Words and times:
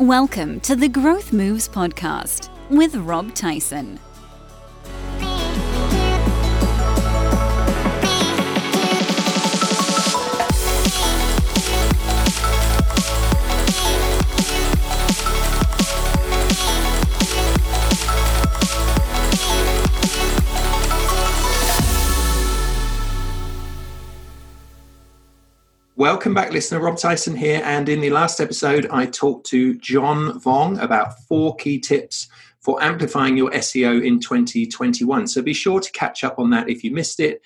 Welcome 0.00 0.60
to 0.60 0.76
the 0.76 0.88
Growth 0.88 1.30
Moves 1.30 1.68
podcast 1.68 2.48
with 2.70 2.96
Rob 2.96 3.34
Tyson. 3.34 4.00
Welcome 26.00 26.32
back, 26.32 26.50
listener. 26.50 26.80
Rob 26.80 26.96
Tyson 26.96 27.36
here. 27.36 27.60
And 27.62 27.86
in 27.86 28.00
the 28.00 28.08
last 28.08 28.40
episode, 28.40 28.86
I 28.90 29.04
talked 29.04 29.44
to 29.48 29.74
John 29.80 30.40
Vong 30.40 30.82
about 30.82 31.18
four 31.28 31.54
key 31.56 31.78
tips 31.78 32.26
for 32.58 32.82
amplifying 32.82 33.36
your 33.36 33.50
SEO 33.50 34.02
in 34.02 34.18
2021. 34.18 35.26
So 35.26 35.42
be 35.42 35.52
sure 35.52 35.78
to 35.78 35.92
catch 35.92 36.24
up 36.24 36.38
on 36.38 36.48
that 36.52 36.70
if 36.70 36.82
you 36.82 36.90
missed 36.90 37.20
it. 37.20 37.42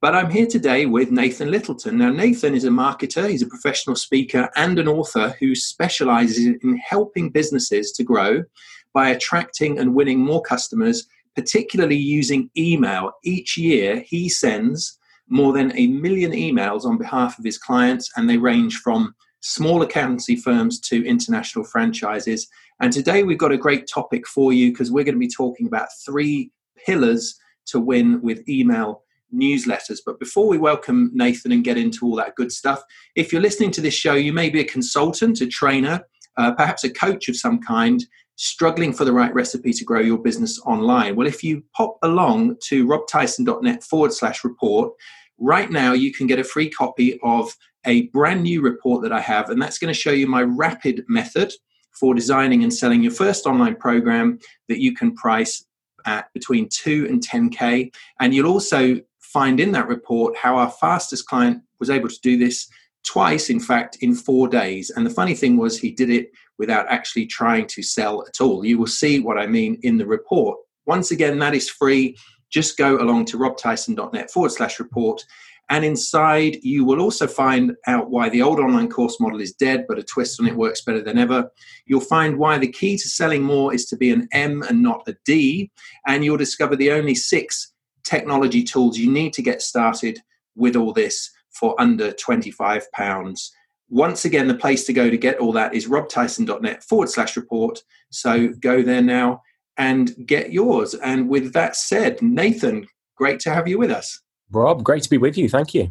But 0.00 0.14
I'm 0.14 0.30
here 0.30 0.46
today 0.46 0.86
with 0.86 1.10
Nathan 1.10 1.50
Littleton. 1.50 1.98
Now, 1.98 2.12
Nathan 2.12 2.54
is 2.54 2.62
a 2.62 2.68
marketer, 2.68 3.28
he's 3.28 3.42
a 3.42 3.48
professional 3.48 3.96
speaker, 3.96 4.50
and 4.54 4.78
an 4.78 4.86
author 4.86 5.34
who 5.40 5.56
specializes 5.56 6.46
in 6.62 6.76
helping 6.76 7.30
businesses 7.30 7.90
to 7.90 8.04
grow 8.04 8.44
by 8.92 9.08
attracting 9.08 9.80
and 9.80 9.96
winning 9.96 10.20
more 10.20 10.42
customers, 10.42 11.08
particularly 11.34 11.96
using 11.96 12.50
email. 12.56 13.14
Each 13.24 13.58
year, 13.58 14.04
he 14.06 14.28
sends 14.28 14.96
more 15.28 15.52
than 15.52 15.76
a 15.76 15.86
million 15.88 16.32
emails 16.32 16.84
on 16.84 16.98
behalf 16.98 17.38
of 17.38 17.44
his 17.44 17.58
clients, 17.58 18.10
and 18.16 18.28
they 18.28 18.36
range 18.36 18.76
from 18.78 19.14
small 19.40 19.82
accountancy 19.82 20.36
firms 20.36 20.80
to 20.80 21.06
international 21.06 21.64
franchises. 21.64 22.48
And 22.80 22.92
today 22.92 23.22
we've 23.22 23.38
got 23.38 23.52
a 23.52 23.58
great 23.58 23.86
topic 23.86 24.26
for 24.26 24.52
you 24.52 24.70
because 24.70 24.90
we're 24.90 25.04
going 25.04 25.14
to 25.14 25.20
be 25.20 25.28
talking 25.28 25.66
about 25.66 25.88
three 26.04 26.50
pillars 26.84 27.38
to 27.66 27.80
win 27.80 28.20
with 28.22 28.48
email 28.48 29.02
newsletters. 29.34 29.98
But 30.04 30.18
before 30.18 30.48
we 30.48 30.58
welcome 30.58 31.10
Nathan 31.14 31.52
and 31.52 31.64
get 31.64 31.78
into 31.78 32.06
all 32.06 32.16
that 32.16 32.34
good 32.36 32.52
stuff, 32.52 32.82
if 33.14 33.32
you're 33.32 33.42
listening 33.42 33.70
to 33.72 33.80
this 33.80 33.94
show, 33.94 34.14
you 34.14 34.32
may 34.32 34.50
be 34.50 34.60
a 34.60 34.64
consultant, 34.64 35.40
a 35.40 35.46
trainer, 35.46 36.02
uh, 36.36 36.52
perhaps 36.52 36.84
a 36.84 36.90
coach 36.90 37.28
of 37.28 37.36
some 37.36 37.60
kind, 37.60 38.04
struggling 38.36 38.92
for 38.92 39.04
the 39.04 39.12
right 39.12 39.32
recipe 39.34 39.72
to 39.72 39.84
grow 39.84 40.00
your 40.00 40.18
business 40.18 40.60
online. 40.60 41.16
Well, 41.16 41.26
if 41.26 41.42
you 41.42 41.64
pop 41.74 41.98
along 42.02 42.56
to 42.64 42.86
robtyson.net 42.86 43.82
forward 43.82 44.12
slash 44.12 44.44
report, 44.44 44.92
right 45.38 45.70
now 45.70 45.92
you 45.92 46.12
can 46.12 46.26
get 46.26 46.38
a 46.38 46.44
free 46.44 46.70
copy 46.70 47.18
of 47.22 47.54
a 47.86 48.08
brand 48.08 48.42
new 48.42 48.62
report 48.62 49.02
that 49.02 49.12
I 49.12 49.20
have, 49.20 49.50
and 49.50 49.60
that's 49.60 49.78
going 49.78 49.92
to 49.92 49.98
show 49.98 50.10
you 50.10 50.26
my 50.26 50.42
rapid 50.42 51.04
method 51.08 51.52
for 51.92 52.14
designing 52.14 52.62
and 52.62 52.72
selling 52.72 53.02
your 53.02 53.12
first 53.12 53.46
online 53.46 53.76
program 53.76 54.38
that 54.68 54.80
you 54.80 54.94
can 54.94 55.14
price 55.14 55.64
at 56.04 56.32
between 56.34 56.68
2 56.68 57.06
and 57.08 57.26
10k 57.26 57.92
and 58.20 58.34
you'll 58.34 58.52
also 58.52 58.96
find 59.18 59.58
in 59.58 59.72
that 59.72 59.88
report 59.88 60.36
how 60.36 60.56
our 60.56 60.70
fastest 60.70 61.26
client 61.26 61.60
was 61.80 61.90
able 61.90 62.08
to 62.08 62.20
do 62.22 62.38
this 62.38 62.68
twice 63.06 63.50
in 63.50 63.60
fact 63.60 63.98
in 64.00 64.14
4 64.14 64.48
days 64.48 64.90
and 64.90 65.06
the 65.06 65.10
funny 65.10 65.34
thing 65.34 65.56
was 65.56 65.78
he 65.78 65.90
did 65.90 66.10
it 66.10 66.30
without 66.58 66.86
actually 66.88 67.26
trying 67.26 67.66
to 67.68 67.82
sell 67.82 68.24
at 68.26 68.40
all 68.40 68.64
you 68.64 68.78
will 68.78 68.86
see 68.86 69.20
what 69.20 69.38
i 69.38 69.46
mean 69.46 69.78
in 69.82 69.96
the 69.96 70.06
report 70.06 70.58
once 70.86 71.10
again 71.10 71.38
that 71.38 71.54
is 71.54 71.68
free 71.68 72.16
just 72.50 72.76
go 72.76 72.96
along 72.98 73.26
to 73.26 73.38
robtyson.net 73.38 74.30
forward 74.30 74.52
slash 74.52 74.78
report. 74.78 75.24
And 75.68 75.84
inside, 75.84 76.58
you 76.62 76.84
will 76.84 77.00
also 77.00 77.26
find 77.26 77.74
out 77.88 78.08
why 78.08 78.28
the 78.28 78.40
old 78.40 78.60
online 78.60 78.88
course 78.88 79.18
model 79.18 79.40
is 79.40 79.52
dead, 79.52 79.84
but 79.88 79.98
a 79.98 80.02
twist 80.02 80.40
on 80.40 80.46
it 80.46 80.54
works 80.54 80.82
better 80.82 81.02
than 81.02 81.18
ever. 81.18 81.50
You'll 81.86 82.00
find 82.00 82.38
why 82.38 82.58
the 82.58 82.70
key 82.70 82.96
to 82.96 83.08
selling 83.08 83.42
more 83.42 83.74
is 83.74 83.86
to 83.86 83.96
be 83.96 84.12
an 84.12 84.28
M 84.32 84.62
and 84.62 84.80
not 84.80 85.02
a 85.08 85.16
D. 85.24 85.72
And 86.06 86.24
you'll 86.24 86.36
discover 86.36 86.76
the 86.76 86.92
only 86.92 87.16
six 87.16 87.72
technology 88.04 88.62
tools 88.62 88.96
you 88.96 89.10
need 89.10 89.32
to 89.32 89.42
get 89.42 89.60
started 89.60 90.20
with 90.54 90.76
all 90.76 90.92
this 90.92 91.30
for 91.58 91.80
under 91.80 92.12
£25. 92.12 93.50
Once 93.88 94.24
again, 94.24 94.48
the 94.48 94.54
place 94.54 94.84
to 94.84 94.92
go 94.92 95.08
to 95.08 95.16
get 95.16 95.38
all 95.38 95.52
that 95.52 95.74
is 95.74 95.88
robtyson.net 95.88 96.82
forward 96.82 97.08
slash 97.08 97.36
report. 97.36 97.82
So 98.10 98.48
go 98.48 98.82
there 98.82 99.02
now 99.02 99.42
and 99.76 100.14
get 100.26 100.52
yours. 100.52 100.94
And 100.94 101.28
with 101.28 101.52
that 101.52 101.76
said, 101.76 102.20
Nathan, 102.20 102.86
great 103.16 103.40
to 103.40 103.50
have 103.54 103.68
you 103.68 103.78
with 103.78 103.90
us. 103.90 104.20
Rob, 104.50 104.82
great 104.82 105.02
to 105.04 105.10
be 105.10 105.18
with 105.18 105.36
you. 105.36 105.48
Thank 105.48 105.74
you. 105.74 105.90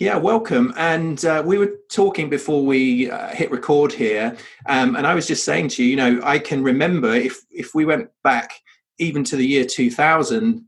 Yeah, 0.00 0.16
welcome. 0.16 0.74
And 0.76 1.24
uh, 1.24 1.42
we 1.46 1.58
were 1.58 1.72
talking 1.90 2.28
before 2.28 2.64
we 2.64 3.10
uh, 3.10 3.28
hit 3.28 3.50
record 3.50 3.92
here, 3.92 4.36
um, 4.66 4.96
and 4.96 5.06
I 5.06 5.14
was 5.14 5.26
just 5.26 5.44
saying 5.44 5.68
to 5.68 5.84
you, 5.84 5.90
you 5.90 5.96
know, 5.96 6.20
I 6.24 6.38
can 6.40 6.62
remember 6.62 7.14
if 7.14 7.38
if 7.50 7.72
we 7.74 7.84
went 7.84 8.10
back 8.24 8.50
even 8.98 9.22
to 9.24 9.36
the 9.36 9.46
year 9.46 9.64
2000, 9.64 10.64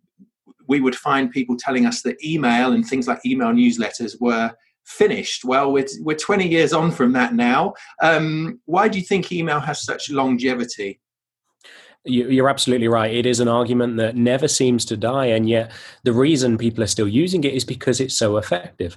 we 0.69 0.81
would 0.81 0.95
find 0.95 1.31
people 1.31 1.57
telling 1.57 1.87
us 1.87 2.03
that 2.03 2.23
email 2.25 2.73
and 2.73 2.87
things 2.87 3.09
like 3.09 3.25
email 3.27 3.49
newsletters 3.49 4.21
were 4.21 4.53
finished. 4.85 5.45
Well, 5.45 5.73
we're, 5.73 5.87
we're 6.01 6.17
20 6.17 6.49
years 6.49 6.73
on 6.73 6.91
from 6.91 7.13
that 7.13 7.35
now. 7.35 7.75
Um, 8.03 8.61
why 8.65 8.89
do 8.89 8.99
you 8.99 9.05
think 9.05 9.33
email 9.33 9.61
has 9.61 9.83
such 9.83 10.11
longevity? 10.11 11.01
You're 12.05 12.49
absolutely 12.49 12.89
right. 12.89 13.13
It 13.13 13.27
is 13.27 13.41
an 13.41 13.49
argument 13.49 13.99
that 13.99 14.17
never 14.17 14.49
seems 14.49 14.85
to 14.87 14.97
die, 14.97 15.27
and 15.27 15.49
yet 15.49 15.73
the 16.05 16.13
reason 16.13 16.57
people 16.57 16.83
are 16.83 16.89
still 16.89 17.09
using 17.09 17.45
it 17.45 17.53
is 17.53 17.65
because 17.65 18.01
it's 18.01 18.15
so 18.15 18.39
effective. 18.39 18.97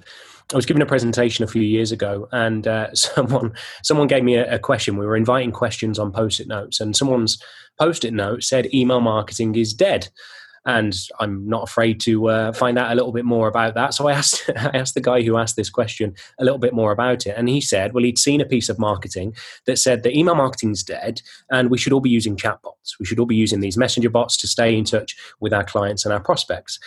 I 0.52 0.56
was 0.56 0.66
giving 0.66 0.82
a 0.82 0.86
presentation 0.86 1.44
a 1.44 1.48
few 1.48 1.62
years 1.62 1.92
ago, 1.92 2.28
and 2.32 2.66
uh, 2.66 2.88
someone 2.94 3.52
someone 3.82 4.06
gave 4.06 4.24
me 4.24 4.36
a, 4.36 4.54
a, 4.54 4.58
question. 4.58 4.96
We 4.96 5.04
were 5.04 5.16
inviting 5.16 5.52
questions 5.52 5.98
on 5.98 6.12
post-it 6.12 6.46
notes, 6.46 6.80
and 6.80 6.96
someone's 6.96 7.42
post-it 7.78 8.14
note 8.14 8.44
said, 8.44 8.72
"Email 8.72 9.00
marketing 9.00 9.56
is 9.56 9.74
dead." 9.74 10.08
And 10.64 10.94
I'm 11.18 11.48
not 11.48 11.64
afraid 11.64 12.00
to 12.02 12.28
uh, 12.28 12.52
find 12.52 12.78
out 12.78 12.92
a 12.92 12.94
little 12.94 13.12
bit 13.12 13.24
more 13.24 13.48
about 13.48 13.74
that. 13.74 13.94
So 13.94 14.08
I 14.08 14.12
asked 14.12 14.50
I 14.56 14.70
asked 14.74 14.94
the 14.94 15.00
guy 15.00 15.22
who 15.22 15.36
asked 15.36 15.56
this 15.56 15.70
question 15.70 16.14
a 16.38 16.44
little 16.44 16.58
bit 16.58 16.74
more 16.74 16.92
about 16.92 17.26
it, 17.26 17.34
and 17.36 17.48
he 17.48 17.60
said, 17.60 17.92
well, 17.92 18.04
he'd 18.04 18.18
seen 18.18 18.40
a 18.40 18.46
piece 18.46 18.68
of 18.68 18.78
marketing 18.78 19.34
that 19.66 19.78
said 19.78 20.02
that 20.02 20.16
email 20.16 20.34
marketing's 20.34 20.82
dead, 20.82 21.22
and 21.50 21.70
we 21.70 21.78
should 21.78 21.92
all 21.92 22.00
be 22.00 22.10
using 22.10 22.36
chatbots. 22.36 22.98
We 23.00 23.06
should 23.06 23.18
all 23.18 23.26
be 23.26 23.36
using 23.36 23.60
these 23.60 23.76
messenger 23.76 24.10
bots 24.10 24.36
to 24.38 24.46
stay 24.46 24.76
in 24.76 24.84
touch 24.84 25.16
with 25.40 25.52
our 25.52 25.64
clients 25.64 26.04
and 26.04 26.12
our 26.12 26.20
prospects. 26.20 26.78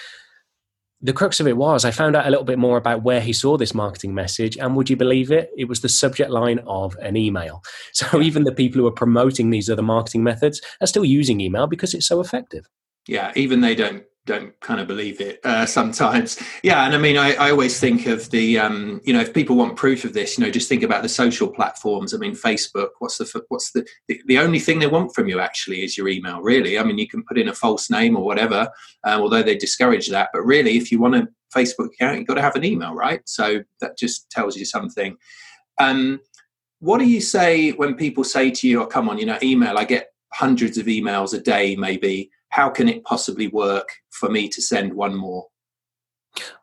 The 1.01 1.13
crux 1.13 1.39
of 1.39 1.47
it 1.47 1.57
was 1.57 1.85
I 1.85 1.91
found 1.91 2.15
out 2.15 2.25
a 2.25 2.29
little 2.29 2.45
bit 2.45 2.57
more 2.57 2.77
about 2.77 3.03
where 3.03 3.21
he 3.21 3.33
saw 3.33 3.57
this 3.57 3.75
marketing 3.75 4.15
message, 4.15 4.57
and 4.57 4.75
would 4.75 4.89
you 4.89 4.95
believe 4.95 5.31
it? 5.31 5.51
It 5.57 5.65
was 5.65 5.81
the 5.81 5.89
subject 5.89 6.31
line 6.31 6.59
of 6.65 6.95
an 7.01 7.17
email. 7.17 7.61
So 7.91 8.21
even 8.21 8.43
the 8.43 8.51
people 8.51 8.79
who 8.79 8.87
are 8.87 8.91
promoting 8.91 9.49
these 9.49 9.69
other 9.69 9.81
marketing 9.81 10.23
methods 10.23 10.61
are 10.81 10.87
still 10.87 11.05
using 11.05 11.41
email 11.41 11.67
because 11.67 11.93
it's 11.93 12.07
so 12.07 12.21
effective 12.21 12.65
yeah 13.07 13.31
even 13.35 13.61
they 13.61 13.75
don't 13.75 14.03
don't 14.25 14.59
kind 14.59 14.79
of 14.79 14.87
believe 14.87 15.21
it 15.21 15.39
uh, 15.43 15.65
sometimes. 15.65 16.41
Yeah 16.63 16.85
and 16.85 16.95
i 16.95 16.97
mean 16.97 17.17
I, 17.17 17.35
I 17.35 17.51
always 17.51 17.79
think 17.79 18.07
of 18.07 18.29
the 18.31 18.57
um, 18.59 19.01
you 19.03 19.13
know 19.13 19.21
if 19.21 19.33
people 19.33 19.55
want 19.55 19.75
proof 19.75 20.03
of 20.03 20.13
this 20.13 20.37
you 20.37 20.43
know 20.43 20.49
just 20.49 20.67
think 20.67 20.83
about 20.83 21.03
the 21.03 21.09
social 21.09 21.47
platforms. 21.47 22.13
I 22.13 22.17
mean 22.17 22.33
facebook 22.33 22.89
what's 22.99 23.17
the 23.17 23.43
what's 23.49 23.71
the, 23.71 23.85
the, 24.07 24.21
the 24.25 24.39
only 24.39 24.59
thing 24.59 24.79
they 24.79 24.87
want 24.87 25.13
from 25.13 25.27
you 25.27 25.39
actually 25.39 25.83
is 25.83 25.97
your 25.97 26.07
email 26.07 26.41
really. 26.41 26.79
I 26.79 26.83
mean 26.83 26.97
you 26.97 27.07
can 27.07 27.23
put 27.23 27.37
in 27.37 27.49
a 27.49 27.53
false 27.53 27.89
name 27.89 28.17
or 28.17 28.25
whatever 28.25 28.67
um, 29.03 29.21
although 29.21 29.43
they 29.43 29.57
discourage 29.57 30.09
that 30.09 30.29
but 30.33 30.41
really 30.41 30.77
if 30.77 30.91
you 30.91 30.99
want 30.99 31.15
a 31.15 31.27
facebook 31.55 31.89
account 31.93 32.17
you've 32.17 32.27
got 32.27 32.35
to 32.35 32.41
have 32.41 32.55
an 32.55 32.65
email 32.65 32.93
right? 32.95 33.21
So 33.25 33.63
that 33.81 33.97
just 33.97 34.29
tells 34.31 34.57
you 34.57 34.65
something. 34.65 35.17
Um, 35.77 36.21
what 36.79 36.99
do 36.99 37.05
you 37.05 37.21
say 37.21 37.71
when 37.71 37.95
people 37.95 38.23
say 38.23 38.51
to 38.51 38.67
you 38.67 38.81
oh 38.81 38.85
come 38.85 39.09
on 39.09 39.17
you 39.17 39.25
know 39.25 39.37
email 39.41 39.77
i 39.77 39.85
get 39.85 40.09
hundreds 40.33 40.77
of 40.77 40.85
emails 40.87 41.33
a 41.33 41.39
day 41.39 41.75
maybe 41.75 42.29
how 42.55 42.69
can 42.69 42.87
it 42.87 43.03
possibly 43.03 43.49
work 43.49 43.89
for 44.11 44.29
me 44.29 44.47
to 44.47 44.61
send 44.61 44.93
one 44.93 45.13
more? 45.13 45.47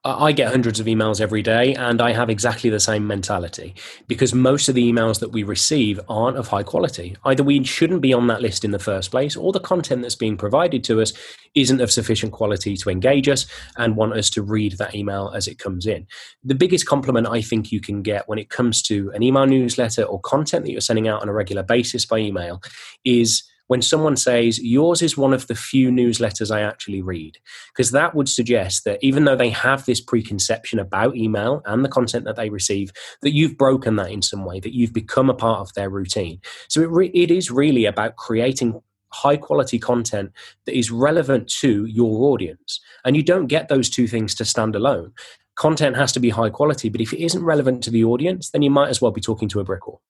I 0.04 0.32
get 0.32 0.50
hundreds 0.50 0.80
of 0.80 0.86
emails 0.86 1.20
every 1.20 1.42
day, 1.42 1.75
and 1.75 2.00
I 2.00 2.12
have 2.12 2.30
exactly 2.30 2.70
the 2.70 2.80
same 2.80 3.06
mentality 3.06 3.75
because 4.08 4.32
most 4.32 4.70
of 4.70 4.75
the 4.75 4.91
emails 4.91 5.20
that 5.20 5.32
we 5.32 5.42
receive 5.42 6.00
aren't 6.08 6.38
of 6.38 6.49
high 6.49 6.62
quality. 6.62 7.14
Either 7.26 7.43
we 7.43 7.62
shouldn't 7.64 8.00
be 8.00 8.14
on 8.14 8.26
that 8.28 8.40
list 8.40 8.64
in 8.64 8.70
the 8.70 8.78
first 8.78 9.11
place, 9.11 9.37
or 9.37 9.52
the 9.52 9.61
content 9.61 10.00
that's 10.00 10.14
being 10.14 10.38
provided 10.38 10.82
to 10.84 11.02
us 11.02 11.12
isn't 11.55 11.82
of 11.82 11.93
sufficient 11.93 12.32
quality 12.32 12.75
to 12.78 12.88
engage 12.88 13.28
us 13.28 13.44
and 13.76 13.94
want 13.94 14.14
us 14.14 14.31
to 14.31 14.43
read 14.43 14.78
that 14.78 14.94
email 14.94 15.31
as 15.34 15.46
it 15.46 15.58
comes 15.58 15.87
in. 15.87 16.06
The 16.43 16.55
biggest 16.55 16.87
compliment 16.87 17.28
I 17.28 17.43
think 17.43 17.70
you 17.70 17.82
can 17.82 18.00
get 18.00 18.26
when 18.31 18.38
it 18.38 18.49
comes 18.49 18.81
to 18.84 19.12
an 19.14 19.22
email 19.22 19.46
newsletter 19.46 20.05
or 20.05 20.20
content 20.20 20.64
that 20.64 20.72
you're 20.72 20.81
sending 20.81 21.06
out 21.06 21.20
on 21.20 21.28
a 21.28 21.34
regular 21.34 21.62
basis 21.62 22.06
by 22.06 22.16
email 22.16 22.62
is 23.05 23.43
when 23.72 23.80
someone 23.80 24.19
says 24.19 24.62
yours 24.62 25.00
is 25.00 25.16
one 25.16 25.32
of 25.32 25.46
the 25.46 25.54
few 25.54 25.90
newsletters 25.90 26.54
I 26.54 26.60
actually 26.60 27.00
read, 27.00 27.38
because 27.72 27.90
that 27.92 28.14
would 28.14 28.28
suggest 28.28 28.84
that 28.84 28.98
even 29.00 29.24
though 29.24 29.34
they 29.34 29.48
have 29.48 29.86
this 29.86 29.98
preconception 29.98 30.78
about 30.78 31.16
email 31.16 31.62
and 31.64 31.82
the 31.82 31.88
content 31.88 32.26
that 32.26 32.36
they 32.36 32.50
receive, 32.50 32.92
that 33.22 33.32
you've 33.32 33.56
broken 33.56 33.96
that 33.96 34.10
in 34.10 34.20
some 34.20 34.44
way, 34.44 34.60
that 34.60 34.74
you've 34.74 34.92
become 34.92 35.30
a 35.30 35.34
part 35.34 35.60
of 35.60 35.72
their 35.72 35.88
routine. 35.88 36.38
So 36.69 36.82
it, 36.82 36.90
re- 36.90 37.10
it 37.14 37.30
is 37.30 37.50
really 37.50 37.86
about 37.86 38.16
creating 38.16 38.78
high 39.10 39.38
quality 39.38 39.78
content 39.78 40.32
that 40.66 40.76
is 40.76 40.90
relevant 40.90 41.48
to 41.60 41.86
your 41.86 42.30
audience. 42.30 42.78
And 43.06 43.16
you 43.16 43.22
don't 43.22 43.46
get 43.46 43.70
those 43.70 43.88
two 43.88 44.06
things 44.06 44.34
to 44.34 44.44
stand 44.44 44.76
alone. 44.76 45.14
Content 45.54 45.96
has 45.96 46.12
to 46.12 46.20
be 46.20 46.28
high 46.28 46.50
quality, 46.50 46.90
but 46.90 47.00
if 47.00 47.14
it 47.14 47.25
isn't 47.25 47.42
relevant 47.42 47.82
to 47.84 47.90
the 47.90 48.04
audience, 48.04 48.50
then 48.50 48.60
you 48.60 48.70
might 48.70 48.90
as 48.90 49.00
well 49.00 49.12
be 49.12 49.22
talking 49.22 49.48
to 49.48 49.60
a 49.60 49.64
brick 49.64 49.86
wall. 49.86 50.02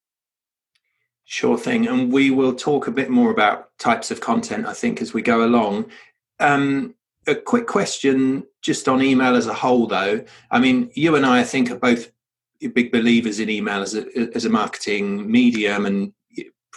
Sure 1.25 1.57
thing. 1.57 1.87
And 1.87 2.13
we 2.13 2.31
will 2.31 2.55
talk 2.55 2.87
a 2.87 2.93
bit 2.93 3.11
more 3.11 3.31
about 3.31 3.71
types 3.79 4.11
of 4.11 4.21
content, 4.21 4.67
I 4.67 4.73
think, 4.73 5.01
as 5.01 5.15
we 5.15 5.23
go 5.23 5.45
along. 5.45 5.91
Um, 6.41 6.95
a 7.27 7.35
quick 7.35 7.67
question 7.67 8.45
just 8.61 8.89
on 8.89 9.03
email 9.03 9.37
as 9.37 9.47
a 9.47 9.55
whole, 9.55 9.87
though. 9.87 10.25
I 10.51 10.59
mean, 10.59 10.91
you 10.95 11.17
and 11.17 11.25
I, 11.25 11.41
I 11.41 11.45
think, 11.45 11.71
are 11.71 11.79
both 11.79 12.11
big 12.75 12.93
believers 12.93 13.41
in 13.41 13.49
email 13.49 13.81
as 13.81 13.95
a, 13.95 14.05
as 14.35 14.45
a 14.45 14.51
marketing 14.51 15.31
medium. 15.31 15.87
And, 15.87 16.13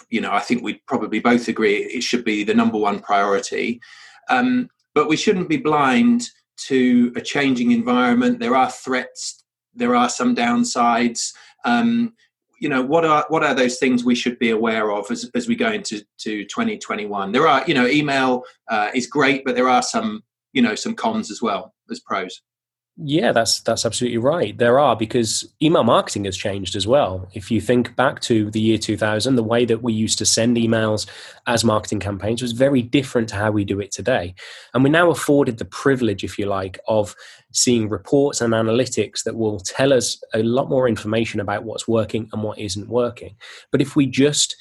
you 0.10 0.22
know, 0.22 0.32
I 0.32 0.40
think 0.40 0.64
we'd 0.64 0.86
probably 0.88 1.20
both 1.20 1.48
agree 1.48 1.78
it 1.78 2.04
should 2.04 2.24
be 2.24 2.44
the 2.44 2.54
number 2.54 2.78
one 2.78 3.00
priority. 3.00 3.82
Um, 4.30 4.70
but 4.94 5.08
we 5.08 5.18
shouldn't 5.18 5.50
be 5.50 5.58
blind 5.58 6.30
to 6.68 7.12
a 7.16 7.22
changing 7.22 7.72
environment. 7.72 8.40
There 8.40 8.56
are 8.56 8.72
threats, 8.72 9.44
there 9.74 9.96
are 9.96 10.10
some 10.10 10.36
downsides. 10.36 11.34
Um, 11.66 12.14
you 12.60 12.70
know 12.70 12.82
what 12.82 13.06
are 13.06 13.26
what 13.30 13.44
are 13.44 13.54
those 13.54 13.78
things 13.78 14.04
we 14.04 14.16
should 14.16 14.38
be 14.40 14.50
aware 14.50 14.92
of 14.92 15.10
as, 15.12 15.30
as 15.36 15.48
we 15.48 15.56
go 15.56 15.72
into 15.72 16.00
to 16.18 16.44
2021 16.46 17.32
there 17.32 17.48
are 17.48 17.64
you 17.68 17.74
know 17.74 17.88
email 17.88 18.44
uh, 18.70 18.90
is 18.94 19.08
great 19.08 19.44
but 19.46 19.56
there 19.56 19.70
are 19.70 19.82
some 19.82 20.24
you 20.54 20.62
know 20.62 20.76
some 20.76 20.96
cons 20.96 21.32
as 21.32 21.42
well 21.42 21.74
as 21.92 22.00
pros 22.00 22.42
yeah, 22.98 23.34
that's 23.34 23.60
that's 23.60 23.86
absolutely 23.86 24.20
right. 24.20 24.58
There 24.58 24.80
are 24.80 24.96
because 24.96 25.46
email 25.62 25.84
marketing 25.84 26.24
has 26.26 26.38
changed 26.38 26.78
as 26.78 26.88
well. 26.88 27.28
If 27.34 27.52
you 27.52 27.60
think 27.60 27.94
back 27.98 28.22
to 28.22 28.50
the 28.50 28.62
year 28.62 28.78
2000, 28.78 29.36
the 29.36 29.44
way 29.44 29.66
that 29.66 29.84
we 29.84 29.92
used 29.92 30.18
to 30.20 30.26
send 30.26 30.56
emails 30.56 31.06
as 31.46 31.66
marketing 31.66 32.00
campaigns 32.00 32.42
was 32.42 32.54
very 32.54 32.82
different 32.82 33.28
to 33.30 33.36
how 33.36 33.52
we 33.52 33.66
do 33.66 33.82
it 33.82 33.92
today. 33.92 34.34
And 34.74 34.82
we're 34.82 34.92
now 34.92 35.10
afforded 35.10 35.58
the 35.58 35.66
privilege, 35.66 36.24
if 36.24 36.40
you 36.40 36.46
like, 36.46 36.80
of 36.88 37.18
seeing 37.52 37.90
reports 37.90 38.40
and 38.40 38.54
analytics 38.54 39.24
that 39.24 39.36
will 39.36 39.60
tell 39.60 39.92
us 39.92 40.24
a 40.34 40.42
lot 40.44 40.70
more 40.70 40.88
information 40.88 41.42
about 41.42 41.66
what's 41.66 41.90
working 41.90 42.30
and 42.32 42.44
what 42.44 42.60
isn't 42.60 42.88
working. 42.88 43.36
But 43.72 43.82
if 43.82 43.98
we 43.98 44.06
just 44.06 44.56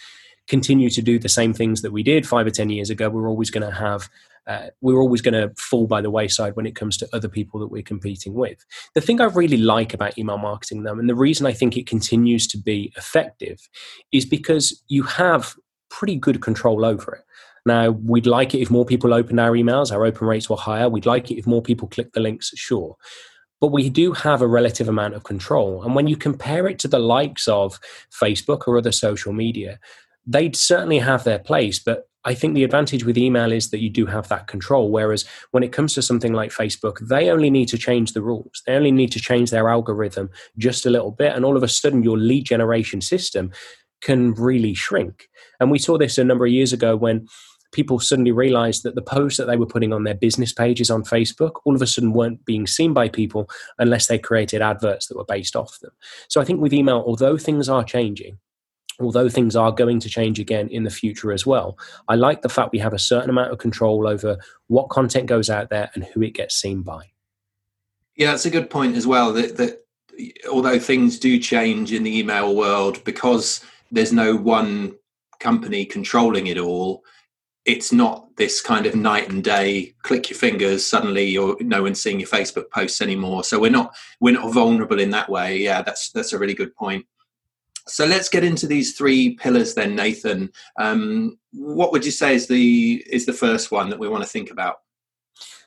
continue 0.49 0.91
to 0.91 1.01
do 1.01 1.21
the 1.21 1.29
same 1.29 1.55
things 1.55 1.83
that 1.83 1.93
we 1.93 2.03
did 2.03 2.27
five 2.27 2.47
or 2.49 2.51
10 2.51 2.69
years 2.71 2.91
ago, 2.91 3.09
we're 3.11 3.29
always 3.29 3.51
going 3.51 3.67
to 3.67 3.75
have 3.75 4.11
uh, 4.46 4.69
we're 4.81 5.00
always 5.00 5.23
going 5.23 5.35
to 5.35 5.55
fall 5.56 5.87
by 5.87 6.00
the 6.00 6.11
wayside 6.11 6.56
when 6.56 6.67
it 6.67 6.76
comes 6.76 6.96
to 6.99 7.08
other 7.12 7.29
people 7.29 7.58
that 7.61 7.69
we're 7.69 7.82
competing 7.82 8.35
with. 8.35 8.64
The 8.94 9.00
thing 9.00 9.20
I 9.20 9.25
really 9.25 9.56
like 9.56 9.94
about 9.94 10.19
email 10.19 10.38
marketing, 10.38 10.82
though, 10.82 10.99
and 10.99 11.08
the 11.08 11.14
reason 11.14 11.46
I 11.46 11.52
think 11.52 11.76
it 11.76 11.87
continues 11.87 12.46
to 12.49 12.58
be 12.58 12.93
effective, 12.96 13.61
is 14.12 14.26
because 14.26 14.82
you 14.88 15.02
have 15.05 15.55
pretty 15.91 16.17
good 16.17 16.43
control 16.43 16.85
over 16.85 17.14
it. 17.14 17.25
Now, 17.67 17.91
we'd 17.91 18.26
like 18.26 18.55
it 18.55 18.61
if 18.61 18.70
more 18.70 18.85
people 18.85 19.14
opened 19.14 19.41
our 19.41 19.52
emails, 19.52 19.91
our 19.91 20.05
open 20.05 20.26
rates 20.26 20.50
were 20.50 20.56
higher. 20.56 20.88
We'd 20.88 21.06
like 21.06 21.31
it 21.31 21.38
if 21.38 21.46
more 21.46 21.62
people 21.62 21.88
clicked 21.88 22.12
the 22.12 22.20
links, 22.20 22.50
sure. 22.55 22.96
But 23.61 23.69
we 23.69 23.88
do 23.88 24.12
have 24.12 24.43
a 24.43 24.46
relative 24.46 24.88
amount 24.88 25.14
of 25.14 25.25
control. 25.25 25.82
And 25.82 25.94
when 25.94 26.06
you 26.06 26.17
compare 26.17 26.67
it 26.67 26.79
to 26.81 26.88
the 26.88 26.99
likes 26.99 27.49
of 27.49 27.81
Facebook 28.12 28.69
or 28.69 28.76
other 28.76 28.93
social 28.93 29.32
media, 29.32 29.79
they'd 30.26 30.56
certainly 30.56 30.99
have 30.99 31.25
their 31.25 31.38
place, 31.38 31.79
but 31.79 32.08
I 32.25 32.35
think 32.35 32.55
the 32.55 32.65
advantage 32.65 33.05
with 33.05 33.19
email 33.19 33.53
is 33.53 33.71
that 33.71 33.81
you 33.81 33.91
do 33.91 34.06
have 34.06 34.29
that 34.29 34.47
control. 34.47 34.91
Whereas 34.91 35.25
when 35.50 35.62
it 35.62 35.73
comes 35.73 35.94
to 35.94 36.03
something 36.03 36.32
like 36.32 36.50
Facebook, 36.50 36.99
they 37.00 37.31
only 37.31 37.50
need 37.50 37.69
to 37.69 37.79
change 37.79 38.12
the 38.12 38.23
rules. 38.23 38.62
They 38.67 38.75
only 38.75 38.93
need 38.93 39.12
to 39.12 39.21
change 39.21 39.50
their 39.50 39.69
algorithm 39.69 40.31
just 40.56 40.87
a 40.87 40.91
little 40.91 41.11
bit. 41.11 41.35
And 41.35 41.44
all 41.44 41.56
of 41.56 41.62
a 41.62 41.69
sudden, 41.69 42.03
your 42.03 42.17
lead 42.17 42.47
generation 42.47 43.00
system 43.00 43.53
can 44.00 44.35
really 44.35 44.75
shrink. 44.75 45.29
And 45.61 45.71
we 45.71 45.79
saw 45.79 45.99
this 45.99 46.19
a 46.19 46.25
number 46.25 46.47
of 46.47 46.53
years 46.53 46.73
ago 46.73 46.97
when 46.97 47.26
people 47.73 47.99
suddenly 47.99 48.32
realized 48.32 48.85
that 48.85 48.94
the 48.94 49.03
posts 49.03 49.37
that 49.37 49.47
they 49.47 49.56
were 49.56 49.67
putting 49.67 49.93
on 49.93 50.05
their 50.05 50.15
business 50.15 50.53
pages 50.53 50.91
on 50.91 51.03
Facebook 51.03 51.61
all 51.65 51.75
of 51.75 51.82
a 51.82 51.87
sudden 51.87 52.12
weren't 52.12 52.44
being 52.44 52.67
seen 52.67 52.94
by 52.94 53.09
people 53.09 53.50
unless 53.79 54.06
they 54.06 54.19
created 54.19 54.62
adverts 54.62 55.09
that 55.09 55.17
were 55.17 55.25
based 55.25 55.56
off 55.56 55.81
them. 55.81 55.91
So 56.29 56.41
I 56.41 56.44
think 56.44 56.61
with 56.61 56.73
email, 56.73 57.03
although 57.06 57.37
things 57.37 57.69
are 57.69 57.82
changing, 57.82 58.38
although 59.00 59.29
things 59.29 59.56
are 59.56 59.73
going 59.73 60.00
to 60.00 60.08
change 60.08 60.38
again 60.38 60.69
in 60.69 60.85
the 60.85 60.91
future 60.91 61.32
as 61.32 61.46
well, 61.46 61.79
I 62.08 62.14
like 62.14 62.43
the 62.43 62.49
fact 62.49 62.73
we 62.73 62.79
have 62.79 62.93
a 62.93 62.99
certain 62.99 63.31
amount 63.31 63.52
of 63.52 63.58
control 63.58 64.06
over 64.06 64.38
what 64.69 64.88
content 64.88 65.26
goes 65.26 65.50
out 65.50 65.70
there 65.70 65.91
and 65.94 66.05
who 66.05 66.23
it 66.23 66.35
gets 66.35 66.55
seen 66.55 66.82
by. 66.82 67.11
Yeah, 68.17 68.31
that's 68.31 68.46
a 68.46 68.50
good 68.50 68.70
point 68.70 68.96
as 68.96 69.06
well. 69.06 69.32
That, 69.32 69.56
that 69.56 69.85
although 70.50 70.79
things 70.79 71.19
do 71.19 71.38
change 71.38 71.93
in 71.93 72.05
the 72.05 72.19
email 72.19 72.55
world, 72.55 73.02
because 73.05 73.64
there's 73.91 74.12
no 74.12 74.37
one 74.37 74.94
company 75.41 75.85
controlling 75.85 76.46
it 76.46 76.58
all, 76.58 77.02
it's 77.64 77.93
not 77.93 78.29
this 78.37 78.61
kind 78.61 78.87
of 78.87 78.94
night 78.94 79.31
and 79.31 79.43
day 79.43 79.94
click 80.02 80.29
your 80.29 80.38
fingers 80.38 80.85
suddenly 80.85 81.25
you're 81.25 81.56
no 81.61 81.82
one's 81.82 82.02
seeing 82.02 82.20
your 82.20 82.29
facebook 82.29 82.70
posts 82.70 83.00
anymore 83.00 83.43
so 83.43 83.58
we're 83.58 83.70
not 83.70 83.94
we're 84.20 84.35
not 84.35 84.52
vulnerable 84.52 85.00
in 85.00 85.11
that 85.11 85.29
way 85.31 85.56
yeah 85.56 85.81
that's 85.81 86.11
that's 86.11 86.32
a 86.32 86.38
really 86.38 86.55
good 86.55 86.75
point 86.76 87.06
so 87.87 88.07
let's 88.07 88.29
get 88.29 88.45
into 88.45 88.67
these 88.67 88.97
three 88.97 89.35
pillars 89.35 89.75
then, 89.75 89.95
Nathan. 89.95 90.51
Um, 90.79 91.39
what 91.53 91.93
would 91.93 92.05
you 92.05 92.11
say 92.11 92.35
is 92.35 92.47
the 92.47 93.05
is 93.11 93.27
the 93.27 93.33
first 93.33 93.71
one 93.71 93.91
that 93.91 93.99
we 93.99 94.09
want 94.09 94.23
to 94.23 94.29
think 94.29 94.51
about? 94.51 94.77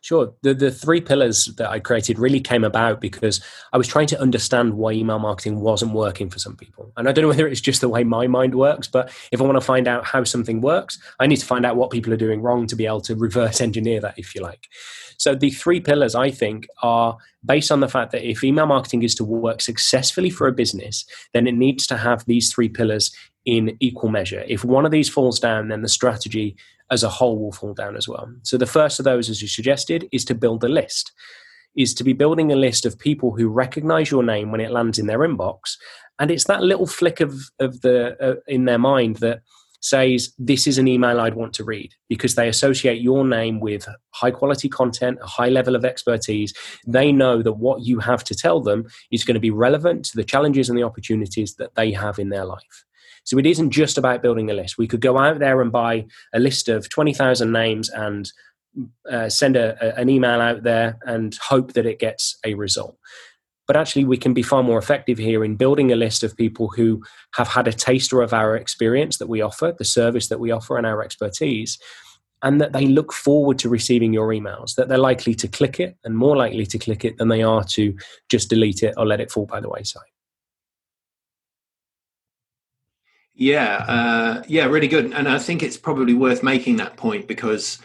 Sure. 0.08 0.34
The, 0.42 0.54
the 0.54 0.72
three 0.72 1.02
pillars 1.02 1.48
that 1.58 1.70
I 1.70 1.82
created 1.82 2.18
really 2.18 2.40
came 2.40 2.64
about 2.64 3.02
because 3.02 3.42
I 3.74 3.78
was 3.78 3.90
trying 3.90 4.08
to 4.08 4.22
understand 4.22 4.76
why 4.76 4.94
email 4.94 5.20
marketing 5.20 5.60
wasn't 5.60 5.92
working 5.92 6.30
for 6.30 6.40
some 6.40 6.56
people. 6.56 6.94
And 6.96 7.10
I 7.10 7.12
don't 7.12 7.24
know 7.24 7.28
whether 7.36 7.46
it's 7.46 7.60
just 7.60 7.82
the 7.82 7.90
way 7.90 8.06
my 8.06 8.26
mind 8.26 8.56
works, 8.56 8.88
but 8.88 9.12
if 9.34 9.42
I 9.42 9.44
want 9.44 9.58
to 9.58 9.62
find 9.62 9.86
out 9.86 10.06
how 10.06 10.24
something 10.24 10.62
works, 10.62 10.98
I 11.20 11.28
need 11.28 11.42
to 11.42 11.46
find 11.46 11.66
out 11.66 11.76
what 11.76 11.92
people 11.92 12.14
are 12.14 12.24
doing 12.26 12.42
wrong 12.42 12.68
to 12.68 12.76
be 12.78 12.86
able 12.86 13.02
to 13.02 13.18
reverse 13.18 13.60
engineer 13.60 14.00
that, 14.00 14.18
if 14.18 14.34
you 14.34 14.40
like. 14.40 14.70
So 15.18 15.36
the 15.36 15.50
three 15.50 15.82
pillars, 15.82 16.16
I 16.16 16.32
think, 16.32 16.68
are 16.82 17.18
based 17.44 17.70
on 17.70 17.82
the 17.82 17.90
fact 17.90 18.14
that 18.14 18.24
if 18.24 18.46
email 18.46 18.66
marketing 18.66 19.04
is 19.04 19.14
to 19.16 19.26
work 19.26 19.60
successfully 19.60 20.30
for 20.30 20.48
a 20.48 20.54
business, 20.54 21.04
then 21.34 21.48
it 21.48 21.56
needs 21.56 21.86
to 21.88 21.98
have 21.98 22.24
these 22.24 22.54
three 22.54 22.70
pillars 22.70 23.14
in 23.46 23.76
equal 23.82 24.10
measure. 24.10 24.46
If 24.48 24.64
one 24.64 24.86
of 24.86 24.92
these 24.92 25.10
falls 25.10 25.38
down, 25.38 25.68
then 25.68 25.82
the 25.82 25.90
strategy 25.90 26.56
as 26.92 27.04
a 27.04 27.10
whole 27.10 27.38
will 27.38 27.52
fall 27.52 27.74
down 27.74 27.96
as 27.96 28.08
well. 28.08 28.32
So 28.44 28.58
the 28.58 28.66
first 28.66 29.00
of 29.00 29.06
those, 29.06 29.30
as 29.30 29.42
you 29.42 29.48
suggested, 29.48 30.08
is 30.12 30.26
to 30.26 30.36
build 30.36 30.64
a 30.64 30.70
list. 30.70 31.12
Is 31.76 31.94
to 31.96 32.04
be 32.04 32.14
building 32.14 32.52
a 32.52 32.56
list 32.56 32.86
of 32.86 32.98
people 32.98 33.36
who 33.36 33.50
recognize 33.50 34.10
your 34.10 34.24
name 34.24 34.52
when 34.52 34.62
it 34.62 34.72
lands 34.72 34.98
in 34.98 35.06
their 35.06 35.20
inbox, 35.20 35.76
and 36.18 36.32
it's 36.32 36.46
that 36.46 36.64
little 36.64 36.88
flick 36.88 37.20
of 37.20 37.36
of 37.60 37.82
the 37.82 38.18
uh, 38.20 38.36
in 38.48 38.66
their 38.66 38.80
mind 38.80 39.18
that 39.18 39.42
says 39.82 40.34
this 40.38 40.68
is 40.68 40.78
an 40.78 40.88
email 40.88 41.20
I'd 41.20 41.36
want 41.36 41.54
to 41.54 41.64
read 41.64 41.94
because 42.10 42.36
they 42.36 42.50
associate 42.50 43.02
your 43.02 43.26
name 43.26 43.60
with 43.60 43.88
high 44.12 44.32
quality 44.32 44.70
content, 44.70 45.20
a 45.22 45.28
high 45.28 45.50
level 45.50 45.76
of 45.76 45.86
expertise. 45.86 46.54
They 46.86 47.12
know 47.12 47.42
that 47.42 47.54
what 47.54 47.86
you 47.86 48.00
have 48.00 48.24
to 48.26 48.36
tell 48.36 48.60
them 48.60 48.88
is 49.12 49.24
going 49.24 49.36
to 49.36 49.40
be 49.40 49.52
relevant 49.52 50.06
to 50.06 50.18
the 50.18 50.24
challenges 50.24 50.70
and 50.70 50.78
the 50.78 50.84
opportunities 50.84 51.56
that 51.56 51.76
they 51.76 51.92
have 51.92 52.20
in 52.20 52.30
their 52.30 52.46
life. 52.46 52.86
So 53.28 53.38
it 53.38 53.46
isn't 53.46 53.72
just 53.72 53.98
about 53.98 54.22
building 54.22 54.50
a 54.50 54.54
list. 54.54 54.78
We 54.78 54.88
could 54.88 55.02
go 55.02 55.18
out 55.18 55.40
there 55.40 55.62
and 55.62 55.70
buy 55.70 56.06
a 56.34 56.40
list 56.40 56.70
of 56.70 56.88
20,000 56.88 57.52
names 57.52 57.90
and 57.90 58.32
uh, 59.12 59.28
send 59.28 59.58
a, 59.58 59.76
a, 59.82 60.00
an 60.00 60.10
email 60.10 60.40
out 60.40 60.64
there 60.64 60.98
and 61.06 61.38
hope 61.44 61.74
that 61.74 61.86
it 61.86 62.00
gets 62.00 62.38
a 62.46 62.54
result. 62.54 62.98
But 63.68 63.76
actually, 63.76 64.06
we 64.06 64.16
can 64.16 64.34
be 64.34 64.44
far 64.44 64.64
more 64.64 64.78
effective 64.78 65.18
here 65.18 65.44
in 65.44 65.58
building 65.58 65.92
a 65.92 65.98
list 65.98 66.24
of 66.24 66.38
people 66.38 66.70
who 66.70 67.04
have 67.36 67.50
had 67.50 67.68
a 67.68 67.74
taster 67.74 68.22
of 68.22 68.32
our 68.32 68.56
experience 68.56 69.18
that 69.18 69.28
we 69.28 69.42
offer, 69.42 69.76
the 69.78 69.84
service 69.84 70.30
that 70.30 70.40
we 70.40 70.52
offer, 70.52 70.78
and 70.78 70.88
our 70.88 71.04
expertise, 71.04 71.78
and 72.44 72.62
that 72.62 72.72
they 72.72 72.86
look 72.86 73.12
forward 73.12 73.60
to 73.60 73.68
receiving 73.68 74.14
your 74.14 74.30
emails, 74.30 74.76
that 74.76 74.88
they're 74.88 74.98
likely 74.98 75.36
to 75.36 75.50
click 75.50 75.82
it 75.82 75.98
and 76.06 76.18
more 76.18 76.38
likely 76.38 76.66
to 76.66 76.80
click 76.80 77.04
it 77.04 77.18
than 77.18 77.28
they 77.28 77.44
are 77.44 77.66
to 77.66 77.94
just 78.30 78.50
delete 78.50 78.84
it 78.84 78.94
or 78.96 79.06
let 79.06 79.20
it 79.20 79.30
fall 79.30 79.46
by 79.46 79.60
the 79.60 79.68
wayside. 79.68 80.04
Yeah, 83.40 83.86
uh, 83.88 84.44
yeah, 84.48 84.66
really 84.66 84.88
good. 84.88 85.14
And 85.14 85.30
I 85.30 85.38
think 85.38 85.62
it's 85.62 85.78
probably 85.78 86.16
worth 86.16 86.42
making 86.42 86.78
that 86.78 86.98
point 86.98 87.28
because 87.28 87.78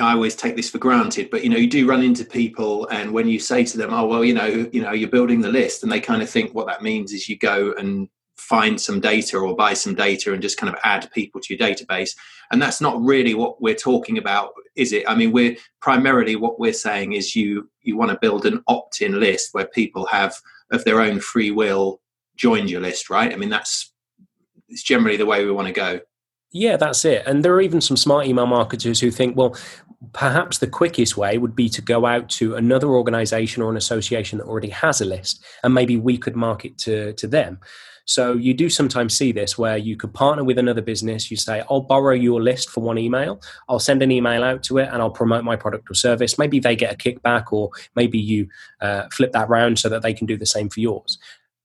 I 0.00 0.12
always 0.14 0.34
take 0.34 0.56
this 0.56 0.70
for 0.70 0.78
granted, 0.78 1.28
but 1.30 1.44
you 1.44 1.50
know, 1.50 1.58
you 1.58 1.66
do 1.68 1.86
run 1.86 2.02
into 2.02 2.24
people, 2.24 2.86
and 2.88 3.12
when 3.12 3.28
you 3.28 3.38
say 3.38 3.62
to 3.64 3.76
them, 3.76 3.92
"Oh, 3.92 4.06
well, 4.06 4.24
you 4.24 4.32
know, 4.32 4.46
you 4.72 4.80
know, 4.80 4.92
you're 4.92 5.10
building 5.10 5.42
the 5.42 5.50
list," 5.50 5.82
and 5.82 5.92
they 5.92 6.00
kind 6.00 6.22
of 6.22 6.30
think 6.30 6.54
what 6.54 6.66
that 6.68 6.82
means 6.82 7.12
is 7.12 7.28
you 7.28 7.36
go 7.36 7.74
and 7.76 8.08
find 8.36 8.80
some 8.80 9.00
data 9.00 9.36
or 9.38 9.54
buy 9.54 9.74
some 9.74 9.94
data 9.94 10.32
and 10.32 10.40
just 10.40 10.56
kind 10.56 10.72
of 10.72 10.78
add 10.82 11.10
people 11.12 11.40
to 11.42 11.54
your 11.54 11.68
database, 11.68 12.12
and 12.50 12.62
that's 12.62 12.80
not 12.80 13.02
really 13.02 13.34
what 13.34 13.60
we're 13.60 13.74
talking 13.74 14.16
about, 14.18 14.52
is 14.76 14.92
it? 14.94 15.04
I 15.08 15.14
mean, 15.14 15.32
we're 15.32 15.56
primarily 15.80 16.36
what 16.36 16.58
we're 16.58 16.72
saying 16.72 17.12
is 17.12 17.36
you 17.36 17.68
you 17.82 17.98
want 17.98 18.12
to 18.12 18.18
build 18.20 18.46
an 18.46 18.62
opt-in 18.68 19.20
list 19.20 19.50
where 19.52 19.66
people 19.66 20.06
have 20.06 20.34
of 20.70 20.84
their 20.84 21.02
own 21.02 21.20
free 21.20 21.50
will 21.50 22.00
joined 22.36 22.70
your 22.70 22.80
list, 22.80 23.10
right? 23.10 23.32
I 23.32 23.36
mean, 23.36 23.50
that's 23.50 23.91
it's 24.72 24.82
generally 24.82 25.16
the 25.16 25.26
way 25.26 25.44
we 25.44 25.52
want 25.52 25.68
to 25.68 25.72
go. 25.72 26.00
Yeah, 26.50 26.76
that's 26.76 27.04
it. 27.04 27.26
And 27.26 27.44
there 27.44 27.54
are 27.54 27.60
even 27.60 27.80
some 27.80 27.96
smart 27.96 28.26
email 28.26 28.46
marketers 28.46 29.00
who 29.00 29.10
think, 29.10 29.36
well, 29.36 29.56
perhaps 30.12 30.58
the 30.58 30.66
quickest 30.66 31.16
way 31.16 31.38
would 31.38 31.56
be 31.56 31.68
to 31.70 31.80
go 31.80 32.04
out 32.04 32.28
to 32.30 32.56
another 32.56 32.88
organization 32.88 33.62
or 33.62 33.70
an 33.70 33.76
association 33.76 34.38
that 34.38 34.46
already 34.46 34.68
has 34.68 35.00
a 35.00 35.04
list, 35.04 35.44
and 35.62 35.72
maybe 35.72 35.96
we 35.96 36.18
could 36.18 36.36
market 36.36 36.76
to, 36.78 37.12
to 37.14 37.26
them. 37.26 37.58
So 38.04 38.32
you 38.34 38.52
do 38.52 38.68
sometimes 38.68 39.16
see 39.16 39.30
this 39.30 39.56
where 39.56 39.76
you 39.76 39.96
could 39.96 40.12
partner 40.12 40.42
with 40.42 40.58
another 40.58 40.82
business. 40.82 41.30
You 41.30 41.36
say, 41.36 41.62
I'll 41.70 41.82
borrow 41.82 42.14
your 42.14 42.42
list 42.42 42.68
for 42.68 42.82
one 42.82 42.98
email. 42.98 43.40
I'll 43.68 43.78
send 43.78 44.02
an 44.02 44.10
email 44.10 44.42
out 44.42 44.64
to 44.64 44.78
it 44.78 44.88
and 44.92 45.00
I'll 45.00 45.10
promote 45.10 45.44
my 45.44 45.54
product 45.54 45.88
or 45.88 45.94
service. 45.94 46.36
Maybe 46.36 46.58
they 46.58 46.74
get 46.74 46.92
a 46.92 46.96
kickback 46.96 47.52
or 47.52 47.70
maybe 47.94 48.18
you 48.18 48.48
uh, 48.80 49.04
flip 49.12 49.30
that 49.32 49.48
round 49.48 49.78
so 49.78 49.88
that 49.88 50.02
they 50.02 50.14
can 50.14 50.26
do 50.26 50.36
the 50.36 50.46
same 50.46 50.68
for 50.68 50.80
yours. 50.80 51.16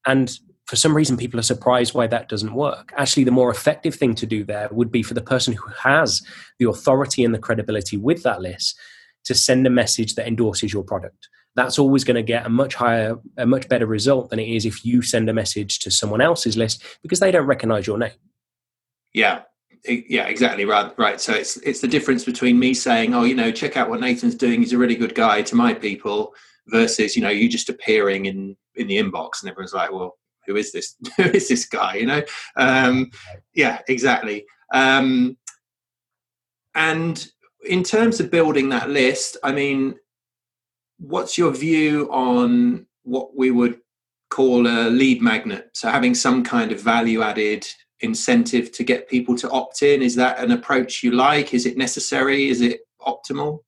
And 0.06 0.38
for 0.68 0.76
some 0.76 0.96
reason 0.96 1.18
people 1.18 1.40
are 1.40 1.44
surprised 1.44 1.94
why 1.94 2.08
that 2.08 2.30
doesn't 2.30 2.54
work. 2.54 2.92
Actually 2.98 3.24
the 3.24 3.32
more 3.32 3.50
effective 3.50 3.96
thing 3.96 4.14
to 4.16 4.26
do 4.26 4.44
there 4.44 4.68
would 4.72 4.92
be 4.92 5.02
for 5.02 5.14
the 5.14 5.22
person 5.22 5.54
who 5.54 5.68
has 5.82 6.22
the 6.60 6.70
authority 6.70 7.24
and 7.24 7.34
the 7.34 7.40
credibility 7.40 7.98
with 7.98 8.22
that 8.24 8.42
list 8.42 8.78
to 9.26 9.34
send 9.34 9.66
a 9.66 9.70
message 9.70 10.16
that 10.16 10.28
endorses 10.28 10.74
your 10.74 10.84
product. 10.84 11.30
That's 11.56 11.80
always 11.80 12.04
going 12.04 12.16
to 12.16 12.22
get 12.22 12.46
a 12.46 12.50
much 12.50 12.76
higher 12.76 13.18
a 13.38 13.46
much 13.46 13.68
better 13.70 13.88
result 13.88 14.30
than 14.30 14.40
it 14.40 14.50
is 14.50 14.66
if 14.66 14.86
you 14.86 15.02
send 15.02 15.30
a 15.30 15.34
message 15.34 15.80
to 15.80 15.90
someone 15.90 16.22
else's 16.22 16.58
list 16.58 16.84
because 17.02 17.20
they 17.20 17.32
don't 17.32 17.48
recognize 17.48 17.88
your 17.88 17.98
name. 17.98 18.12
Yeah. 19.14 19.44
Yeah 19.88 20.28
exactly 20.28 20.66
right 20.66 20.92
right. 21.00 21.22
So 21.22 21.34
it's 21.34 21.56
it's 21.58 21.80
the 21.80 21.88
difference 21.88 22.26
between 22.26 22.60
me 22.60 22.74
saying 22.74 23.14
oh 23.14 23.24
you 23.24 23.36
know 23.36 23.52
check 23.52 23.78
out 23.78 23.90
what 23.90 24.02
nathan's 24.02 24.36
doing. 24.36 24.60
He's 24.60 24.74
a 24.74 24.78
really 24.78 24.96
good 24.96 25.16
guy 25.16 25.44
to 25.44 25.56
my 25.56 25.74
people 25.74 26.34
versus 26.68 27.16
you 27.16 27.22
know 27.22 27.30
you 27.30 27.48
just 27.48 27.70
appearing 27.70 28.26
in 28.26 28.58
in 28.76 28.88
the 28.88 28.98
inbox 28.98 29.42
and 29.42 29.50
everyone's 29.50 29.74
like 29.74 29.92
well 29.94 30.18
who 30.48 30.56
is 30.56 30.72
this 30.72 30.96
who 31.18 31.24
is 31.24 31.48
this 31.48 31.66
guy 31.66 31.96
you 31.96 32.06
know? 32.06 32.24
Um 32.56 33.12
yeah 33.54 33.82
exactly. 33.88 34.46
Um 34.74 35.38
and 36.76 37.28
in 37.66 37.84
terms 37.84 38.20
of 38.20 38.30
building 38.32 38.70
that 38.70 38.90
list 38.90 39.36
i 39.44 39.52
mean 39.52 39.96
what's 41.00 41.38
your 41.38 41.52
view 41.52 42.08
on 42.12 42.86
what 43.04 43.36
we 43.36 43.52
would 43.52 43.80
call 44.30 44.68
a 44.68 44.90
lead 44.90 45.22
magnet? 45.22 45.70
So 45.74 45.90
having 45.90 46.16
some 46.16 46.44
kind 46.44 46.72
of 46.72 46.82
value 46.82 47.22
added 47.22 47.66
incentive 48.02 48.72
to 48.72 48.84
get 48.84 49.10
people 49.10 49.36
to 49.36 49.50
opt 49.50 49.82
in 49.82 50.02
is 50.02 50.16
that 50.16 50.40
an 50.40 50.52
approach 50.52 51.02
you 51.04 51.12
like? 51.12 51.54
Is 51.54 51.66
it 51.66 51.78
necessary? 51.78 52.50
Is 52.50 52.62
it 52.62 52.82
optimal? 53.02 53.60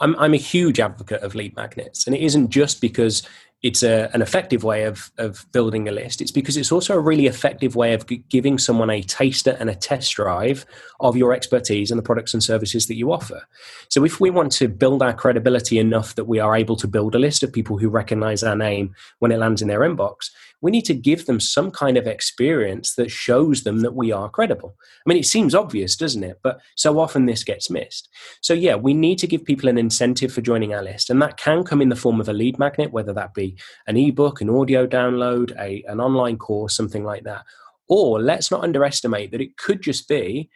I'm, 0.00 0.16
I'm 0.18 0.34
a 0.34 0.38
huge 0.38 0.80
advocate 0.80 1.22
of 1.22 1.36
lead 1.36 1.54
magnets, 1.54 2.06
and 2.06 2.16
it 2.16 2.22
isn't 2.22 2.50
just 2.50 2.80
because 2.80 3.22
it's 3.64 3.82
a, 3.82 4.10
an 4.12 4.20
effective 4.20 4.62
way 4.62 4.84
of, 4.84 5.10
of 5.16 5.50
building 5.50 5.88
a 5.88 5.90
list. 5.90 6.20
It's 6.20 6.30
because 6.30 6.58
it's 6.58 6.70
also 6.70 6.94
a 6.94 7.00
really 7.00 7.26
effective 7.26 7.74
way 7.74 7.94
of 7.94 8.04
giving 8.28 8.58
someone 8.58 8.90
a 8.90 9.02
taster 9.02 9.56
and 9.58 9.70
a 9.70 9.74
test 9.74 10.12
drive 10.12 10.66
of 11.00 11.16
your 11.16 11.32
expertise 11.32 11.90
and 11.90 11.96
the 11.96 12.02
products 12.02 12.34
and 12.34 12.44
services 12.44 12.88
that 12.88 12.96
you 12.96 13.10
offer. 13.10 13.48
So, 13.88 14.04
if 14.04 14.20
we 14.20 14.28
want 14.28 14.52
to 14.52 14.68
build 14.68 15.02
our 15.02 15.14
credibility 15.14 15.78
enough 15.78 16.14
that 16.16 16.26
we 16.26 16.38
are 16.38 16.54
able 16.54 16.76
to 16.76 16.86
build 16.86 17.14
a 17.14 17.18
list 17.18 17.42
of 17.42 17.54
people 17.54 17.78
who 17.78 17.88
recognize 17.88 18.42
our 18.42 18.54
name 18.54 18.94
when 19.20 19.32
it 19.32 19.38
lands 19.38 19.62
in 19.62 19.68
their 19.68 19.80
inbox, 19.80 20.28
we 20.60 20.70
need 20.70 20.84
to 20.86 20.94
give 20.94 21.26
them 21.26 21.40
some 21.40 21.70
kind 21.70 21.96
of 21.96 22.06
experience 22.06 22.94
that 22.94 23.10
shows 23.10 23.64
them 23.64 23.80
that 23.80 23.94
we 23.94 24.12
are 24.12 24.30
credible. 24.30 24.76
I 24.80 25.08
mean, 25.08 25.18
it 25.18 25.26
seems 25.26 25.54
obvious, 25.54 25.96
doesn't 25.96 26.24
it? 26.24 26.40
But 26.42 26.58
so 26.74 26.98
often 26.98 27.26
this 27.26 27.44
gets 27.44 27.68
missed. 27.70 28.08
So, 28.40 28.52
yeah, 28.54 28.74
we 28.74 28.94
need 28.94 29.18
to 29.18 29.26
give 29.26 29.44
people 29.44 29.68
an 29.68 29.78
incentive 29.78 30.32
for 30.32 30.40
joining 30.40 30.74
our 30.74 30.82
list. 30.82 31.10
And 31.10 31.20
that 31.22 31.38
can 31.38 31.64
come 31.64 31.82
in 31.82 31.88
the 31.88 31.96
form 31.96 32.20
of 32.20 32.28
a 32.28 32.32
lead 32.32 32.58
magnet, 32.58 32.92
whether 32.92 33.12
that 33.12 33.34
be 33.34 33.53
an 33.86 33.96
ebook, 33.96 34.40
an 34.40 34.50
audio 34.50 34.86
download, 34.86 35.56
a, 35.58 35.82
an 35.88 36.00
online 36.00 36.38
course, 36.38 36.76
something 36.76 37.04
like 37.04 37.24
that. 37.24 37.44
Or 37.88 38.20
let's 38.20 38.50
not 38.50 38.64
underestimate 38.64 39.30
that 39.30 39.40
it 39.40 39.56
could 39.56 39.82
just 39.82 40.08
be 40.08 40.50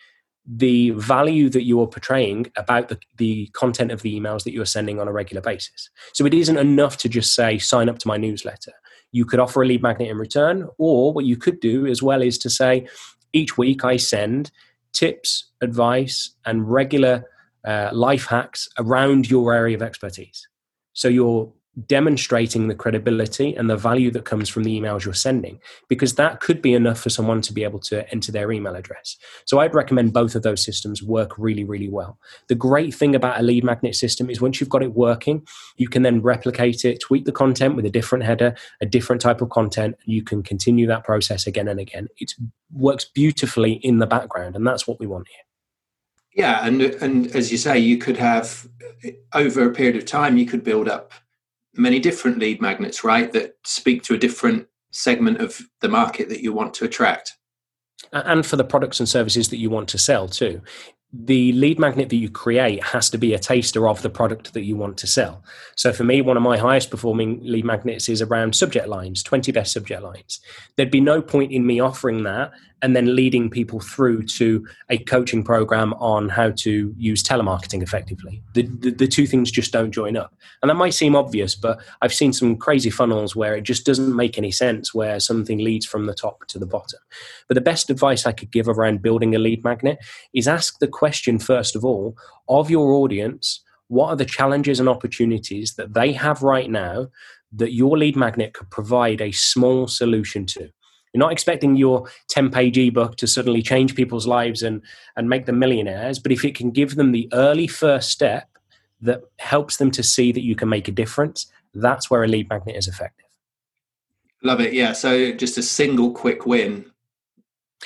the 0.50 0.90
value 0.90 1.50
that 1.50 1.64
you 1.64 1.78
are 1.82 1.86
portraying 1.86 2.46
about 2.56 2.88
the, 2.88 2.98
the 3.18 3.48
content 3.52 3.92
of 3.92 4.00
the 4.00 4.18
emails 4.18 4.44
that 4.44 4.52
you're 4.52 4.64
sending 4.64 4.98
on 4.98 5.06
a 5.06 5.12
regular 5.12 5.42
basis. 5.42 5.90
So 6.14 6.24
it 6.24 6.32
isn't 6.32 6.56
enough 6.56 6.96
to 6.98 7.08
just 7.08 7.34
say, 7.34 7.58
sign 7.58 7.90
up 7.90 7.98
to 7.98 8.08
my 8.08 8.16
newsletter. 8.16 8.72
You 9.12 9.26
could 9.26 9.40
offer 9.40 9.62
a 9.62 9.66
lead 9.66 9.82
magnet 9.82 10.08
in 10.08 10.16
return, 10.16 10.66
or 10.78 11.12
what 11.12 11.26
you 11.26 11.36
could 11.36 11.60
do 11.60 11.86
as 11.86 12.02
well 12.02 12.22
is 12.22 12.38
to 12.38 12.50
say, 12.50 12.88
each 13.34 13.58
week 13.58 13.84
I 13.84 13.98
send 13.98 14.50
tips, 14.94 15.50
advice, 15.60 16.34
and 16.46 16.70
regular 16.70 17.24
uh, 17.66 17.90
life 17.92 18.26
hacks 18.26 18.70
around 18.78 19.30
your 19.30 19.52
area 19.52 19.76
of 19.76 19.82
expertise. 19.82 20.48
So 20.94 21.08
you're 21.08 21.52
demonstrating 21.86 22.68
the 22.68 22.74
credibility 22.74 23.54
and 23.54 23.68
the 23.68 23.76
value 23.76 24.10
that 24.10 24.24
comes 24.24 24.48
from 24.48 24.64
the 24.64 24.80
emails 24.80 25.04
you're 25.04 25.14
sending 25.14 25.60
because 25.88 26.14
that 26.14 26.40
could 26.40 26.60
be 26.60 26.74
enough 26.74 26.98
for 26.98 27.10
someone 27.10 27.40
to 27.42 27.52
be 27.52 27.62
able 27.62 27.78
to 27.78 28.08
enter 28.10 28.32
their 28.32 28.50
email 28.50 28.74
address. 28.74 29.16
So 29.44 29.60
i'd 29.60 29.74
recommend 29.74 30.12
both 30.12 30.34
of 30.34 30.42
those 30.42 30.64
systems 30.64 31.02
work 31.02 31.38
really 31.38 31.64
really 31.64 31.88
well. 31.88 32.18
The 32.48 32.54
great 32.54 32.94
thing 32.94 33.14
about 33.14 33.38
a 33.38 33.42
lead 33.42 33.64
magnet 33.64 33.94
system 33.94 34.30
is 34.30 34.40
once 34.40 34.60
you've 34.60 34.70
got 34.70 34.82
it 34.82 34.94
working 34.94 35.46
you 35.76 35.88
can 35.88 36.02
then 36.02 36.22
replicate 36.22 36.84
it 36.84 37.00
tweak 37.00 37.24
the 37.24 37.32
content 37.32 37.76
with 37.76 37.84
a 37.84 37.90
different 37.90 38.24
header 38.24 38.54
a 38.80 38.86
different 38.86 39.22
type 39.22 39.40
of 39.40 39.50
content 39.50 39.96
you 40.04 40.22
can 40.22 40.42
continue 40.42 40.86
that 40.86 41.04
process 41.04 41.46
again 41.46 41.68
and 41.68 41.78
again. 41.78 42.08
It 42.18 42.32
works 42.72 43.04
beautifully 43.04 43.74
in 43.74 43.98
the 43.98 44.06
background 44.06 44.56
and 44.56 44.66
that's 44.66 44.86
what 44.86 44.98
we 44.98 45.06
want 45.06 45.28
here. 45.28 46.44
Yeah 46.44 46.66
and 46.66 46.80
and 46.80 47.26
as 47.36 47.52
you 47.52 47.58
say 47.58 47.78
you 47.78 47.98
could 47.98 48.16
have 48.16 48.66
over 49.32 49.68
a 49.68 49.72
period 49.72 49.96
of 49.96 50.04
time 50.06 50.36
you 50.36 50.46
could 50.46 50.64
build 50.64 50.88
up 50.88 51.12
many 51.78 51.98
different 51.98 52.38
lead 52.38 52.60
magnets, 52.60 53.04
right, 53.04 53.32
that 53.32 53.56
speak 53.64 54.02
to 54.04 54.14
a 54.14 54.18
different 54.18 54.66
segment 54.90 55.40
of 55.40 55.60
the 55.80 55.88
market 55.88 56.28
that 56.28 56.42
you 56.42 56.52
want 56.52 56.74
to 56.74 56.84
attract. 56.84 57.34
And 58.12 58.44
for 58.44 58.56
the 58.56 58.64
products 58.64 59.00
and 59.00 59.08
services 59.08 59.48
that 59.48 59.58
you 59.58 59.70
want 59.70 59.88
to 59.90 59.98
sell 59.98 60.28
too 60.28 60.62
the 61.12 61.52
lead 61.52 61.78
magnet 61.78 62.10
that 62.10 62.16
you 62.16 62.28
create 62.28 62.82
has 62.84 63.08
to 63.08 63.16
be 63.16 63.32
a 63.32 63.38
taster 63.38 63.88
of 63.88 64.02
the 64.02 64.10
product 64.10 64.52
that 64.52 64.64
you 64.64 64.76
want 64.76 64.98
to 64.98 65.06
sell. 65.06 65.42
So 65.74 65.92
for 65.92 66.04
me, 66.04 66.20
one 66.20 66.36
of 66.36 66.42
my 66.42 66.58
highest 66.58 66.90
performing 66.90 67.40
lead 67.42 67.64
magnets 67.64 68.10
is 68.10 68.20
around 68.20 68.54
subject 68.54 68.88
lines, 68.88 69.22
20 69.22 69.50
best 69.52 69.72
subject 69.72 70.02
lines. 70.02 70.40
There'd 70.76 70.90
be 70.90 71.00
no 71.00 71.22
point 71.22 71.50
in 71.50 71.66
me 71.66 71.80
offering 71.80 72.24
that 72.24 72.52
and 72.82 72.94
then 72.94 73.16
leading 73.16 73.50
people 73.50 73.80
through 73.80 74.22
to 74.22 74.66
a 74.88 74.98
coaching 74.98 75.42
program 75.42 75.94
on 75.94 76.28
how 76.28 76.50
to 76.50 76.94
use 76.96 77.22
telemarketing 77.22 77.82
effectively. 77.82 78.42
The, 78.54 78.62
the, 78.62 78.90
the, 78.90 79.08
two 79.08 79.26
things 79.26 79.50
just 79.50 79.72
don't 79.72 79.90
join 79.90 80.16
up. 80.16 80.34
And 80.62 80.70
that 80.70 80.74
might 80.74 80.94
seem 80.94 81.16
obvious, 81.16 81.54
but 81.54 81.80
I've 82.02 82.14
seen 82.14 82.32
some 82.32 82.56
crazy 82.56 82.90
funnels 82.90 83.34
where 83.34 83.56
it 83.56 83.62
just 83.62 83.84
doesn't 83.84 84.14
make 84.14 84.38
any 84.38 84.52
sense, 84.52 84.94
where 84.94 85.18
something 85.20 85.58
leads 85.58 85.86
from 85.86 86.06
the 86.06 86.14
top 86.14 86.46
to 86.48 86.58
the 86.58 86.66
bottom. 86.66 87.00
But 87.48 87.54
the 87.54 87.60
best 87.60 87.90
advice 87.90 88.26
I 88.26 88.32
could 88.32 88.52
give 88.52 88.68
around 88.68 89.02
building 89.02 89.34
a 89.34 89.38
lead 89.38 89.64
magnet 89.64 89.98
is 90.32 90.46
ask 90.46 90.78
the 90.78 90.88
question, 90.88 91.38
first 91.38 91.74
of 91.74 91.84
all, 91.84 92.16
of 92.48 92.70
your 92.70 92.92
audience 92.92 93.62
what 93.88 94.08
are 94.10 94.16
the 94.16 94.24
challenges 94.24 94.80
and 94.80 94.88
opportunities 94.88 95.74
that 95.74 95.94
they 95.94 96.12
have 96.12 96.42
right 96.42 96.70
now 96.70 97.08
that 97.52 97.72
your 97.72 97.96
lead 97.96 98.16
magnet 98.16 98.52
could 98.52 98.70
provide 98.70 99.20
a 99.20 99.32
small 99.32 99.88
solution 99.88 100.44
to? 100.44 100.68
You're 101.18 101.26
not 101.26 101.32
expecting 101.32 101.74
your 101.74 102.08
10 102.28 102.52
page 102.52 102.78
ebook 102.78 103.16
to 103.16 103.26
suddenly 103.26 103.60
change 103.60 103.96
people's 103.96 104.28
lives 104.28 104.62
and, 104.62 104.80
and 105.16 105.28
make 105.28 105.46
them 105.46 105.58
millionaires, 105.58 106.20
but 106.20 106.30
if 106.30 106.44
it 106.44 106.54
can 106.54 106.70
give 106.70 106.94
them 106.94 107.10
the 107.10 107.28
early 107.32 107.66
first 107.66 108.10
step 108.10 108.48
that 109.00 109.22
helps 109.40 109.78
them 109.78 109.90
to 109.90 110.04
see 110.04 110.30
that 110.30 110.44
you 110.44 110.54
can 110.54 110.68
make 110.68 110.86
a 110.86 110.92
difference, 110.92 111.50
that's 111.74 112.08
where 112.08 112.22
a 112.22 112.28
lead 112.28 112.48
magnet 112.48 112.76
is 112.76 112.86
effective. 112.86 113.26
Love 114.44 114.60
it. 114.60 114.72
Yeah. 114.72 114.92
So 114.92 115.32
just 115.32 115.58
a 115.58 115.62
single 115.64 116.12
quick 116.12 116.46
win 116.46 116.84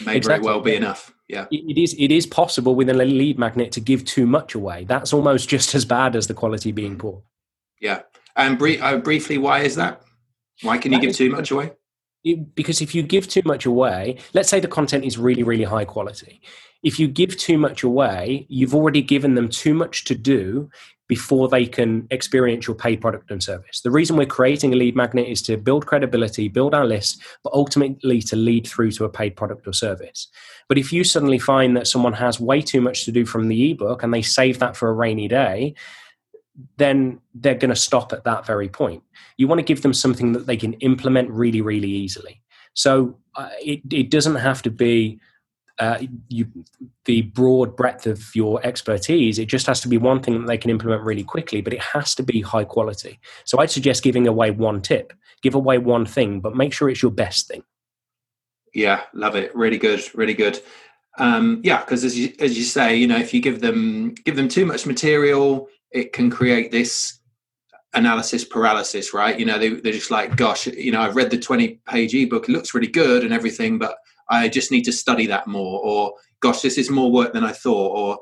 may 0.04 0.18
exactly. 0.18 0.44
very 0.44 0.54
well 0.54 0.62
be 0.62 0.76
enough. 0.76 1.14
Yeah. 1.26 1.46
It 1.50 1.78
is 1.78 1.94
it 1.98 2.12
is 2.12 2.26
possible 2.26 2.74
with 2.74 2.90
a 2.90 2.94
lead 2.94 3.38
magnet 3.38 3.72
to 3.72 3.80
give 3.80 4.04
too 4.04 4.26
much 4.26 4.54
away. 4.54 4.84
That's 4.84 5.14
almost 5.14 5.48
just 5.48 5.74
as 5.74 5.86
bad 5.86 6.16
as 6.16 6.26
the 6.26 6.34
quality 6.34 6.70
being 6.70 6.98
poor. 6.98 7.22
Yeah. 7.80 8.02
And 8.36 8.60
uh, 8.60 8.98
briefly, 8.98 9.38
why 9.38 9.60
is 9.60 9.76
that? 9.76 10.02
Why 10.60 10.76
can 10.76 10.92
you 10.92 10.98
that 10.98 11.06
give 11.06 11.16
too 11.16 11.30
much 11.30 11.50
away? 11.50 11.72
Because 12.54 12.80
if 12.80 12.94
you 12.94 13.02
give 13.02 13.28
too 13.28 13.42
much 13.44 13.66
away, 13.66 14.18
let's 14.34 14.48
say 14.48 14.60
the 14.60 14.68
content 14.68 15.04
is 15.04 15.18
really, 15.18 15.42
really 15.42 15.64
high 15.64 15.84
quality. 15.84 16.40
If 16.82 16.98
you 16.98 17.06
give 17.06 17.36
too 17.36 17.58
much 17.58 17.82
away, 17.82 18.46
you've 18.48 18.74
already 18.74 19.02
given 19.02 19.34
them 19.34 19.48
too 19.48 19.74
much 19.74 20.04
to 20.04 20.14
do 20.14 20.68
before 21.08 21.48
they 21.48 21.66
can 21.66 22.06
experience 22.10 22.66
your 22.66 22.74
paid 22.74 23.00
product 23.00 23.30
and 23.30 23.42
service. 23.42 23.82
The 23.82 23.90
reason 23.90 24.16
we're 24.16 24.24
creating 24.24 24.72
a 24.72 24.76
lead 24.76 24.96
magnet 24.96 25.28
is 25.28 25.42
to 25.42 25.56
build 25.56 25.86
credibility, 25.86 26.48
build 26.48 26.74
our 26.74 26.86
list, 26.86 27.20
but 27.44 27.52
ultimately 27.52 28.22
to 28.22 28.36
lead 28.36 28.66
through 28.66 28.92
to 28.92 29.04
a 29.04 29.10
paid 29.10 29.36
product 29.36 29.66
or 29.68 29.74
service. 29.74 30.28
But 30.68 30.78
if 30.78 30.92
you 30.92 31.04
suddenly 31.04 31.38
find 31.38 31.76
that 31.76 31.86
someone 31.86 32.14
has 32.14 32.40
way 32.40 32.62
too 32.62 32.80
much 32.80 33.04
to 33.04 33.12
do 33.12 33.26
from 33.26 33.48
the 33.48 33.72
ebook 33.72 34.02
and 34.02 34.14
they 34.14 34.22
save 34.22 34.58
that 34.60 34.76
for 34.76 34.88
a 34.88 34.94
rainy 34.94 35.28
day, 35.28 35.74
then 36.76 37.20
they're 37.34 37.54
going 37.54 37.70
to 37.70 37.76
stop 37.76 38.12
at 38.12 38.24
that 38.24 38.46
very 38.46 38.68
point. 38.68 39.02
You 39.36 39.48
want 39.48 39.58
to 39.58 39.64
give 39.64 39.82
them 39.82 39.94
something 39.94 40.32
that 40.32 40.46
they 40.46 40.56
can 40.56 40.74
implement 40.74 41.30
really, 41.30 41.60
really 41.60 41.90
easily. 41.90 42.42
So 42.74 43.18
uh, 43.34 43.50
it, 43.60 43.80
it 43.90 44.10
doesn't 44.10 44.36
have 44.36 44.62
to 44.62 44.70
be 44.70 45.20
uh, 45.78 45.98
you, 46.28 46.46
the 47.06 47.22
broad 47.22 47.76
breadth 47.76 48.06
of 48.06 48.34
your 48.34 48.64
expertise. 48.64 49.38
It 49.38 49.46
just 49.46 49.66
has 49.66 49.80
to 49.80 49.88
be 49.88 49.98
one 49.98 50.20
thing 50.20 50.40
that 50.40 50.46
they 50.46 50.58
can 50.58 50.70
implement 50.70 51.02
really 51.02 51.24
quickly, 51.24 51.60
but 51.60 51.72
it 51.72 51.80
has 51.80 52.14
to 52.16 52.22
be 52.22 52.40
high 52.40 52.64
quality. 52.64 53.18
So 53.44 53.58
I'd 53.58 53.70
suggest 53.70 54.02
giving 54.02 54.26
away 54.26 54.50
one 54.50 54.82
tip, 54.82 55.12
give 55.42 55.54
away 55.54 55.78
one 55.78 56.06
thing, 56.06 56.40
but 56.40 56.54
make 56.54 56.72
sure 56.72 56.88
it's 56.88 57.02
your 57.02 57.10
best 57.10 57.48
thing. 57.48 57.64
Yeah, 58.74 59.02
love 59.12 59.34
it. 59.36 59.54
Really 59.54 59.78
good, 59.78 60.02
really 60.14 60.34
good. 60.34 60.60
Um, 61.18 61.60
yeah, 61.62 61.80
because 61.80 62.04
as 62.04 62.18
you 62.18 62.32
as 62.38 62.56
you 62.56 62.64
say, 62.64 62.96
you 62.96 63.06
know, 63.06 63.18
if 63.18 63.34
you 63.34 63.40
give 63.40 63.60
them 63.60 64.14
give 64.24 64.36
them 64.36 64.48
too 64.48 64.64
much 64.64 64.86
material, 64.86 65.68
it 65.92 66.12
can 66.12 66.30
create 66.30 66.70
this 66.70 67.20
analysis 67.94 68.44
paralysis, 68.44 69.12
right? 69.12 69.38
You 69.38 69.46
know, 69.46 69.58
they, 69.58 69.70
they're 69.70 69.92
just 69.92 70.10
like, 70.10 70.36
gosh, 70.36 70.66
you 70.66 70.92
know, 70.92 71.00
I've 71.00 71.16
read 71.16 71.30
the 71.30 71.38
20 71.38 71.80
page 71.86 72.14
ebook, 72.14 72.48
it 72.48 72.52
looks 72.52 72.74
really 72.74 72.86
good 72.86 73.22
and 73.22 73.32
everything, 73.32 73.78
but 73.78 73.96
I 74.30 74.48
just 74.48 74.70
need 74.70 74.84
to 74.84 74.92
study 74.92 75.26
that 75.26 75.46
more. 75.46 75.80
Or, 75.84 76.14
gosh, 76.40 76.62
this 76.62 76.78
is 76.78 76.90
more 76.90 77.12
work 77.12 77.32
than 77.32 77.44
I 77.44 77.52
thought. 77.52 77.96
Or, 77.96 78.18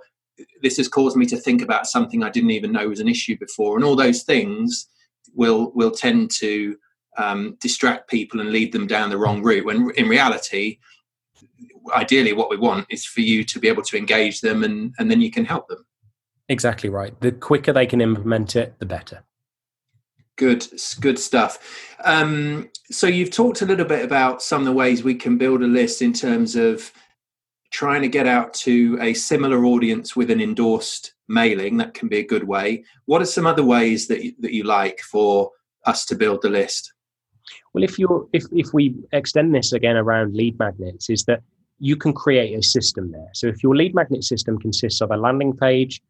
this 0.62 0.76
has 0.76 0.88
caused 0.88 1.16
me 1.16 1.26
to 1.26 1.36
think 1.36 1.62
about 1.62 1.86
something 1.86 2.22
I 2.22 2.30
didn't 2.30 2.50
even 2.50 2.72
know 2.72 2.88
was 2.88 3.00
an 3.00 3.08
issue 3.08 3.36
before. 3.38 3.76
And 3.76 3.84
all 3.84 3.96
those 3.96 4.22
things 4.22 4.88
will 5.34 5.72
will 5.74 5.90
tend 5.90 6.30
to 6.32 6.76
um, 7.16 7.56
distract 7.60 8.08
people 8.08 8.40
and 8.40 8.50
lead 8.50 8.72
them 8.72 8.86
down 8.86 9.10
the 9.10 9.18
wrong 9.18 9.42
route. 9.42 9.64
When 9.64 9.90
in 9.96 10.08
reality, 10.08 10.78
ideally, 11.94 12.32
what 12.32 12.50
we 12.50 12.56
want 12.56 12.86
is 12.90 13.04
for 13.04 13.20
you 13.20 13.44
to 13.44 13.58
be 13.58 13.68
able 13.68 13.82
to 13.84 13.96
engage 13.96 14.40
them, 14.40 14.64
and 14.64 14.94
and 14.98 15.10
then 15.10 15.20
you 15.20 15.30
can 15.30 15.44
help 15.44 15.68
them. 15.68 15.84
Exactly 16.50 16.90
right. 16.90 17.18
The 17.20 17.30
quicker 17.30 17.72
they 17.72 17.86
can 17.86 18.00
implement 18.00 18.56
it, 18.56 18.74
the 18.80 18.84
better. 18.84 19.22
Good, 20.34 20.66
good 21.00 21.16
stuff. 21.16 21.94
Um, 22.02 22.70
so 22.90 23.06
you've 23.06 23.30
talked 23.30 23.62
a 23.62 23.66
little 23.66 23.86
bit 23.86 24.04
about 24.04 24.42
some 24.42 24.62
of 24.62 24.66
the 24.66 24.72
ways 24.72 25.04
we 25.04 25.14
can 25.14 25.38
build 25.38 25.62
a 25.62 25.68
list 25.68 26.02
in 26.02 26.12
terms 26.12 26.56
of 26.56 26.92
trying 27.70 28.02
to 28.02 28.08
get 28.08 28.26
out 28.26 28.52
to 28.52 28.98
a 29.00 29.14
similar 29.14 29.64
audience 29.64 30.16
with 30.16 30.28
an 30.28 30.40
endorsed 30.40 31.14
mailing. 31.28 31.76
That 31.76 31.94
can 31.94 32.08
be 32.08 32.18
a 32.18 32.26
good 32.26 32.42
way. 32.42 32.84
What 33.04 33.22
are 33.22 33.26
some 33.26 33.46
other 33.46 33.64
ways 33.64 34.08
that 34.08 34.24
you, 34.24 34.32
that 34.40 34.52
you 34.52 34.64
like 34.64 34.98
for 34.98 35.52
us 35.86 36.04
to 36.06 36.16
build 36.16 36.42
the 36.42 36.50
list? 36.50 36.92
Well, 37.74 37.84
if 37.84 37.96
you're 37.96 38.26
if 38.32 38.44
if 38.50 38.74
we 38.74 38.96
extend 39.12 39.54
this 39.54 39.72
again 39.72 39.96
around 39.96 40.34
lead 40.34 40.58
magnets, 40.58 41.10
is 41.10 41.24
that 41.26 41.42
you 41.78 41.94
can 41.96 42.12
create 42.12 42.58
a 42.58 42.62
system 42.62 43.12
there. 43.12 43.30
So 43.34 43.46
if 43.46 43.62
your 43.62 43.76
lead 43.76 43.94
magnet 43.94 44.24
system 44.24 44.58
consists 44.58 45.00
of 45.00 45.12
a 45.12 45.16
landing 45.16 45.56
page 45.56 46.02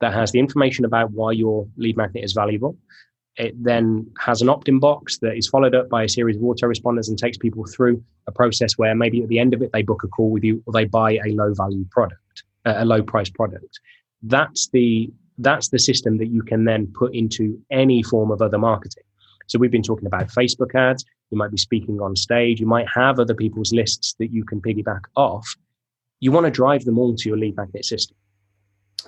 that 0.00 0.12
has 0.12 0.32
the 0.32 0.38
information 0.38 0.84
about 0.84 1.10
why 1.12 1.32
your 1.32 1.66
lead 1.76 1.96
magnet 1.96 2.24
is 2.24 2.32
valuable, 2.32 2.76
it 3.36 3.54
then 3.62 4.10
has 4.18 4.40
an 4.40 4.48
opt 4.48 4.68
in 4.68 4.78
box 4.78 5.18
that 5.18 5.36
is 5.36 5.48
followed 5.48 5.74
up 5.74 5.88
by 5.88 6.04
a 6.04 6.08
series 6.08 6.36
of 6.36 6.42
autoresponders 6.42 7.08
and 7.08 7.18
takes 7.18 7.36
people 7.36 7.66
through 7.66 8.02
a 8.26 8.32
process 8.32 8.78
where 8.78 8.94
maybe 8.94 9.22
at 9.22 9.28
the 9.28 9.38
end 9.38 9.52
of 9.52 9.62
it, 9.62 9.70
they 9.72 9.82
book 9.82 10.02
a 10.04 10.08
call 10.08 10.30
with 10.30 10.42
you 10.42 10.62
or 10.66 10.72
they 10.72 10.84
buy 10.84 11.12
a 11.12 11.30
low 11.32 11.52
value 11.52 11.84
product, 11.90 12.44
a 12.64 12.84
low 12.84 13.02
price 13.02 13.28
product. 13.28 13.78
That's 14.22 14.68
the, 14.68 15.10
that's 15.38 15.68
the 15.68 15.78
system 15.78 16.16
that 16.18 16.28
you 16.28 16.42
can 16.42 16.64
then 16.64 16.90
put 16.94 17.14
into 17.14 17.60
any 17.70 18.02
form 18.02 18.30
of 18.30 18.40
other 18.40 18.58
marketing. 18.58 19.04
So 19.48 19.58
we've 19.58 19.70
been 19.70 19.82
talking 19.82 20.06
about 20.06 20.28
Facebook 20.28 20.74
ads. 20.74 21.04
You 21.30 21.38
might 21.38 21.50
be 21.50 21.58
speaking 21.58 22.00
on 22.00 22.16
stage. 22.16 22.58
You 22.58 22.66
might 22.66 22.88
have 22.88 23.18
other 23.18 23.34
people's 23.34 23.72
lists 23.72 24.14
that 24.18 24.32
you 24.32 24.44
can 24.44 24.60
piggyback 24.60 25.02
off. 25.14 25.46
You 26.20 26.32
want 26.32 26.46
to 26.46 26.50
drive 26.50 26.84
them 26.84 26.98
all 26.98 27.14
to 27.14 27.28
your 27.28 27.36
lead 27.36 27.56
magnet 27.56 27.84
system 27.84 28.16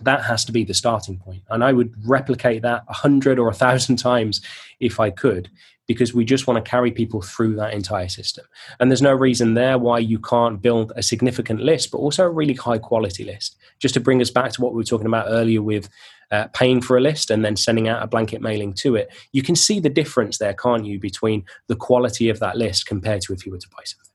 that 0.02 0.24
has 0.24 0.44
to 0.44 0.52
be 0.52 0.64
the 0.64 0.74
starting 0.74 1.18
point. 1.18 1.42
And 1.50 1.64
i 1.64 1.72
would 1.72 1.94
replicate 2.06 2.62
that 2.62 2.84
a 2.88 2.94
hundred 2.94 3.38
or 3.38 3.48
a 3.48 3.54
thousand 3.54 3.96
times 4.10 4.40
if 4.80 5.00
i 5.00 5.10
could 5.10 5.50
because 5.88 6.12
we 6.14 6.24
just 6.24 6.46
want 6.46 6.62
to 6.62 6.70
carry 6.70 6.92
people 6.92 7.22
through 7.22 7.56
that 7.56 7.72
entire 7.72 8.08
system. 8.08 8.44
And 8.78 8.90
there's 8.90 9.02
no 9.02 9.14
reason 9.14 9.54
there 9.54 9.78
why 9.78 9.98
you 9.98 10.18
can't 10.18 10.60
build 10.60 10.92
a 10.94 11.02
significant 11.02 11.60
list 11.60 11.90
but 11.90 11.98
also 11.98 12.24
a 12.24 12.30
really 12.30 12.54
high 12.54 12.78
quality 12.78 13.24
list. 13.24 13.56
Just 13.80 13.94
to 13.94 14.00
bring 14.00 14.20
us 14.20 14.30
back 14.30 14.52
to 14.52 14.60
what 14.60 14.72
we 14.72 14.76
were 14.76 14.84
talking 14.84 15.06
about 15.06 15.26
earlier 15.28 15.62
with 15.62 15.88
uh, 16.30 16.46
paying 16.48 16.82
for 16.82 16.98
a 16.98 17.00
list 17.00 17.30
and 17.30 17.42
then 17.42 17.56
sending 17.56 17.88
out 17.88 18.02
a 18.02 18.06
blanket 18.06 18.42
mailing 18.42 18.74
to 18.74 18.94
it 18.94 19.10
you 19.32 19.42
can 19.42 19.56
see 19.56 19.80
the 19.80 19.88
difference 19.88 20.36
there 20.36 20.52
can't 20.52 20.84
you 20.84 21.00
between 21.00 21.42
the 21.68 21.74
quality 21.74 22.28
of 22.28 22.38
that 22.38 22.54
list 22.54 22.84
compared 22.84 23.22
to 23.22 23.32
if 23.32 23.46
you 23.46 23.52
were 23.52 23.56
to 23.56 23.68
buy 23.70 23.82
something? 23.84 24.12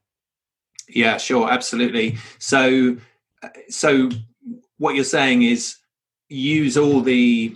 Yeah 0.90 1.18
sure 1.18 1.50
absolutely. 1.50 2.18
So 2.38 2.98
uh, 3.42 3.50
so 3.68 4.12
what 4.77 4.96
you're 4.96 5.03
saying 5.03 5.44
is 5.44 5.77
use 6.30 6.77
all 6.77 7.01
the 7.01 7.56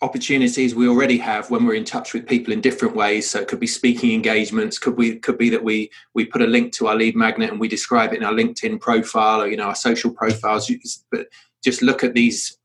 opportunities 0.00 0.74
we 0.74 0.86
already 0.86 1.18
have 1.18 1.50
when 1.50 1.66
we're 1.66 1.74
in 1.74 1.84
touch 1.84 2.14
with 2.14 2.26
people 2.26 2.52
in 2.52 2.60
different 2.60 2.94
ways. 2.94 3.28
So 3.28 3.40
it 3.40 3.48
could 3.48 3.58
be 3.58 3.66
speaking 3.66 4.12
engagements 4.12 4.78
could 4.78 4.96
we 4.96 5.18
could 5.18 5.38
be 5.38 5.50
that 5.50 5.64
we 5.64 5.90
we 6.14 6.24
put 6.24 6.42
a 6.42 6.46
link 6.46 6.72
to 6.74 6.86
our 6.86 6.94
lead 6.94 7.16
magnet 7.16 7.50
and 7.50 7.58
we 7.58 7.68
describe 7.68 8.12
it 8.12 8.18
in 8.18 8.24
our 8.24 8.32
linkedin 8.32 8.80
profile 8.80 9.42
or 9.42 9.48
you 9.48 9.56
know 9.56 9.64
our 9.64 9.74
social 9.74 10.10
profiles. 10.10 10.70
But 11.10 11.26
just 11.64 11.82
look 11.82 12.04
at 12.04 12.14
these 12.14 12.56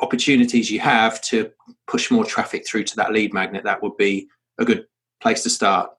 opportunities 0.00 0.70
you 0.70 0.80
have 0.80 1.20
to 1.22 1.50
push 1.86 2.10
more 2.10 2.24
traffic 2.24 2.66
through 2.66 2.84
to 2.84 2.96
that 2.96 3.12
lead 3.12 3.32
magnet. 3.32 3.64
That 3.64 3.82
would 3.82 3.96
be 3.96 4.28
a 4.58 4.64
good 4.64 4.86
place 5.20 5.42
to 5.44 5.50
start 5.50 5.90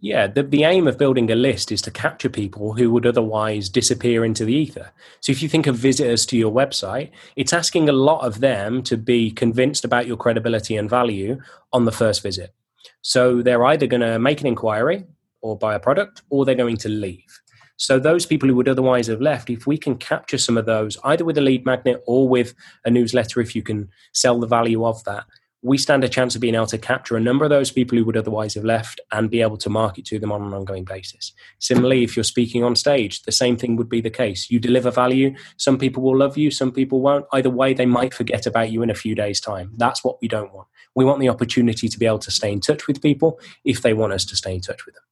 yeah, 0.00 0.26
the, 0.26 0.42
the 0.42 0.64
aim 0.64 0.86
of 0.86 0.98
building 0.98 1.30
a 1.30 1.34
list 1.34 1.72
is 1.72 1.80
to 1.82 1.90
capture 1.90 2.28
people 2.28 2.74
who 2.74 2.90
would 2.90 3.06
otherwise 3.06 3.68
disappear 3.68 4.24
into 4.24 4.44
the 4.44 4.54
ether. 4.54 4.92
So 5.20 5.32
if 5.32 5.42
you 5.42 5.48
think 5.48 5.66
of 5.66 5.76
visitors 5.76 6.26
to 6.26 6.36
your 6.36 6.52
website, 6.52 7.10
it's 7.34 7.52
asking 7.52 7.88
a 7.88 7.92
lot 7.92 8.24
of 8.24 8.40
them 8.40 8.82
to 8.84 8.96
be 8.96 9.30
convinced 9.30 9.84
about 9.84 10.06
your 10.06 10.18
credibility 10.18 10.76
and 10.76 10.90
value 10.90 11.40
on 11.72 11.86
the 11.86 11.92
first 11.92 12.22
visit. 12.22 12.54
So 13.00 13.40
they're 13.42 13.64
either 13.64 13.86
going 13.86 14.02
to 14.02 14.18
make 14.18 14.40
an 14.40 14.46
inquiry 14.46 15.06
or 15.40 15.56
buy 15.56 15.74
a 15.74 15.80
product, 15.80 16.22
or 16.28 16.44
they're 16.44 16.54
going 16.54 16.76
to 16.78 16.88
leave. 16.88 17.40
So 17.76 17.98
those 17.98 18.26
people 18.26 18.48
who 18.48 18.56
would 18.56 18.68
otherwise 18.68 19.06
have 19.06 19.20
left, 19.20 19.50
if 19.50 19.66
we 19.66 19.76
can 19.76 19.96
capture 19.96 20.38
some 20.38 20.56
of 20.56 20.66
those, 20.66 20.96
either 21.04 21.24
with 21.24 21.38
a 21.38 21.42
lead 21.42 21.66
magnet 21.66 22.02
or 22.06 22.28
with 22.28 22.54
a 22.84 22.90
newsletter, 22.90 23.40
if 23.40 23.54
you 23.54 23.62
can 23.62 23.88
sell 24.12 24.40
the 24.40 24.46
value 24.46 24.84
of 24.84 25.04
that, 25.04 25.24
we 25.62 25.78
stand 25.78 26.04
a 26.04 26.08
chance 26.08 26.34
of 26.34 26.40
being 26.40 26.54
able 26.54 26.66
to 26.66 26.78
capture 26.78 27.16
a 27.16 27.20
number 27.20 27.44
of 27.44 27.50
those 27.50 27.70
people 27.70 27.96
who 27.96 28.04
would 28.04 28.16
otherwise 28.16 28.54
have 28.54 28.64
left 28.64 29.00
and 29.10 29.30
be 29.30 29.40
able 29.40 29.56
to 29.56 29.70
market 29.70 30.04
to 30.04 30.18
them 30.18 30.30
on 30.30 30.42
an 30.42 30.52
ongoing 30.52 30.84
basis. 30.84 31.32
Similarly, 31.58 32.04
if 32.04 32.16
you're 32.16 32.24
speaking 32.24 32.62
on 32.62 32.76
stage, 32.76 33.22
the 33.22 33.32
same 33.32 33.56
thing 33.56 33.76
would 33.76 33.88
be 33.88 34.00
the 34.00 34.10
case. 34.10 34.50
You 34.50 34.60
deliver 34.60 34.90
value, 34.90 35.34
some 35.56 35.78
people 35.78 36.02
will 36.02 36.16
love 36.16 36.36
you, 36.36 36.50
some 36.50 36.70
people 36.70 37.00
won't. 37.00 37.26
Either 37.32 37.50
way, 37.50 37.74
they 37.74 37.86
might 37.86 38.14
forget 38.14 38.46
about 38.46 38.70
you 38.70 38.82
in 38.82 38.90
a 38.90 38.94
few 38.94 39.14
days' 39.14 39.40
time. 39.40 39.72
That's 39.76 40.04
what 40.04 40.20
we 40.20 40.28
don't 40.28 40.52
want. 40.52 40.68
We 40.94 41.04
want 41.04 41.20
the 41.20 41.28
opportunity 41.28 41.88
to 41.88 41.98
be 41.98 42.06
able 42.06 42.20
to 42.20 42.30
stay 42.30 42.52
in 42.52 42.60
touch 42.60 42.86
with 42.86 43.02
people 43.02 43.40
if 43.64 43.82
they 43.82 43.94
want 43.94 44.12
us 44.12 44.24
to 44.26 44.36
stay 44.36 44.54
in 44.54 44.60
touch 44.60 44.86
with 44.86 44.94
them. 44.94 45.04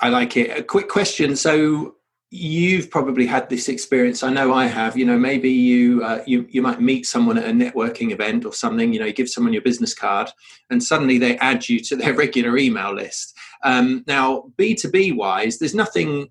I 0.00 0.08
like 0.08 0.36
it. 0.36 0.58
A 0.58 0.62
quick 0.62 0.88
question. 0.88 1.36
So, 1.36 1.94
you've 2.34 2.90
probably 2.90 3.26
had 3.26 3.50
this 3.50 3.68
experience. 3.68 4.22
I 4.22 4.32
know 4.32 4.54
i 4.54 4.64
have. 4.64 4.96
You 4.96 5.04
know 5.04 5.18
maybe 5.18 5.50
you 5.50 6.02
uh, 6.02 6.22
you 6.26 6.46
you 6.48 6.62
might 6.62 6.80
meet 6.80 7.04
someone 7.04 7.36
at 7.36 7.44
a 7.44 7.52
networking 7.52 8.10
event 8.10 8.46
or 8.46 8.54
something 8.54 8.90
you 8.94 8.98
know 8.98 9.04
you 9.04 9.12
give 9.12 9.28
someone 9.28 9.52
your 9.52 9.60
business 9.60 9.92
card 9.92 10.30
and 10.70 10.82
suddenly 10.82 11.18
they 11.18 11.36
add 11.38 11.68
you 11.68 11.78
to 11.80 11.94
their 11.94 12.14
regular 12.24 12.56
email 12.56 12.94
list. 12.94 13.36
Um, 13.64 14.02
now 14.06 14.44
b2b 14.56 15.14
wise 15.14 15.58
there's 15.58 15.74
nothing 15.74 16.28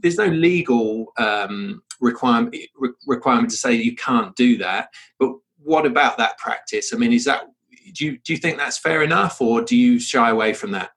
there's 0.00 0.18
no 0.18 0.26
legal 0.26 1.12
um, 1.18 1.82
requirement 2.00 2.54
re- 2.78 2.90
requirement 3.06 3.50
to 3.50 3.56
say 3.56 3.74
you 3.74 3.96
can't 3.96 4.36
do 4.36 4.56
that 4.58 4.88
but 5.18 5.30
what 5.58 5.84
about 5.84 6.16
that 6.18 6.38
practice? 6.38 6.94
I 6.94 6.96
mean 6.96 7.12
is 7.12 7.24
that 7.24 7.42
do 7.92 8.04
you 8.04 8.18
do 8.18 8.32
you 8.32 8.38
think 8.38 8.56
that's 8.56 8.78
fair 8.78 9.02
enough 9.02 9.40
or 9.40 9.62
do 9.62 9.76
you 9.76 9.98
shy 9.98 10.30
away 10.30 10.52
from 10.52 10.70
that 10.70 10.90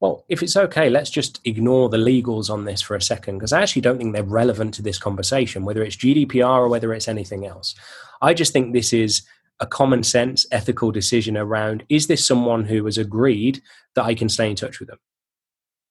well, 0.00 0.24
if 0.28 0.42
it's 0.42 0.56
okay, 0.56 0.90
let's 0.90 1.10
just 1.10 1.40
ignore 1.44 1.88
the 1.88 1.96
legals 1.96 2.50
on 2.50 2.64
this 2.64 2.82
for 2.82 2.94
a 2.96 3.02
second, 3.02 3.38
because 3.38 3.52
I 3.52 3.62
actually 3.62 3.82
don't 3.82 3.98
think 3.98 4.12
they're 4.12 4.22
relevant 4.22 4.74
to 4.74 4.82
this 4.82 4.98
conversation, 4.98 5.64
whether 5.64 5.82
it's 5.82 5.96
GDPR 5.96 6.58
or 6.58 6.68
whether 6.68 6.92
it's 6.92 7.08
anything 7.08 7.46
else. 7.46 7.74
I 8.20 8.34
just 8.34 8.52
think 8.52 8.72
this 8.72 8.92
is 8.92 9.22
a 9.58 9.66
common 9.66 10.02
sense 10.02 10.46
ethical 10.52 10.90
decision 10.90 11.36
around 11.36 11.82
is 11.88 12.08
this 12.08 12.24
someone 12.24 12.64
who 12.64 12.84
has 12.84 12.98
agreed 12.98 13.62
that 13.94 14.04
I 14.04 14.14
can 14.14 14.28
stay 14.28 14.50
in 14.50 14.56
touch 14.56 14.80
with 14.80 14.88
them? 14.88 14.98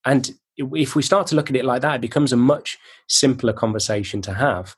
And 0.06 0.32
if 0.58 0.96
we 0.96 1.02
start 1.02 1.26
to 1.28 1.36
look 1.36 1.50
at 1.50 1.56
it 1.56 1.66
like 1.66 1.82
that, 1.82 1.96
it 1.96 2.02
becomes 2.02 2.32
a 2.32 2.38
much 2.38 2.78
simpler 3.08 3.54
conversation 3.54 4.22
to 4.22 4.34
have. 4.36 4.76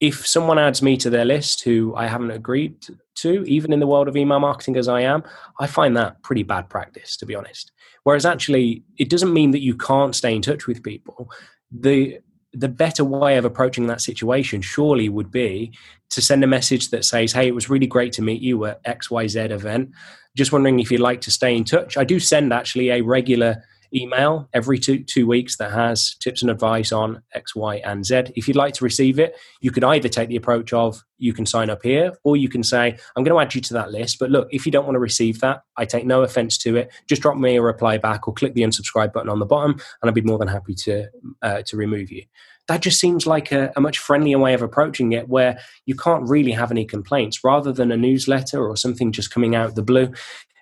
If 0.00 0.24
someone 0.24 0.60
adds 0.60 0.80
me 0.80 0.96
to 0.98 1.10
their 1.10 1.24
list 1.24 1.64
who 1.64 1.94
I 1.96 2.06
haven't 2.06 2.30
agreed 2.30 2.86
to, 3.16 3.42
even 3.42 3.72
in 3.72 3.80
the 3.80 3.86
world 3.88 4.06
of 4.06 4.16
email 4.16 4.38
marketing 4.38 4.76
as 4.76 4.86
I 4.86 5.00
am, 5.00 5.24
I 5.58 5.66
find 5.66 5.96
that 5.96 6.22
pretty 6.22 6.44
bad 6.44 6.68
practice, 6.70 7.16
to 7.16 7.26
be 7.26 7.34
honest. 7.34 7.72
Whereas 8.04 8.26
actually, 8.26 8.82
it 8.98 9.10
doesn't 9.10 9.32
mean 9.32 9.50
that 9.52 9.62
you 9.62 9.76
can't 9.76 10.14
stay 10.14 10.34
in 10.34 10.42
touch 10.42 10.66
with 10.66 10.82
people. 10.82 11.30
The 11.70 12.20
the 12.54 12.68
better 12.68 13.04
way 13.04 13.36
of 13.36 13.44
approaching 13.44 13.86
that 13.86 14.00
situation 14.00 14.62
surely 14.62 15.08
would 15.08 15.30
be 15.30 15.72
to 16.10 16.22
send 16.22 16.42
a 16.42 16.46
message 16.46 16.88
that 16.90 17.04
says, 17.04 17.32
Hey, 17.32 17.46
it 17.46 17.54
was 17.54 17.68
really 17.68 17.86
great 17.86 18.12
to 18.14 18.22
meet 18.22 18.40
you 18.40 18.64
at 18.64 18.82
XYZ 18.84 19.50
event. 19.50 19.90
Just 20.34 20.50
wondering 20.50 20.80
if 20.80 20.90
you'd 20.90 21.00
like 21.00 21.20
to 21.22 21.30
stay 21.30 21.54
in 21.54 21.64
touch. 21.64 21.96
I 21.96 22.04
do 22.04 22.18
send 22.18 22.52
actually 22.52 22.88
a 22.88 23.02
regular 23.02 23.62
email 23.94 24.48
every 24.52 24.78
two 24.78 25.02
two 25.04 25.26
weeks 25.26 25.56
that 25.56 25.72
has 25.72 26.14
tips 26.16 26.42
and 26.42 26.50
advice 26.50 26.92
on 26.92 27.22
X, 27.32 27.54
Y, 27.54 27.76
and 27.84 28.04
Z. 28.04 28.32
If 28.36 28.48
you'd 28.48 28.56
like 28.56 28.74
to 28.74 28.84
receive 28.84 29.18
it, 29.18 29.36
you 29.60 29.70
could 29.70 29.84
either 29.84 30.08
take 30.08 30.28
the 30.28 30.36
approach 30.36 30.72
of 30.72 31.02
you 31.18 31.32
can 31.32 31.46
sign 31.46 31.68
up 31.70 31.82
here, 31.82 32.12
or 32.22 32.36
you 32.36 32.48
can 32.48 32.62
say, 32.62 32.96
I'm 33.16 33.24
going 33.24 33.36
to 33.36 33.40
add 33.40 33.54
you 33.54 33.60
to 33.60 33.74
that 33.74 33.90
list. 33.90 34.18
But 34.18 34.30
look, 34.30 34.48
if 34.52 34.64
you 34.64 34.72
don't 34.72 34.84
want 34.84 34.94
to 34.94 35.00
receive 35.00 35.40
that, 35.40 35.62
I 35.76 35.84
take 35.84 36.06
no 36.06 36.22
offense 36.22 36.56
to 36.58 36.76
it. 36.76 36.92
Just 37.08 37.22
drop 37.22 37.36
me 37.36 37.56
a 37.56 37.62
reply 37.62 37.98
back 37.98 38.28
or 38.28 38.34
click 38.34 38.54
the 38.54 38.62
unsubscribe 38.62 39.12
button 39.12 39.28
on 39.28 39.40
the 39.40 39.46
bottom, 39.46 39.72
and 39.72 40.08
I'd 40.08 40.14
be 40.14 40.20
more 40.22 40.38
than 40.38 40.48
happy 40.48 40.74
to 40.74 41.08
uh, 41.42 41.62
to 41.62 41.76
remove 41.76 42.10
you. 42.10 42.24
That 42.68 42.82
just 42.82 43.00
seems 43.00 43.26
like 43.26 43.50
a, 43.50 43.72
a 43.76 43.80
much 43.80 43.98
friendlier 43.98 44.38
way 44.38 44.52
of 44.52 44.60
approaching 44.60 45.12
it, 45.12 45.28
where 45.28 45.58
you 45.86 45.96
can't 45.96 46.28
really 46.28 46.52
have 46.52 46.70
any 46.70 46.84
complaints, 46.84 47.42
rather 47.42 47.72
than 47.72 47.90
a 47.90 47.96
newsletter 47.96 48.66
or 48.66 48.76
something 48.76 49.10
just 49.10 49.32
coming 49.32 49.54
out 49.54 49.66
of 49.66 49.74
the 49.74 49.82
blue. 49.82 50.12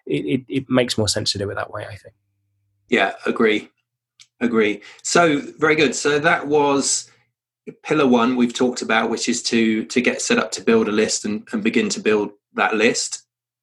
It, 0.06 0.24
it, 0.24 0.44
it 0.48 0.70
makes 0.70 0.96
more 0.96 1.08
sense 1.08 1.32
to 1.32 1.38
do 1.38 1.50
it 1.50 1.56
that 1.56 1.72
way, 1.72 1.84
I 1.84 1.96
think. 1.96 2.14
Yeah, 2.88 3.14
agree. 3.24 3.70
Agree. 4.40 4.82
So 5.02 5.40
very 5.58 5.74
good. 5.74 5.94
So 5.94 6.18
that 6.18 6.46
was 6.46 7.10
pillar 7.82 8.06
one 8.06 8.36
we've 8.36 8.54
talked 8.54 8.82
about, 8.82 9.10
which 9.10 9.28
is 9.28 9.42
to 9.44 9.84
to 9.86 10.00
get 10.00 10.22
set 10.22 10.38
up 10.38 10.52
to 10.52 10.62
build 10.62 10.88
a 10.88 10.92
list 10.92 11.24
and, 11.24 11.46
and 11.52 11.64
begin 11.64 11.88
to 11.90 12.00
build 12.00 12.32
that 12.54 12.74
list. 12.74 13.22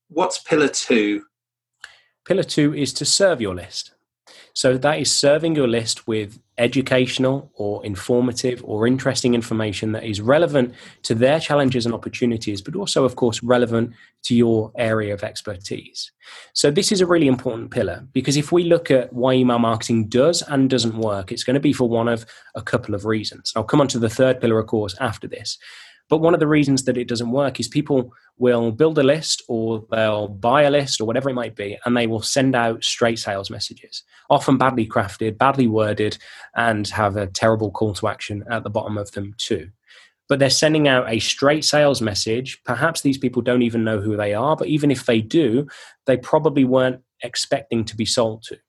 What's 0.10 0.40
pillar 0.40 0.68
two? 0.68 1.24
Pillar 2.26 2.44
two 2.44 2.74
is 2.74 2.94
to 2.94 3.06
serve 3.06 3.42
your 3.42 3.56
list. 3.56 3.94
So 4.54 4.78
that 4.78 5.00
is 5.00 5.12
serving 5.12 5.56
your 5.56 5.68
list 5.68 6.08
with 6.08 6.40
educational 6.58 7.52
or 7.56 7.84
informative 7.86 8.62
or 8.64 8.86
interesting 8.86 9.34
information 9.34 9.92
that 9.94 10.04
is 10.04 10.22
relevant 10.22 10.74
to 11.04 11.16
their 11.16 11.40
challenges 11.40 11.86
and 11.86 11.96
opportunities, 11.96 12.62
but 12.62 12.76
also, 12.76 13.06
of 13.06 13.16
course, 13.16 13.42
relevant 13.42 13.94
to 14.24 14.36
your 14.36 14.72
area 14.78 15.14
of 15.14 15.24
expertise. 15.24 16.12
So 16.54 16.72
this 16.72 16.92
is 16.92 17.02
a 17.02 17.06
really 17.06 17.28
important 17.28 17.72
pillar 17.72 18.08
because 18.14 18.38
if 18.38 18.52
we 18.52 18.64
look 18.64 18.92
at 18.92 19.12
why 19.12 19.34
email 19.34 19.60
marketing 19.60 20.08
does 20.08 20.42
and 20.44 20.70
doesn't 20.70 20.98
work, 20.98 21.32
it's 21.32 21.44
going 21.44 21.56
to 21.56 21.60
be 21.60 21.74
for 21.74 21.90
one 21.90 22.08
of 22.08 22.26
a 22.56 22.62
couple 22.62 22.96
of 22.96 23.06
reasons. 23.06 23.52
I'll 23.56 23.64
come 23.64 23.82
on 23.82 23.88
to 23.90 24.00
the 24.00 24.10
third 24.10 24.40
pillar, 24.40 24.60
of 24.60 24.68
course, 24.68 24.96
after 25.00 25.28
this. 25.28 25.58
But 26.14 26.22
one 26.22 26.36
of 26.36 26.40
the 26.40 26.46
reasons 26.48 26.84
that 26.84 26.96
it 26.96 27.08
doesn't 27.08 27.32
work 27.32 27.60
is 27.60 27.68
people 27.68 28.14
will 28.38 28.72
build 28.72 29.00
a 29.00 29.04
list 29.04 29.42
or 29.48 29.84
they'll 29.90 30.28
buy 30.28 30.62
a 30.62 30.70
list 30.70 31.02
or 31.02 31.06
whatever 31.06 31.28
it 31.28 31.34
might 31.34 31.56
be, 31.56 31.76
and 31.86 31.98
they 31.98 32.06
will 32.06 32.22
send 32.22 32.56
out 32.56 32.84
straight 32.84 33.18
sales 33.18 33.50
messages, 33.50 34.04
often 34.30 34.60
badly 34.60 34.86
crafted, 34.86 35.40
badly 35.40 35.66
worded, 35.66 36.20
and 36.56 36.88
have 36.90 37.16
a 37.16 37.26
terrible 37.26 37.72
call 37.72 37.96
to 37.96 38.08
action 38.08 38.44
at 38.52 38.64
the 38.64 38.70
bottom 38.70 38.96
of 38.96 39.10
them 39.14 39.34
too. 39.40 39.72
But 40.30 40.38
they're 40.38 40.52
sending 40.52 40.88
out 40.88 41.12
a 41.12 41.18
straight 41.18 41.66
sales 41.66 42.00
message. 42.00 42.62
Perhaps 42.64 43.02
these 43.02 43.18
people 43.18 43.42
don't 43.42 43.64
even 43.64 43.84
know 43.84 44.00
who 44.00 44.16
they 44.16 44.36
are, 44.36 44.56
but 44.56 44.68
even 44.68 44.92
if 44.92 45.08
they 45.08 45.20
do, 45.20 45.66
they 46.06 46.18
probably 46.18 46.64
weren't 46.64 47.02
expecting 47.24 47.86
to 47.86 47.96
be 47.96 48.06
sold 48.06 48.44
to. 48.44 48.60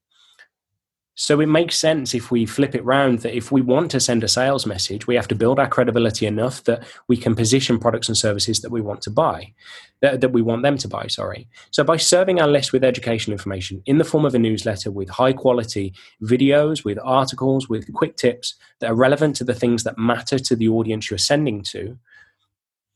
So 1.17 1.39
it 1.39 1.47
makes 1.47 1.79
sense 1.79 2.13
if 2.13 2.33
we 2.33 2.45
flip 2.45 2.75
it 2.75 2.85
round 2.85 3.21
that 3.21 3.37
if 3.37 3.53
we 3.53 3.61
want 3.61 3.91
to 3.93 4.01
send 4.01 4.25
a 4.25 4.29
sales 4.29 4.67
message, 4.67 5.07
we 5.07 5.15
have 5.15 5.29
to 5.29 5.35
build 5.37 5.61
our 5.61 5.69
credibility 5.69 6.27
enough 6.27 6.65
that 6.65 6.85
we 7.07 7.17
can 7.17 7.37
position 7.37 7.79
products 7.79 8.09
and 8.09 8.17
services 8.17 8.61
that 8.61 8.73
we 8.73 8.81
want 8.81 9.01
to 9.03 9.11
buy, 9.11 9.53
that, 10.01 10.21
that 10.21 10.31
we 10.31 10.43
want 10.43 10.63
them 10.63 10.77
to 10.79 10.89
buy, 10.89 11.07
sorry. 11.07 11.47
So 11.71 11.85
by 11.85 11.99
serving 11.99 12.41
our 12.41 12.49
list 12.49 12.73
with 12.73 12.83
education 12.83 13.33
information 13.33 13.81
in 13.87 13.99
the 13.99 14.05
form 14.05 14.25
of 14.25 14.35
a 14.35 14.41
newsletter 14.41 14.91
with 14.91 15.09
high 15.09 15.33
quality 15.33 15.95
videos, 16.21 16.85
with 16.85 16.99
articles, 17.05 17.69
with 17.69 17.93
quick 17.95 18.17
tips 18.17 18.57
that 18.81 18.91
are 18.91 18.97
relevant 18.97 19.37
to 19.37 19.45
the 19.45 19.55
things 19.55 19.85
that 19.85 19.97
matter 19.97 20.41
to 20.41 20.57
the 20.57 20.69
audience 20.69 21.11
you're 21.11 21.19
sending 21.19 21.63
to, 21.63 21.97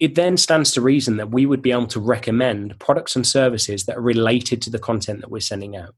it 0.00 0.16
then 0.16 0.36
stands 0.36 0.72
to 0.72 0.80
reason 0.80 1.18
that 1.18 1.30
we 1.30 1.46
would 1.46 1.62
be 1.62 1.72
able 1.72 1.86
to 1.86 2.00
recommend 2.00 2.78
products 2.80 3.14
and 3.14 3.26
services 3.26 3.84
that 3.84 3.96
are 3.96 4.02
related 4.02 4.60
to 4.62 4.70
the 4.70 4.78
content 4.78 5.20
that 5.20 5.30
we're 5.30 5.40
sending 5.40 5.76
out. 5.76 5.94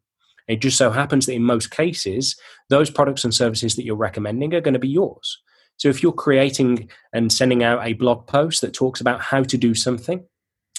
It 0.51 0.61
just 0.61 0.77
so 0.77 0.91
happens 0.91 1.27
that 1.27 1.35
in 1.35 1.45
most 1.45 1.71
cases, 1.71 2.37
those 2.71 2.91
products 2.91 3.23
and 3.23 3.33
services 3.33 3.77
that 3.77 3.85
you're 3.85 3.95
recommending 3.95 4.53
are 4.53 4.61
going 4.61 4.75
to 4.75 4.81
be 4.81 4.89
yours. 4.89 5.41
So 5.77 5.89
if 5.89 6.03
you're 6.03 6.13
creating 6.13 6.91
and 7.13 7.33
sending 7.33 7.63
out 7.63 7.87
a 7.87 7.93
blog 7.93 8.27
post 8.27 8.61
that 8.61 8.75
talks 8.75 9.01
about 9.01 9.21
how 9.21 9.45
to 9.45 9.57
do 9.57 9.75
something, 9.75 10.27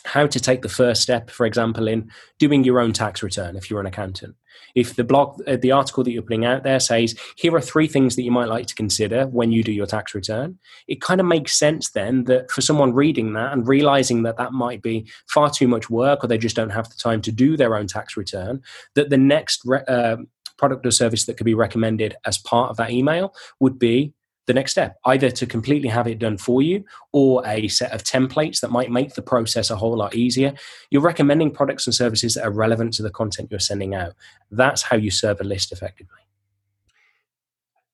how 0.06 0.28
to 0.28 0.40
take 0.40 0.62
the 0.62 0.70
first 0.70 1.02
step, 1.02 1.30
for 1.30 1.46
example, 1.46 1.88
in 1.88 2.10
doing 2.40 2.64
your 2.64 2.80
own 2.80 2.94
tax 2.94 3.22
return 3.22 3.56
if 3.56 3.70
you're 3.70 3.80
an 3.80 3.86
accountant. 3.86 4.36
If 4.76 4.96
the 4.96 5.04
blog, 5.04 5.42
uh, 5.48 5.58
the 5.58 5.72
article 5.72 6.04
that 6.04 6.12
you're 6.12 6.22
putting 6.22 6.46
out 6.46 6.64
there 6.64 6.80
says, 6.80 7.18
here 7.36 7.56
are 7.56 7.62
three 7.62 7.88
things 7.88 8.16
that 8.16 8.24
you 8.24 8.32
might 8.32 8.50
like 8.50 8.68
to 8.68 8.76
consider 8.76 9.28
when 9.28 9.52
you 9.52 9.64
do 9.64 9.72
your 9.72 9.86
tax 9.86 10.16
return, 10.16 10.58
it 10.88 11.02
kind 11.02 11.20
of 11.20 11.28
makes 11.28 11.58
sense 11.58 11.92
then 11.92 12.24
that 12.26 12.52
for 12.52 12.62
someone 12.62 12.94
reading 12.94 13.34
that 13.34 13.54
and 13.54 13.68
realizing 13.68 14.24
that 14.24 14.38
that 14.38 14.54
might 14.54 14.82
be 14.82 15.08
far 15.28 15.50
too 15.50 15.68
much 15.68 15.90
work 15.90 16.24
or 16.24 16.28
they 16.28 16.38
just 16.38 16.56
don't 16.56 16.70
have 16.70 16.90
the 16.90 16.96
time 16.96 17.22
to 17.22 17.32
do 17.32 17.58
their 17.58 17.76
own 17.76 17.88
tax 17.88 18.18
return, 18.18 18.62
that 18.96 19.10
the 19.10 19.18
next 19.18 19.62
re- 19.66 19.84
uh, 19.88 20.18
product 20.58 20.86
or 20.86 20.92
service 20.92 21.26
that 21.26 21.38
could 21.38 21.46
be 21.46 21.56
recommended 21.56 22.16
as 22.26 22.38
part 22.38 22.70
of 22.70 22.78
that 22.78 22.92
email 22.92 23.34
would 23.60 23.80
be 23.80 24.14
the 24.48 24.54
next 24.54 24.72
step, 24.72 24.98
either 25.06 25.30
to 25.30 25.46
completely 25.46 25.90
have 25.90 26.08
it 26.08 26.20
done 26.20 26.38
for 26.38 26.62
you 26.62 26.84
or 27.12 27.46
a 27.46 27.68
set 27.68 27.92
of 27.92 28.04
templates 28.04 28.60
that 28.62 28.72
might 28.72 28.92
make 28.92 29.14
the 29.14 29.22
process 29.22 29.70
a 29.70 29.76
whole 29.76 29.96
lot 29.96 30.16
easier. 30.16 30.54
You're 30.90 31.02
recommending 31.02 31.52
products 31.52 31.86
and 31.88 31.94
services 31.94 32.34
that 32.34 32.44
are 32.44 32.52
relevant 32.52 32.94
to 32.94 33.04
the 33.04 33.12
content 33.12 33.50
you're 33.52 33.60
sending 33.60 33.94
out. 33.94 34.14
That's 34.50 34.82
how 34.82 34.98
you 34.98 35.12
serve 35.12 35.40
a 35.42 35.44
list 35.44 35.72
effectively. 35.72 36.20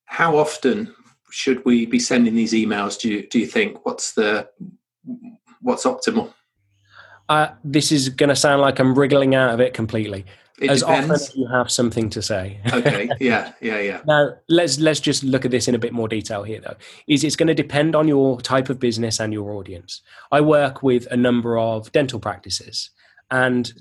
How 0.06 0.38
often 0.38 0.94
should 1.30 1.64
we 1.64 1.84
be 1.84 1.98
sending 1.98 2.34
these 2.34 2.52
emails? 2.52 2.98
Do 2.98 3.10
you, 3.10 3.28
do 3.28 3.38
you 3.38 3.46
think? 3.46 3.84
What's 3.84 4.12
the 4.12 4.48
what's 5.60 5.84
optimal? 5.84 6.32
Uh, 7.28 7.48
this 7.62 7.92
is 7.92 8.08
going 8.08 8.30
to 8.30 8.36
sound 8.36 8.62
like 8.62 8.78
I'm 8.78 8.98
wriggling 8.98 9.34
out 9.34 9.52
of 9.52 9.60
it 9.60 9.74
completely. 9.74 10.24
It 10.60 10.70
as 10.70 10.80
depends. 10.80 11.10
often 11.10 11.14
as 11.14 11.36
you 11.36 11.46
have 11.46 11.70
something 11.70 12.10
to 12.10 12.22
say. 12.22 12.60
okay. 12.72 13.08
Yeah. 13.20 13.52
Yeah. 13.60 13.78
Yeah. 13.78 14.00
now 14.06 14.30
let's 14.48 14.78
let's 14.80 15.00
just 15.00 15.22
look 15.22 15.44
at 15.44 15.50
this 15.50 15.68
in 15.68 15.74
a 15.74 15.78
bit 15.78 15.92
more 15.92 16.08
detail 16.08 16.42
here 16.42 16.60
though. 16.60 16.76
Is 17.06 17.24
it's 17.24 17.36
going 17.36 17.46
to 17.48 17.54
depend 17.54 17.94
on 17.94 18.08
your 18.08 18.40
type 18.40 18.68
of 18.68 18.78
business 18.78 19.20
and 19.20 19.32
your 19.32 19.52
audience. 19.52 20.02
I 20.32 20.40
work 20.40 20.82
with 20.82 21.06
a 21.10 21.16
number 21.16 21.58
of 21.58 21.92
dental 21.92 22.20
practices 22.20 22.90
and 23.30 23.72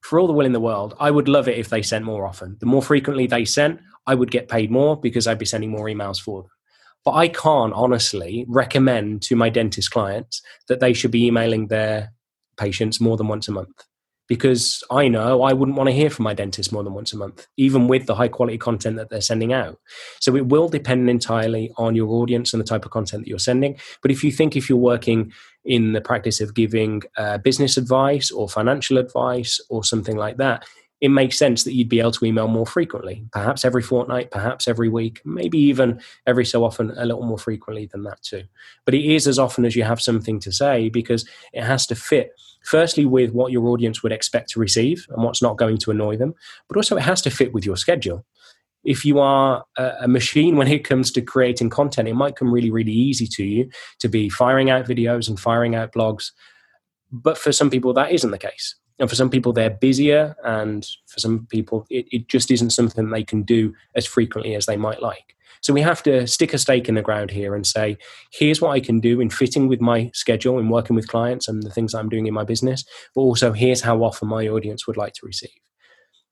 for 0.00 0.18
all 0.18 0.26
the 0.26 0.32
will 0.32 0.46
in 0.46 0.52
the 0.52 0.60
world, 0.60 0.94
I 0.98 1.10
would 1.10 1.28
love 1.28 1.48
it 1.48 1.58
if 1.58 1.68
they 1.68 1.82
sent 1.82 2.04
more 2.04 2.26
often. 2.26 2.56
The 2.58 2.66
more 2.66 2.82
frequently 2.82 3.26
they 3.26 3.44
sent, 3.44 3.80
I 4.06 4.14
would 4.16 4.32
get 4.32 4.48
paid 4.48 4.70
more 4.70 4.96
because 5.00 5.26
I'd 5.26 5.38
be 5.38 5.46
sending 5.46 5.70
more 5.70 5.86
emails 5.86 6.20
for 6.20 6.42
them. 6.42 6.50
But 7.04 7.12
I 7.12 7.28
can't 7.28 7.72
honestly 7.72 8.44
recommend 8.48 9.22
to 9.22 9.36
my 9.36 9.48
dentist 9.48 9.90
clients 9.90 10.42
that 10.68 10.80
they 10.80 10.92
should 10.92 11.10
be 11.12 11.26
emailing 11.26 11.68
their 11.68 12.12
patients 12.56 13.00
more 13.00 13.16
than 13.16 13.28
once 13.28 13.48
a 13.48 13.52
month 13.52 13.84
because 14.32 14.82
I 14.90 15.08
know 15.08 15.42
I 15.42 15.52
wouldn't 15.52 15.76
want 15.76 15.90
to 15.90 15.94
hear 15.94 16.08
from 16.08 16.22
my 16.22 16.32
dentist 16.32 16.72
more 16.72 16.82
than 16.82 16.94
once 16.94 17.12
a 17.12 17.18
month, 17.18 17.48
even 17.58 17.86
with 17.86 18.06
the 18.06 18.14
high 18.14 18.28
quality 18.28 18.56
content 18.56 18.96
that 18.96 19.10
they're 19.10 19.20
sending 19.20 19.52
out. 19.52 19.78
So 20.20 20.34
it 20.36 20.46
will 20.46 20.70
depend 20.70 21.10
entirely 21.10 21.70
on 21.76 21.94
your 21.94 22.08
audience 22.08 22.54
and 22.54 22.60
the 22.62 22.64
type 22.66 22.86
of 22.86 22.92
content 22.92 23.24
that 23.24 23.28
you're 23.28 23.38
sending. 23.38 23.78
But 24.00 24.10
if 24.10 24.24
you 24.24 24.32
think 24.32 24.56
if 24.56 24.70
you're 24.70 24.78
working 24.78 25.34
in 25.66 25.92
the 25.92 26.00
practice 26.00 26.40
of 26.40 26.54
giving 26.54 27.02
uh, 27.18 27.36
business 27.36 27.76
advice 27.76 28.30
or 28.30 28.48
financial 28.48 28.96
advice 28.96 29.60
or 29.68 29.84
something 29.84 30.16
like 30.16 30.38
that, 30.38 30.64
it 31.02 31.08
makes 31.08 31.36
sense 31.36 31.64
that 31.64 31.74
you'd 31.74 31.88
be 31.88 31.98
able 31.98 32.12
to 32.12 32.24
email 32.24 32.46
more 32.46 32.64
frequently, 32.64 33.26
perhaps 33.32 33.64
every 33.64 33.82
fortnight, 33.82 34.30
perhaps 34.30 34.68
every 34.68 34.88
week, 34.88 35.20
maybe 35.24 35.58
even 35.58 36.00
every 36.28 36.44
so 36.44 36.64
often, 36.64 36.92
a 36.96 37.04
little 37.04 37.24
more 37.24 37.38
frequently 37.38 37.86
than 37.86 38.04
that 38.04 38.22
too. 38.22 38.44
But 38.84 38.94
it 38.94 39.04
is 39.04 39.26
as 39.26 39.36
often 39.36 39.64
as 39.64 39.74
you 39.74 39.82
have 39.82 40.00
something 40.00 40.38
to 40.38 40.52
say 40.52 40.90
because 40.90 41.28
it 41.52 41.64
has 41.64 41.86
to 41.88 41.96
fit 41.96 42.30
firstly 42.62 43.04
with 43.04 43.32
what 43.32 43.50
your 43.50 43.66
audience 43.66 44.04
would 44.04 44.12
expect 44.12 44.50
to 44.50 44.60
receive 44.60 45.04
and 45.10 45.24
what's 45.24 45.42
not 45.42 45.58
going 45.58 45.76
to 45.78 45.90
annoy 45.90 46.16
them, 46.16 46.34
but 46.68 46.76
also 46.76 46.96
it 46.96 47.02
has 47.02 47.20
to 47.22 47.30
fit 47.30 47.52
with 47.52 47.66
your 47.66 47.76
schedule. 47.76 48.24
If 48.84 49.04
you 49.04 49.18
are 49.18 49.64
a 49.76 50.06
machine 50.06 50.54
when 50.56 50.68
it 50.68 50.84
comes 50.84 51.10
to 51.12 51.20
creating 51.20 51.70
content, 51.70 52.06
it 52.06 52.14
might 52.14 52.36
come 52.36 52.52
really, 52.52 52.70
really 52.70 52.92
easy 52.92 53.26
to 53.26 53.44
you 53.44 53.68
to 53.98 54.08
be 54.08 54.28
firing 54.28 54.70
out 54.70 54.86
videos 54.86 55.28
and 55.28 55.38
firing 55.38 55.74
out 55.74 55.92
blogs. 55.92 56.30
But 57.10 57.36
for 57.36 57.50
some 57.50 57.70
people, 57.70 57.92
that 57.94 58.12
isn't 58.12 58.30
the 58.30 58.38
case 58.38 58.76
and 58.98 59.08
for 59.08 59.16
some 59.16 59.30
people 59.30 59.52
they're 59.52 59.70
busier 59.70 60.36
and 60.44 60.86
for 61.06 61.20
some 61.20 61.46
people 61.50 61.86
it, 61.90 62.06
it 62.10 62.28
just 62.28 62.50
isn't 62.50 62.70
something 62.70 63.10
they 63.10 63.24
can 63.24 63.42
do 63.42 63.74
as 63.94 64.06
frequently 64.06 64.54
as 64.54 64.66
they 64.66 64.76
might 64.76 65.02
like. 65.02 65.36
So 65.62 65.72
we 65.72 65.80
have 65.82 66.02
to 66.02 66.26
stick 66.26 66.52
a 66.52 66.58
stake 66.58 66.88
in 66.88 66.96
the 66.96 67.02
ground 67.02 67.30
here 67.30 67.54
and 67.54 67.64
say 67.64 67.96
here's 68.32 68.60
what 68.60 68.70
i 68.70 68.80
can 68.80 69.00
do 69.00 69.20
in 69.20 69.30
fitting 69.30 69.68
with 69.68 69.80
my 69.80 70.10
schedule 70.12 70.58
and 70.58 70.70
working 70.70 70.96
with 70.96 71.08
clients 71.08 71.48
and 71.48 71.62
the 71.62 71.70
things 71.70 71.94
i'm 71.94 72.08
doing 72.08 72.26
in 72.26 72.34
my 72.34 72.44
business 72.44 72.84
but 73.14 73.22
also 73.22 73.52
here's 73.52 73.80
how 73.80 74.02
often 74.02 74.28
my 74.28 74.48
audience 74.48 74.86
would 74.86 74.96
like 74.96 75.14
to 75.14 75.26
receive. 75.26 75.50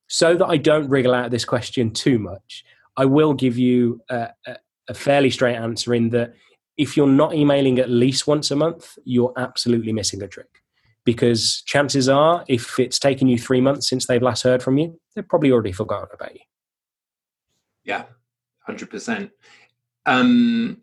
So 0.09 0.37
that 0.37 0.46
i 0.46 0.57
don't 0.57 0.88
wriggle 0.88 1.14
out 1.14 1.27
of 1.27 1.31
this 1.31 1.44
question 1.44 1.92
too 1.92 2.18
much 2.18 2.64
i 2.96 3.05
will 3.05 3.33
give 3.33 3.57
you 3.57 4.01
a, 4.11 4.31
a, 4.46 4.57
a 4.88 4.94
fairly 4.94 5.31
straight 5.31 5.57
answer 5.57 5.94
in 5.94 6.11
that 6.11 6.35
if 6.77 6.96
you're 6.96 7.07
not 7.07 7.35
emailing 7.35 7.79
at 7.79 7.90
least 7.90 8.27
once 8.27 8.51
a 8.51 8.57
month 8.57 8.99
you're 9.05 9.33
absolutely 9.37 9.92
missing 9.92 10.23
a 10.23 10.29
trick 10.29 10.60
because 11.11 11.62
chances 11.66 12.09
are, 12.09 12.44
if 12.46 12.79
it's 12.79 13.01
taken 13.01 13.27
you 13.27 13.37
three 13.37 13.61
months 13.61 13.88
since 13.88 14.07
they've 14.07 14.23
last 14.23 14.44
heard 14.44 14.62
from 14.62 14.79
you, 14.79 14.96
they've 15.16 15.29
probably 15.29 15.51
already 15.51 15.73
forgotten 15.73 16.07
about 16.14 16.33
you. 16.33 16.40
Yeah, 17.83 18.05
100%. 18.68 19.29
Um, 20.07 20.83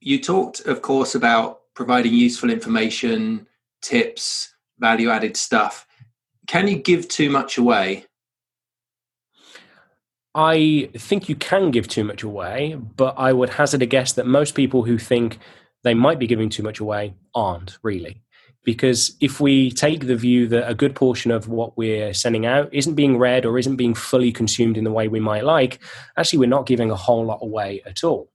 you 0.00 0.20
talked, 0.20 0.60
of 0.66 0.82
course, 0.82 1.16
about 1.16 1.62
providing 1.74 2.14
useful 2.14 2.48
information, 2.48 3.48
tips, 3.82 4.54
value 4.78 5.10
added 5.10 5.36
stuff. 5.36 5.84
Can 6.46 6.68
you 6.68 6.76
give 6.76 7.08
too 7.08 7.28
much 7.28 7.58
away? 7.58 8.04
I 10.32 10.90
think 10.96 11.28
you 11.28 11.34
can 11.34 11.72
give 11.72 11.88
too 11.88 12.04
much 12.04 12.22
away, 12.22 12.76
but 12.96 13.14
I 13.18 13.32
would 13.32 13.50
hazard 13.50 13.82
a 13.82 13.86
guess 13.86 14.12
that 14.12 14.28
most 14.28 14.54
people 14.54 14.84
who 14.84 14.96
think 14.96 15.38
they 15.82 15.94
might 15.94 16.20
be 16.20 16.28
giving 16.28 16.50
too 16.50 16.62
much 16.62 16.78
away 16.78 17.14
aren't 17.34 17.78
really 17.82 18.22
because 18.66 19.16
if 19.20 19.40
we 19.40 19.70
take 19.70 20.08
the 20.08 20.16
view 20.16 20.48
that 20.48 20.68
a 20.68 20.74
good 20.74 20.96
portion 20.96 21.30
of 21.30 21.48
what 21.48 21.76
we're 21.78 22.12
sending 22.12 22.44
out 22.46 22.68
isn't 22.74 22.96
being 22.96 23.16
read 23.16 23.46
or 23.46 23.58
isn't 23.58 23.76
being 23.76 23.94
fully 23.94 24.32
consumed 24.32 24.76
in 24.76 24.82
the 24.82 24.90
way 24.90 25.06
we 25.06 25.20
might 25.20 25.44
like, 25.44 25.78
actually, 26.18 26.40
we're 26.40 26.48
not 26.48 26.66
giving 26.66 26.90
a 26.90 26.96
whole 26.96 27.24
lot 27.24 27.38
away 27.40 27.80
at 27.86 28.02
all. 28.02 28.28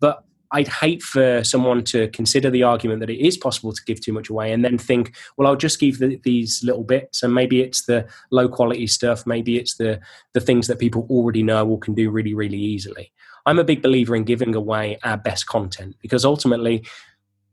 But 0.00 0.24
I'd 0.50 0.66
hate 0.66 1.04
for 1.04 1.44
someone 1.44 1.84
to 1.84 2.08
consider 2.08 2.50
the 2.50 2.64
argument 2.64 2.98
that 2.98 3.10
it 3.10 3.24
is 3.24 3.36
possible 3.36 3.72
to 3.72 3.84
give 3.86 4.00
too 4.00 4.12
much 4.12 4.28
away 4.28 4.52
and 4.52 4.64
then 4.64 4.76
think, 4.76 5.14
well, 5.36 5.46
I'll 5.46 5.54
just 5.54 5.78
give 5.78 6.00
the, 6.00 6.20
these 6.24 6.64
little 6.64 6.84
bits, 6.84 7.22
and 7.22 7.32
maybe 7.32 7.62
it's 7.62 7.86
the 7.86 8.08
low 8.32 8.48
quality 8.48 8.88
stuff, 8.88 9.24
maybe 9.24 9.56
it's 9.56 9.76
the 9.76 10.00
the 10.34 10.40
things 10.40 10.66
that 10.66 10.80
people 10.80 11.06
already 11.08 11.44
know 11.44 11.64
or 11.64 11.78
can 11.78 11.94
do 11.94 12.10
really, 12.10 12.34
really 12.34 12.58
easily. 12.58 13.12
I'm 13.46 13.60
a 13.60 13.64
big 13.64 13.82
believer 13.82 14.16
in 14.16 14.24
giving 14.24 14.56
away 14.56 14.98
our 15.04 15.16
best 15.16 15.46
content 15.46 15.94
because 16.02 16.24
ultimately, 16.24 16.84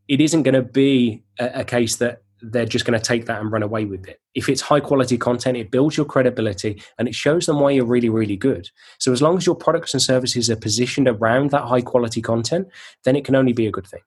it 0.07 0.19
isn't 0.19 0.43
going 0.43 0.55
to 0.55 0.63
be 0.63 1.23
a, 1.39 1.59
a 1.61 1.63
case 1.63 1.97
that 1.97 2.22
they're 2.43 2.65
just 2.65 2.83
going 2.85 2.99
to 2.99 3.03
take 3.03 3.25
that 3.25 3.39
and 3.39 3.51
run 3.51 3.63
away 3.63 3.85
with 3.85 4.05
it. 4.07 4.19
If 4.35 4.49
it's 4.49 4.61
high 4.61 4.81
quality 4.81 5.17
content, 5.17 5.57
it 5.57 5.71
builds 5.71 5.95
your 5.95 6.05
credibility 6.05 6.81
and 6.99 7.07
it 7.07 7.15
shows 7.15 7.45
them 7.45 7.59
why 7.59 7.71
you're 7.71 7.85
really, 7.85 8.09
really 8.09 8.35
good. 8.35 8.69
So 8.99 9.13
as 9.13 9.21
long 9.21 9.37
as 9.37 9.45
your 9.45 9.55
products 9.55 9.93
and 9.93 10.03
services 10.03 10.49
are 10.49 10.57
positioned 10.57 11.07
around 11.07 11.51
that 11.51 11.63
high 11.63 11.81
quality 11.81 12.21
content, 12.21 12.67
then 13.05 13.15
it 13.15 13.23
can 13.23 13.35
only 13.35 13.53
be 13.53 13.65
a 13.65 13.71
good 13.71 13.87
thing. 13.87 14.01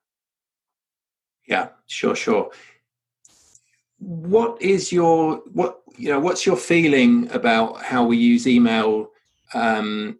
Yeah, 1.48 1.68
sure, 1.86 2.14
sure. 2.14 2.50
What 3.98 4.60
is 4.60 4.92
your 4.92 5.36
what 5.52 5.80
you 5.96 6.10
know? 6.10 6.20
What's 6.20 6.44
your 6.44 6.56
feeling 6.56 7.30
about 7.30 7.82
how 7.82 8.04
we 8.04 8.18
use 8.18 8.46
email 8.46 9.10
um, 9.54 10.18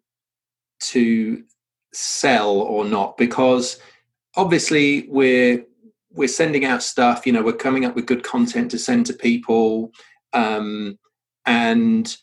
to 0.81 1.45
sell 1.93 2.51
or 2.51 2.87
not? 2.87 3.19
Because 3.19 3.79
obviously 4.35 5.07
we're 5.11 5.67
we're 6.17 6.29
sending 6.29 6.65
out 6.65 6.83
stuff 6.83 7.27
you 7.27 7.33
know 7.33 7.43
we're 7.43 7.53
coming 7.53 7.85
up 7.85 7.95
with 7.95 8.07
good 8.07 8.25
content 8.25 8.71
to 8.71 8.79
send 8.79 9.07
to 9.07 9.13
people 9.13 9.93
um, 10.33 10.99
and 11.47 12.17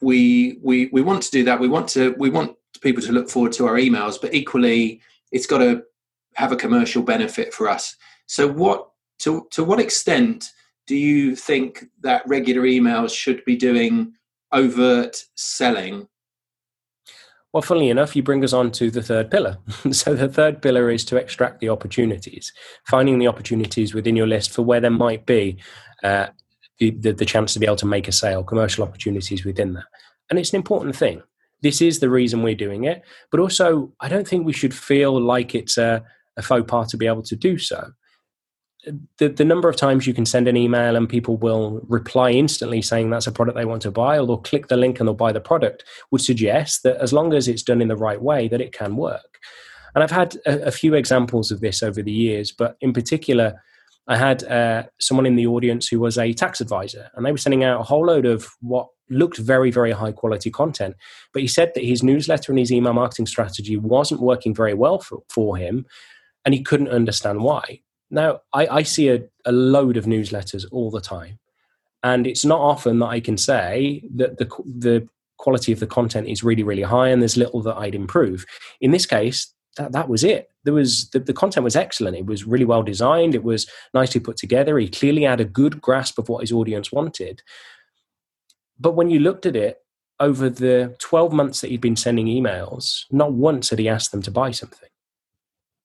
we 0.00 0.58
we 0.62 0.88
we 0.92 1.02
want 1.02 1.22
to 1.22 1.30
do 1.30 1.44
that. 1.44 1.60
We 1.60 1.68
want 1.68 1.88
to 1.90 2.14
we 2.18 2.30
want 2.30 2.56
people 2.80 3.02
to 3.02 3.12
look 3.12 3.28
forward 3.28 3.52
to 3.52 3.66
our 3.66 3.74
emails 3.74 4.20
but 4.20 4.34
equally 4.34 5.00
it's 5.32 5.46
got 5.46 5.58
to 5.58 5.82
have 6.34 6.52
a 6.52 6.56
commercial 6.56 7.02
benefit 7.02 7.52
for 7.54 7.68
us. 7.68 7.96
So 8.26 8.46
what 8.46 8.88
to 9.20 9.46
to 9.52 9.64
what 9.64 9.80
extent 9.80 10.50
do 10.86 10.96
you 10.96 11.34
think 11.34 11.84
that 12.02 12.22
regular 12.26 12.62
emails 12.62 13.14
should 13.14 13.44
be 13.44 13.56
doing 13.56 14.12
overt 14.52 15.24
selling 15.34 16.08
well, 17.54 17.62
funnily 17.62 17.88
enough, 17.88 18.16
you 18.16 18.22
bring 18.24 18.42
us 18.42 18.52
on 18.52 18.72
to 18.72 18.90
the 18.90 19.00
third 19.00 19.30
pillar. 19.30 19.58
so 19.92 20.12
the 20.12 20.28
third 20.28 20.60
pillar 20.60 20.90
is 20.90 21.04
to 21.04 21.16
extract 21.16 21.60
the 21.60 21.68
opportunities, 21.68 22.52
finding 22.84 23.20
the 23.20 23.28
opportunities 23.28 23.94
within 23.94 24.16
your 24.16 24.26
list 24.26 24.50
for 24.50 24.62
where 24.62 24.80
there 24.80 24.90
might 24.90 25.24
be 25.24 25.58
uh, 26.02 26.26
the, 26.80 26.90
the 26.90 27.24
chance 27.24 27.52
to 27.52 27.60
be 27.60 27.66
able 27.66 27.76
to 27.76 27.86
make 27.86 28.08
a 28.08 28.12
sale, 28.12 28.42
commercial 28.42 28.82
opportunities 28.82 29.44
within 29.44 29.74
that. 29.74 29.84
And 30.28 30.38
it's 30.40 30.52
an 30.52 30.56
important 30.56 30.96
thing. 30.96 31.22
This 31.62 31.80
is 31.80 32.00
the 32.00 32.10
reason 32.10 32.42
we're 32.42 32.56
doing 32.56 32.84
it. 32.84 33.02
But 33.30 33.38
also, 33.38 33.92
I 34.00 34.08
don't 34.08 34.26
think 34.26 34.44
we 34.44 34.52
should 34.52 34.74
feel 34.74 35.20
like 35.20 35.54
it's 35.54 35.78
a, 35.78 36.02
a 36.36 36.42
faux 36.42 36.68
pas 36.68 36.90
to 36.90 36.96
be 36.96 37.06
able 37.06 37.22
to 37.22 37.36
do 37.36 37.56
so 37.56 37.92
the, 39.18 39.28
the 39.28 39.44
number 39.44 39.68
of 39.68 39.76
times 39.76 40.06
you 40.06 40.14
can 40.14 40.26
send 40.26 40.48
an 40.48 40.56
email 40.56 40.96
and 40.96 41.08
people 41.08 41.36
will 41.36 41.80
reply 41.88 42.30
instantly 42.30 42.82
saying 42.82 43.10
that's 43.10 43.26
a 43.26 43.32
product 43.32 43.56
they 43.56 43.64
want 43.64 43.82
to 43.82 43.90
buy 43.90 44.18
or 44.18 44.26
they'll 44.26 44.38
click 44.38 44.68
the 44.68 44.76
link 44.76 44.98
and 44.98 45.08
they'll 45.08 45.14
buy 45.14 45.32
the 45.32 45.40
product 45.40 45.84
would 46.10 46.20
suggest 46.20 46.82
that 46.82 46.96
as 46.96 47.12
long 47.12 47.32
as 47.32 47.48
it's 47.48 47.62
done 47.62 47.80
in 47.80 47.88
the 47.88 47.96
right 47.96 48.20
way 48.20 48.48
that 48.48 48.60
it 48.60 48.72
can 48.72 48.96
work. 48.96 49.38
And 49.94 50.02
i've 50.02 50.10
had 50.10 50.36
a, 50.46 50.66
a 50.66 50.70
few 50.70 50.94
examples 50.94 51.50
of 51.50 51.60
this 51.60 51.82
over 51.82 52.02
the 52.02 52.12
years 52.12 52.52
but 52.52 52.76
in 52.80 52.92
particular 52.92 53.62
i 54.08 54.16
had 54.16 54.44
uh, 54.44 54.84
someone 54.98 55.26
in 55.26 55.36
the 55.36 55.46
audience 55.46 55.88
who 55.88 56.00
was 56.00 56.18
a 56.18 56.32
tax 56.32 56.60
advisor 56.60 57.10
and 57.14 57.24
they 57.24 57.32
were 57.32 57.38
sending 57.38 57.64
out 57.64 57.80
a 57.80 57.84
whole 57.84 58.06
load 58.06 58.26
of 58.26 58.48
what 58.60 58.88
looked 59.10 59.38
very 59.38 59.70
very 59.70 59.92
high 59.92 60.12
quality 60.12 60.50
content. 60.50 60.96
But 61.32 61.42
he 61.42 61.48
said 61.48 61.72
that 61.74 61.84
his 61.84 62.02
newsletter 62.02 62.52
and 62.52 62.58
his 62.58 62.72
email 62.72 62.94
marketing 62.94 63.26
strategy 63.26 63.76
wasn't 63.76 64.22
working 64.22 64.54
very 64.54 64.74
well 64.74 64.98
for, 64.98 65.22
for 65.28 65.56
him 65.56 65.86
and 66.44 66.54
he 66.54 66.62
couldn't 66.62 66.88
understand 66.88 67.42
why 67.42 67.80
now, 68.10 68.40
I, 68.52 68.66
I 68.66 68.82
see 68.82 69.08
a, 69.08 69.22
a 69.44 69.52
load 69.52 69.96
of 69.96 70.04
newsletters 70.04 70.66
all 70.70 70.90
the 70.90 71.00
time, 71.00 71.38
and 72.02 72.26
it's 72.26 72.44
not 72.44 72.60
often 72.60 72.98
that 73.00 73.06
I 73.06 73.20
can 73.20 73.36
say 73.36 74.02
that 74.16 74.38
the 74.38 74.46
the 74.64 75.08
quality 75.36 75.72
of 75.72 75.80
the 75.80 75.86
content 75.86 76.28
is 76.28 76.44
really 76.44 76.62
really 76.62 76.82
high 76.82 77.08
and 77.08 77.20
there's 77.20 77.36
little 77.36 77.62
that 77.62 77.76
I'd 77.76 77.94
improve. 77.94 78.46
In 78.80 78.92
this 78.92 79.04
case, 79.04 79.52
that, 79.76 79.92
that 79.92 80.08
was 80.08 80.24
it. 80.24 80.48
There 80.64 80.74
was 80.74 81.08
the, 81.10 81.18
the 81.18 81.32
content 81.32 81.64
was 81.64 81.76
excellent. 81.76 82.16
It 82.16 82.26
was 82.26 82.46
really 82.46 82.64
well 82.64 82.82
designed. 82.82 83.34
It 83.34 83.44
was 83.44 83.68
nicely 83.92 84.20
put 84.20 84.36
together. 84.36 84.78
He 84.78 84.88
clearly 84.88 85.22
had 85.22 85.40
a 85.40 85.44
good 85.44 85.80
grasp 85.80 86.18
of 86.18 86.28
what 86.28 86.42
his 86.42 86.52
audience 86.52 86.92
wanted. 86.92 87.42
But 88.78 88.92
when 88.92 89.10
you 89.10 89.20
looked 89.20 89.46
at 89.46 89.56
it 89.56 89.78
over 90.20 90.48
the 90.48 90.94
12 91.00 91.32
months 91.32 91.60
that 91.60 91.70
he'd 91.70 91.80
been 91.80 91.96
sending 91.96 92.26
emails, 92.26 93.04
not 93.10 93.32
once 93.32 93.70
had 93.70 93.78
he 93.78 93.88
asked 93.88 94.12
them 94.12 94.22
to 94.22 94.30
buy 94.30 94.50
something. 94.50 94.88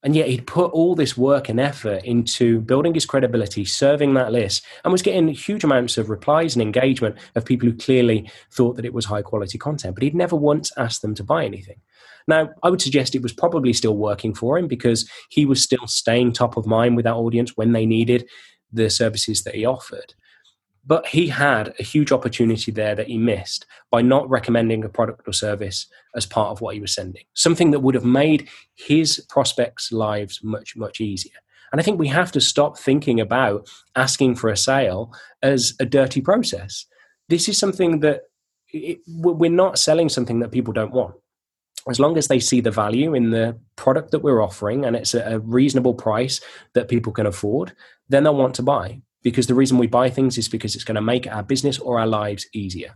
And 0.04 0.16
yet 0.16 0.30
he'd 0.30 0.48
put 0.48 0.72
all 0.72 0.96
this 0.96 1.18
work 1.18 1.50
and 1.50 1.60
effort 1.60 2.06
into 2.06 2.62
building 2.62 2.94
his 2.94 3.06
credibility, 3.06 3.66
serving 3.66 4.14
that 4.14 4.32
list, 4.32 4.64
and 4.84 4.94
was 4.94 5.02
getting 5.02 5.28
huge 5.28 5.66
amounts 5.66 5.98
of 5.98 6.10
replies 6.10 6.56
and 6.56 6.62
engagement 6.62 7.18
of 7.36 7.44
people 7.44 7.68
who 7.68 7.76
clearly 7.76 8.32
thought 8.52 8.78
that 8.78 8.86
it 8.86 8.94
was 8.94 9.06
high 9.06 9.22
quality 9.22 9.58
content. 9.58 9.96
But 9.96 10.04
he'd 10.04 10.16
never 10.16 10.38
once 10.38 10.72
asked 10.78 11.02
them 11.02 11.16
to 11.16 11.24
buy 11.24 11.44
anything. 11.44 11.82
Now, 12.30 12.50
I 12.64 12.70
would 12.70 12.82
suggest 12.82 13.16
it 13.16 13.24
was 13.24 13.34
probably 13.34 13.74
still 13.74 13.98
working 13.98 14.34
for 14.34 14.58
him 14.58 14.68
because 14.68 15.10
he 15.30 15.46
was 15.46 15.62
still 15.62 15.88
staying 15.88 16.32
top 16.32 16.56
of 16.56 16.66
mind 16.66 16.96
with 16.96 17.04
that 17.06 17.16
audience 17.16 17.58
when 17.58 17.74
they 17.74 17.86
needed 17.86 18.30
the 18.72 18.90
services 18.90 19.44
that 19.44 19.56
he 19.56 19.66
offered. 19.66 20.14
But 20.90 21.06
he 21.06 21.28
had 21.28 21.76
a 21.78 21.84
huge 21.84 22.12
opportunity 22.12 22.72
there 22.72 22.96
that 22.96 23.06
he 23.06 23.20
missed 23.20 23.68
by 23.92 24.02
not 24.02 24.28
recommending 24.28 24.84
a 24.84 24.90
product 24.90 25.28
or 25.28 25.34
service 25.34 25.86
as 26.16 26.26
part 26.26 26.50
of 26.50 26.62
what 26.62 26.74
he 26.74 26.82
was 26.82 26.96
sending, 26.96 27.26
something 27.36 27.70
that 27.70 27.82
would 27.82 27.94
have 27.94 28.04
made 28.04 28.50
his 28.74 29.24
prospects' 29.30 29.92
lives 29.92 30.40
much, 30.44 30.76
much 30.76 31.00
easier. 31.00 31.38
And 31.72 31.80
I 31.80 31.84
think 31.84 32.00
we 32.00 32.08
have 32.08 32.32
to 32.32 32.42
stop 32.42 32.80
thinking 32.80 33.20
about 33.20 33.70
asking 33.96 34.34
for 34.38 34.50
a 34.50 34.58
sale 34.58 35.14
as 35.44 35.76
a 35.80 35.86
dirty 35.86 36.22
process. 36.22 36.88
This 37.28 37.48
is 37.48 37.60
something 37.60 38.00
that 38.00 38.24
it, 38.74 38.98
we're 39.08 39.52
not 39.52 39.78
selling 39.78 40.10
something 40.10 40.40
that 40.40 40.52
people 40.52 40.74
don't 40.74 40.92
want. 40.92 41.14
As 41.88 42.00
long 42.00 42.18
as 42.18 42.30
they 42.30 42.40
see 42.40 42.62
the 42.62 42.72
value 42.72 43.14
in 43.14 43.30
the 43.30 43.60
product 43.76 44.10
that 44.10 44.24
we're 44.24 44.42
offering 44.42 44.86
and 44.86 44.96
it's 44.96 45.14
a 45.14 45.40
reasonable 45.40 45.94
price 45.94 46.42
that 46.74 46.90
people 46.90 47.14
can 47.14 47.28
afford, 47.28 47.74
then 48.08 48.24
they'll 48.24 48.36
want 48.36 48.56
to 48.56 48.64
buy 48.64 49.02
because 49.24 49.48
the 49.48 49.56
reason 49.56 49.78
we 49.78 49.88
buy 49.88 50.10
things 50.10 50.38
is 50.38 50.48
because 50.48 50.76
it's 50.76 50.84
going 50.84 50.96
to 50.96 51.02
make 51.02 51.28
our 51.28 51.44
business 51.44 51.80
or 51.80 52.00
our 52.00 52.08
lives 52.08 52.48
easier. 52.54 52.96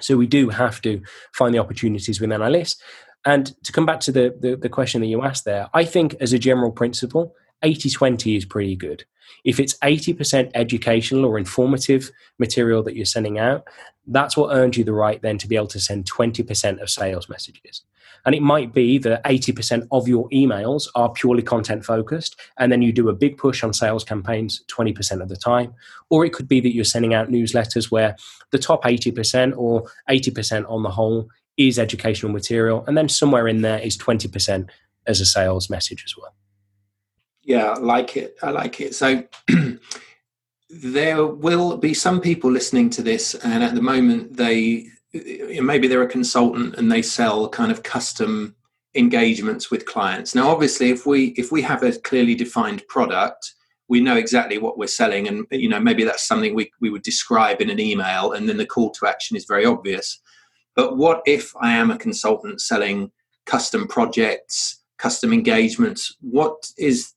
So 0.00 0.16
we 0.16 0.26
do 0.26 0.50
have 0.50 0.80
to 0.82 1.02
find 1.34 1.54
the 1.54 1.58
opportunities 1.58 2.20
within 2.20 2.42
our 2.42 2.50
list. 2.50 2.82
And 3.24 3.52
to 3.64 3.72
come 3.72 3.84
back 3.84 4.00
to 4.00 4.12
the, 4.12 4.36
the, 4.38 4.56
the 4.56 4.68
question 4.68 5.00
that 5.00 5.08
you 5.08 5.22
asked 5.22 5.44
there, 5.44 5.68
I 5.74 5.84
think 5.84 6.14
as 6.20 6.32
a 6.32 6.38
general 6.38 6.70
principle, 6.70 7.34
80 7.62 7.90
20 7.90 8.36
is 8.36 8.44
pretty 8.44 8.76
good. 8.76 9.04
If 9.44 9.60
it's 9.60 9.76
80% 9.78 10.50
educational 10.54 11.24
or 11.24 11.38
informative 11.38 12.10
material 12.38 12.82
that 12.84 12.96
you're 12.96 13.04
sending 13.04 13.38
out, 13.38 13.66
that's 14.06 14.36
what 14.36 14.54
earns 14.54 14.76
you 14.76 14.84
the 14.84 14.92
right 14.92 15.20
then 15.20 15.38
to 15.38 15.48
be 15.48 15.56
able 15.56 15.66
to 15.68 15.80
send 15.80 16.10
20% 16.10 16.80
of 16.80 16.90
sales 16.90 17.28
messages. 17.28 17.82
And 18.24 18.34
it 18.34 18.42
might 18.42 18.72
be 18.72 18.98
that 18.98 19.22
80% 19.24 19.86
of 19.90 20.08
your 20.08 20.28
emails 20.30 20.88
are 20.94 21.10
purely 21.12 21.42
content 21.42 21.84
focused, 21.84 22.40
and 22.58 22.72
then 22.72 22.82
you 22.82 22.92
do 22.92 23.08
a 23.08 23.14
big 23.14 23.38
push 23.38 23.62
on 23.62 23.72
sales 23.72 24.04
campaigns 24.04 24.64
20% 24.68 25.22
of 25.22 25.28
the 25.28 25.36
time. 25.36 25.74
Or 26.10 26.24
it 26.24 26.32
could 26.32 26.48
be 26.48 26.60
that 26.60 26.74
you're 26.74 26.84
sending 26.84 27.14
out 27.14 27.28
newsletters 27.28 27.90
where 27.90 28.16
the 28.50 28.58
top 28.58 28.82
80% 28.84 29.56
or 29.56 29.84
80% 30.10 30.68
on 30.68 30.82
the 30.82 30.90
whole 30.90 31.28
is 31.56 31.78
educational 31.78 32.32
material, 32.32 32.84
and 32.86 32.96
then 32.96 33.08
somewhere 33.08 33.46
in 33.46 33.62
there 33.62 33.78
is 33.78 33.96
20% 33.96 34.68
as 35.06 35.20
a 35.20 35.26
sales 35.26 35.70
message 35.70 36.02
as 36.04 36.16
well. 36.16 36.34
Yeah, 37.48 37.70
I 37.70 37.78
like 37.78 38.18
it. 38.18 38.36
I 38.42 38.50
like 38.50 38.78
it. 38.82 38.94
So 38.94 39.24
there 40.70 41.26
will 41.26 41.78
be 41.78 41.94
some 41.94 42.20
people 42.20 42.50
listening 42.50 42.90
to 42.90 43.02
this, 43.02 43.34
and 43.36 43.64
at 43.64 43.74
the 43.74 43.80
moment 43.80 44.36
they 44.36 44.88
maybe 45.62 45.88
they're 45.88 46.02
a 46.02 46.08
consultant 46.08 46.74
and 46.74 46.92
they 46.92 47.00
sell 47.00 47.48
kind 47.48 47.72
of 47.72 47.82
custom 47.82 48.54
engagements 48.94 49.70
with 49.70 49.86
clients. 49.86 50.34
Now, 50.34 50.50
obviously, 50.50 50.90
if 50.90 51.06
we 51.06 51.28
if 51.38 51.50
we 51.50 51.62
have 51.62 51.82
a 51.82 51.92
clearly 51.92 52.34
defined 52.34 52.86
product, 52.86 53.54
we 53.88 54.02
know 54.02 54.18
exactly 54.18 54.58
what 54.58 54.76
we're 54.76 54.86
selling, 54.86 55.26
and 55.26 55.46
you 55.50 55.70
know 55.70 55.80
maybe 55.80 56.04
that's 56.04 56.28
something 56.28 56.54
we 56.54 56.70
we 56.82 56.90
would 56.90 57.02
describe 57.02 57.62
in 57.62 57.70
an 57.70 57.80
email, 57.80 58.32
and 58.32 58.46
then 58.46 58.58
the 58.58 58.66
call 58.66 58.90
to 58.90 59.06
action 59.06 59.38
is 59.38 59.46
very 59.46 59.64
obvious. 59.64 60.20
But 60.76 60.98
what 60.98 61.22
if 61.24 61.54
I 61.58 61.72
am 61.72 61.90
a 61.90 61.96
consultant 61.96 62.60
selling 62.60 63.10
custom 63.46 63.88
projects, 63.88 64.82
custom 64.98 65.32
engagements? 65.32 66.14
What 66.20 66.70
is 66.76 67.14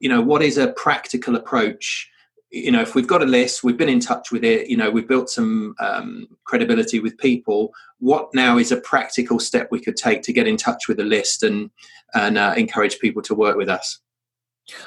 you 0.00 0.08
know 0.08 0.20
what 0.20 0.42
is 0.42 0.58
a 0.58 0.72
practical 0.72 1.36
approach? 1.36 2.08
You 2.50 2.70
know 2.70 2.82
if 2.82 2.94
we've 2.94 3.06
got 3.06 3.22
a 3.22 3.26
list 3.26 3.64
we've 3.64 3.78
been 3.78 3.88
in 3.88 4.00
touch 4.00 4.30
with 4.30 4.44
it 4.44 4.68
you 4.68 4.76
know 4.76 4.90
we've 4.90 5.08
built 5.08 5.30
some 5.30 5.74
um, 5.80 6.26
credibility 6.44 7.00
with 7.00 7.16
people 7.16 7.72
what 7.98 8.28
now 8.34 8.58
is 8.58 8.70
a 8.70 8.76
practical 8.82 9.38
step 9.38 9.68
we 9.70 9.80
could 9.80 9.96
take 9.96 10.20
to 10.22 10.34
get 10.34 10.46
in 10.46 10.58
touch 10.58 10.86
with 10.86 10.98
the 10.98 11.04
list 11.04 11.42
and 11.42 11.70
and 12.12 12.36
uh, 12.36 12.52
encourage 12.54 12.98
people 12.98 13.22
to 13.22 13.34
work 13.34 13.56
with 13.56 13.70
us 13.70 14.02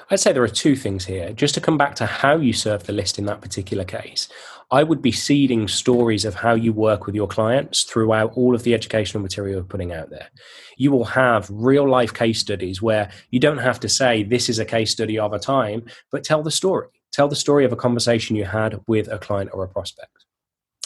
I'd 0.10 0.20
say 0.20 0.32
there 0.32 0.44
are 0.44 0.48
two 0.48 0.76
things 0.76 1.06
here. 1.06 1.34
Just 1.34 1.54
to 1.56 1.62
come 1.62 1.78
back 1.78 1.96
to 1.96 2.06
how 2.06 2.38
you 2.38 2.54
serve 2.54 2.84
the 2.84 2.94
list 2.94 3.20
in 3.20 3.26
that 3.26 3.42
particular 3.42 3.84
case, 3.84 4.30
I 4.72 4.84
would 4.84 5.02
be 5.02 5.12
seeding 5.12 5.68
stories 5.68 6.26
of 6.26 6.36
how 6.36 6.54
you 6.54 6.74
work 6.74 7.06
with 7.06 7.14
your 7.14 7.28
clients 7.28 7.84
throughout 7.84 8.32
all 8.36 8.56
of 8.56 8.64
the 8.64 8.74
educational 8.74 9.22
material 9.22 9.58
you're 9.58 9.64
putting 9.64 9.94
out 9.94 10.10
there. 10.10 10.30
You 10.78 10.92
will 10.92 11.06
have 11.06 11.50
real 11.52 11.88
life 11.88 12.14
case 12.14 12.40
studies 12.40 12.82
where 12.82 13.12
you 13.30 13.40
don't 13.40 13.60
have 13.60 13.80
to 13.82 13.90
say 13.90 14.24
this 14.24 14.50
is 14.50 14.60
a 14.60 14.66
case 14.66 14.92
study 14.92 15.20
of 15.20 15.34
a 15.34 15.40
time, 15.40 15.86
but 16.12 16.24
tell 16.24 16.42
the 16.42 16.52
story. 16.52 16.88
Tell 17.12 17.28
the 17.28 17.36
story 17.36 17.64
of 17.64 17.72
a 17.72 17.78
conversation 17.78 18.36
you 18.36 18.46
had 18.46 18.82
with 18.88 19.08
a 19.08 19.20
client 19.20 19.52
or 19.54 19.64
a 19.64 19.70
prospect. 19.70 20.26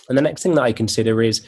And 0.10 0.18
the 0.18 0.22
next 0.24 0.44
thing 0.44 0.56
that 0.56 0.64
I 0.64 0.74
consider 0.74 1.22
is 1.22 1.46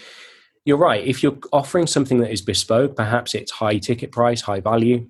you're 0.64 0.78
right. 0.78 1.06
If 1.06 1.24
you're 1.24 1.38
offering 1.52 1.88
something 1.88 2.20
that 2.20 2.32
is 2.32 2.42
bespoke, 2.42 2.96
perhaps 2.96 3.34
it's 3.34 3.52
high 3.52 3.80
ticket 3.80 4.12
price, 4.12 4.42
high 4.42 4.60
value, 4.60 5.10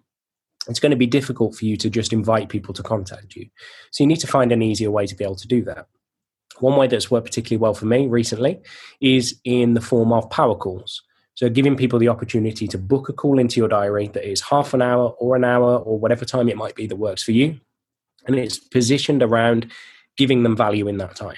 it's 0.67 0.79
going 0.79 0.91
to 0.91 0.97
be 0.97 1.07
difficult 1.07 1.55
for 1.55 1.65
you 1.65 1.75
to 1.77 1.89
just 1.89 2.13
invite 2.13 2.49
people 2.49 2.73
to 2.73 2.83
contact 2.83 3.35
you. 3.35 3.47
So 3.91 4.03
you 4.03 4.07
need 4.07 4.19
to 4.19 4.27
find 4.27 4.51
an 4.51 4.61
easier 4.61 4.91
way 4.91 5.07
to 5.07 5.15
be 5.15 5.23
able 5.23 5.35
to 5.35 5.47
do 5.47 5.63
that. 5.63 5.87
One 6.59 6.77
way 6.77 6.87
that's 6.87 7.09
worked 7.09 7.27
particularly 7.27 7.61
well 7.61 7.73
for 7.73 7.85
me 7.85 8.07
recently 8.07 8.61
is 8.99 9.39
in 9.43 9.73
the 9.73 9.81
form 9.81 10.13
of 10.13 10.29
power 10.29 10.55
calls. 10.55 11.01
So 11.33 11.49
giving 11.49 11.75
people 11.75 11.97
the 11.97 12.09
opportunity 12.09 12.67
to 12.67 12.77
book 12.77 13.09
a 13.09 13.13
call 13.13 13.39
into 13.39 13.59
your 13.59 13.69
diary 13.69 14.09
that 14.09 14.29
is 14.29 14.41
half 14.41 14.73
an 14.73 14.81
hour 14.81 15.09
or 15.17 15.35
an 15.35 15.43
hour 15.43 15.77
or 15.77 15.97
whatever 15.97 16.25
time 16.25 16.49
it 16.49 16.57
might 16.57 16.75
be 16.75 16.85
that 16.87 16.97
works 16.97 17.23
for 17.23 17.31
you. 17.31 17.59
And 18.27 18.35
it's 18.35 18.59
positioned 18.59 19.23
around 19.23 19.71
giving 20.17 20.43
them 20.43 20.55
value 20.55 20.87
in 20.87 20.97
that 20.97 21.15
time. 21.15 21.37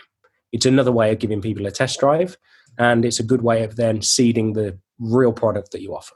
It's 0.52 0.66
another 0.66 0.92
way 0.92 1.12
of 1.12 1.20
giving 1.20 1.42
people 1.42 1.66
a 1.66 1.72
test 1.72 2.00
drive, 2.00 2.38
and 2.78 3.06
it's 3.06 3.20
a 3.20 3.24
good 3.24 3.42
way 3.42 3.64
of 3.64 3.76
then 3.76 4.02
seeding 4.02 4.54
the 4.54 4.78
real 5.00 5.32
product 5.32 5.72
that 5.72 5.82
you 5.82 5.96
offer. 5.96 6.16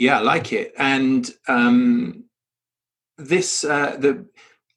Yeah, 0.00 0.18
I 0.18 0.22
like 0.22 0.54
it. 0.54 0.72
And 0.78 1.30
um, 1.46 2.24
this 3.18 3.64
uh, 3.64 3.96
the 3.98 4.26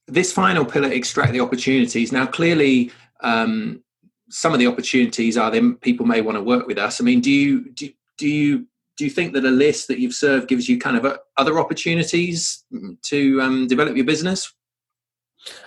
this 0.06 0.34
final 0.34 0.66
pillar, 0.66 0.92
extract 0.92 1.32
the 1.32 1.40
opportunities. 1.40 2.12
Now, 2.12 2.26
clearly, 2.26 2.92
um, 3.22 3.82
some 4.30 4.52
of 4.52 4.60
the 4.60 4.68
opportunities 4.68 5.38
are 5.38 5.50
then 5.50 5.76
people 5.76 6.06
may 6.06 6.20
want 6.20 6.38
to 6.38 6.44
work 6.44 6.68
with 6.68 6.78
us. 6.78 7.00
I 7.00 7.06
mean, 7.06 7.22
do 7.22 7.32
you 7.32 7.72
do, 7.72 7.90
do 8.18 8.28
you 8.28 8.68
do 8.98 9.06
you 9.06 9.10
think 9.10 9.32
that 9.34 9.46
a 9.46 9.50
list 9.50 9.88
that 9.88 9.98
you've 9.98 10.14
served 10.14 10.50
gives 10.50 10.68
you 10.68 10.78
kind 10.78 10.98
of 10.98 11.06
a, 11.06 11.20
other 11.38 11.58
opportunities 11.58 12.66
to 13.04 13.42
um, 13.42 13.68
develop 13.68 13.96
your 13.96 14.06
business? 14.06 14.54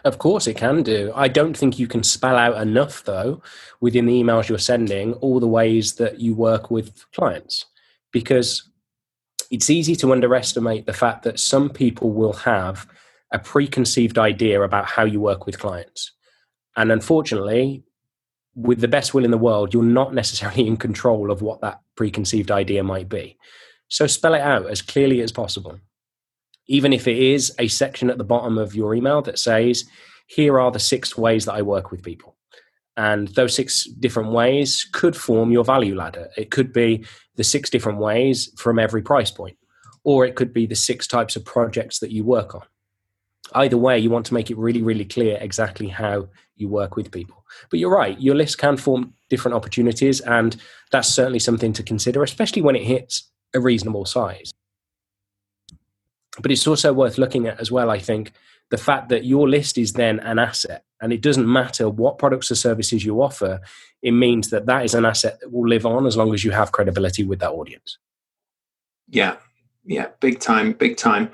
Of 0.05 0.19
course, 0.19 0.47
it 0.47 0.59
can 0.59 0.83
do. 0.83 1.12
I 1.14 1.29
don't 1.29 1.57
think 1.57 1.79
you 1.79 1.87
can 1.87 2.03
spell 2.03 2.37
out 2.37 2.61
enough, 2.61 3.05
though, 3.05 3.42
within 3.81 4.05
the 4.05 4.23
emails 4.23 4.51
you're 4.51 4.59
sending, 4.59 5.14
all 5.14 5.40
the 5.40 5.49
ways 5.49 5.95
that 5.95 6.21
you 6.21 6.35
work 6.35 6.71
with 6.71 7.07
clients, 7.14 7.64
because 8.12 8.71
it's 9.51 9.71
easy 9.71 9.97
to 9.97 10.13
underestimate 10.13 10.87
the 10.87 10.93
fact 10.93 11.23
that 11.25 11.39
some 11.39 11.71
people 11.71 12.13
will 12.13 12.33
have 12.33 12.87
a 13.33 13.39
preconceived 13.39 14.19
idea 14.19 14.63
about 14.63 14.87
how 14.87 15.05
you 15.05 15.21
work 15.21 15.47
with 15.47 15.59
clients. 15.59 16.13
And 16.77 16.93
unfortunately, 16.93 17.85
with 18.55 18.81
the 18.81 18.89
best 18.89 19.15
will 19.15 19.25
in 19.25 19.31
the 19.31 19.39
world, 19.39 19.75
you're 19.75 19.83
not 19.83 20.15
necessarily 20.15 20.67
in 20.67 20.77
control 20.77 21.31
of 21.31 21.43
what 21.43 21.61
that 21.61 21.81
preconceived 21.97 22.51
idea 22.51 22.83
might 22.83 23.09
be. 23.09 23.37
So 23.89 24.07
spell 24.07 24.35
it 24.35 24.41
out 24.41 24.71
as 24.71 24.83
clearly 24.83 25.21
as 25.21 25.33
possible. 25.33 25.81
Even 26.67 26.93
if 26.93 27.07
it 27.07 27.19
is 27.19 27.55
a 27.59 27.69
section 27.69 28.11
at 28.11 28.19
the 28.19 28.25
bottom 28.25 28.59
of 28.59 28.75
your 28.75 28.95
email 28.95 29.23
that 29.23 29.39
says, 29.39 29.85
here 30.27 30.59
are 30.59 30.71
the 30.71 30.79
six 30.79 31.17
ways 31.17 31.45
that 31.45 31.55
I 31.55 31.63
work 31.63 31.91
with 31.91 32.03
people. 32.03 32.36
And 32.97 33.29
those 33.29 33.55
six 33.55 33.85
different 33.85 34.33
ways 34.33 34.89
could 34.93 35.17
form 35.17 35.53
your 35.53 35.65
value 35.65 35.95
ladder. 35.95 36.31
It 36.37 36.51
could 36.51 36.73
be 36.73 37.05
the 37.37 37.45
six 37.45 37.69
different 37.69 37.99
ways 37.99 38.51
from 38.57 38.79
every 38.79 39.03
price 39.03 39.31
point, 39.31 39.59
or 40.03 40.25
it 40.25 40.35
could 40.35 40.53
be 40.53 40.67
the 40.67 40.75
six 40.75 41.07
types 41.07 41.37
of 41.37 41.45
projects 41.45 41.99
that 41.99 42.11
you 42.11 42.25
work 42.25 42.55
on. 42.55 42.63
Either 43.53 43.77
way, 43.77 43.99
you 43.99 44.11
want 44.11 44.27
to 44.27 44.35
make 44.35 44.51
it 44.51 44.57
really, 44.57 44.83
really 44.83 45.05
clear 45.05 45.39
exactly 45.41 45.89
how 45.89 46.29
you 46.57 46.69
work 46.69 46.97
with 46.97 47.13
people. 47.13 47.45
But 47.71 47.79
you're 47.79 47.95
right, 47.95 48.19
your 48.21 48.35
list 48.35 48.59
can 48.59 48.77
form 48.77 49.13
different 49.29 49.55
opportunities, 49.55 50.21
and 50.21 50.57
that's 50.91 51.09
certainly 51.09 51.39
something 51.39 51.73
to 51.75 51.83
consider, 51.83 52.23
especially 52.23 52.63
when 52.63 52.77
it 52.77 52.85
hits 52.85 53.31
a 53.55 53.61
reasonable 53.61 54.05
size. 54.05 54.53
But 56.41 56.51
it's 56.51 56.67
also 56.67 56.93
worth 56.93 57.19
looking 57.19 57.47
at 57.47 57.61
as 57.61 57.71
well, 57.71 57.91
I 57.91 57.99
think, 57.99 58.33
the 58.71 58.79
fact 58.79 59.11
that 59.11 59.25
your 59.25 59.49
list 59.49 59.79
is 59.79 59.93
then 59.93 60.19
an 60.21 60.39
asset 60.39 60.86
and 61.01 61.13
it 61.13 61.21
doesn't 61.21 61.51
matter 61.51 61.89
what 61.89 62.19
products 62.19 62.51
or 62.51 62.55
services 62.55 63.05
you 63.05 63.23
offer 63.23 63.61
it 64.03 64.13
means 64.13 64.51
that 64.51 64.67
that 64.67 64.85
is 64.85 64.95
an 64.95 65.05
asset 65.05 65.41
that 65.41 65.53
will 65.53 65.69
live 65.69 65.87
on 65.87 66.07
as 66.07 66.17
long 66.17 66.33
as 66.35 66.45
you 66.45 66.51
have 66.51 66.73
credibility 66.73 67.25
with 67.25 67.41
that 67.41 67.51
audience. 67.51 67.99
Yeah. 69.09 69.37
Yeah. 69.85 70.09
Big 70.21 70.41
time. 70.41 70.73
Big 70.75 70.97
time. 70.97 71.31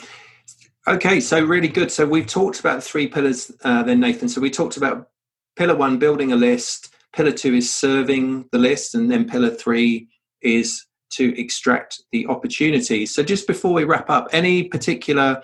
Okay. 0.88 1.20
So 1.20 1.44
really 1.44 1.68
good. 1.68 1.90
So 1.90 2.06
we've 2.06 2.26
talked 2.26 2.60
about 2.60 2.82
three 2.82 3.06
pillars 3.06 3.52
uh, 3.62 3.82
then 3.82 4.00
nathan. 4.00 4.28
So 4.28 4.40
we 4.40 4.50
talked 4.50 4.76
about 4.76 5.10
pillar 5.56 5.74
one 5.74 5.98
building 5.98 6.32
a 6.32 6.36
list. 6.36 6.94
Pillar 7.12 7.32
two 7.32 7.54
is 7.54 7.72
serving 7.72 8.48
the 8.52 8.58
list. 8.58 8.94
And 8.94 9.10
then 9.10 9.28
pillar 9.28 9.50
three 9.50 10.08
is 10.40 10.86
to 11.10 11.38
extract 11.38 12.00
the 12.10 12.26
opportunities 12.26 13.14
so 13.14 13.22
just 13.22 13.46
before 13.46 13.74
we 13.74 13.84
wrap 13.84 14.08
up 14.08 14.28
any 14.32 14.64
particular 14.64 15.42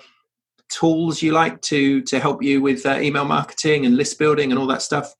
tools 0.68 1.22
you 1.22 1.32
like 1.32 1.60
to 1.62 2.02
to 2.02 2.18
help 2.18 2.42
you 2.42 2.60
with 2.60 2.84
uh, 2.86 2.98
email 3.00 3.24
marketing 3.24 3.86
and 3.86 3.96
list 3.96 4.18
building 4.18 4.50
and 4.50 4.58
all 4.58 4.66
that 4.66 4.82
stuff? 4.82 5.14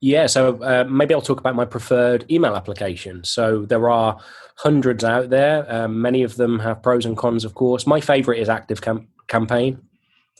Yeah, 0.00 0.26
so 0.26 0.60
uh, 0.62 0.84
maybe 0.90 1.14
I'll 1.14 1.20
talk 1.20 1.38
about 1.38 1.54
my 1.54 1.64
preferred 1.64 2.28
email 2.28 2.56
application. 2.56 3.22
So 3.22 3.64
there 3.64 3.88
are 3.88 4.18
hundreds 4.56 5.04
out 5.04 5.30
there. 5.30 5.64
Um, 5.72 6.02
many 6.02 6.24
of 6.24 6.34
them 6.34 6.58
have 6.58 6.82
pros 6.82 7.06
and 7.06 7.16
cons, 7.16 7.44
of 7.44 7.54
course. 7.54 7.86
My 7.86 8.00
favorite 8.00 8.40
is 8.40 8.48
Active 8.48 8.80
Cam- 8.80 9.06
Campaign. 9.28 9.80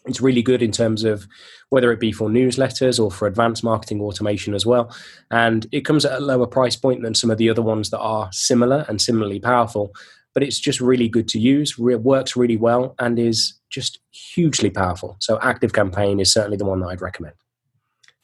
It's 0.05 0.21
really 0.21 0.43
good 0.43 0.63
in 0.63 0.73
terms 0.73 1.05
of 1.05 1.29
whether 1.69 1.93
it 1.93 2.01
be 2.01 2.11
for 2.11 2.29
newsletters 2.29 3.03
or 3.03 3.13
for 3.13 3.29
advanced 3.29 3.63
marketing 3.63 4.01
automation 4.01 4.53
as 4.53 4.67
well. 4.67 4.93
And 5.31 5.65
it 5.71 5.83
comes 5.83 6.05
at 6.05 6.19
a 6.19 6.25
lower 6.25 6.49
price 6.49 6.75
point 6.75 7.03
than 7.03 7.15
some 7.15 7.31
of 7.31 7.39
the 7.39 7.49
other 7.49 7.63
ones 7.63 7.91
that 7.91 8.01
are 8.01 8.31
similar 8.33 8.85
and 8.89 9.01
similarly 9.01 9.39
powerful. 9.39 9.95
But 10.35 10.43
it's 10.43 10.59
just 10.59 10.81
really 10.81 11.09
good 11.09 11.29
to 11.29 11.39
use, 11.39 11.79
re- 11.79 11.97
works 11.97 12.37
really 12.37 12.57
well, 12.57 12.95
and 12.99 13.19
is 13.19 13.59
just 13.71 14.01
hugely 14.11 14.71
powerful. 14.71 15.17
So 15.21 15.39
Active 15.43 15.73
Campaign 15.73 16.21
is 16.21 16.33
certainly 16.33 16.57
the 16.57 16.65
one 16.65 16.81
that 16.81 16.89
I'd 16.89 17.03
recommend. 17.03 17.35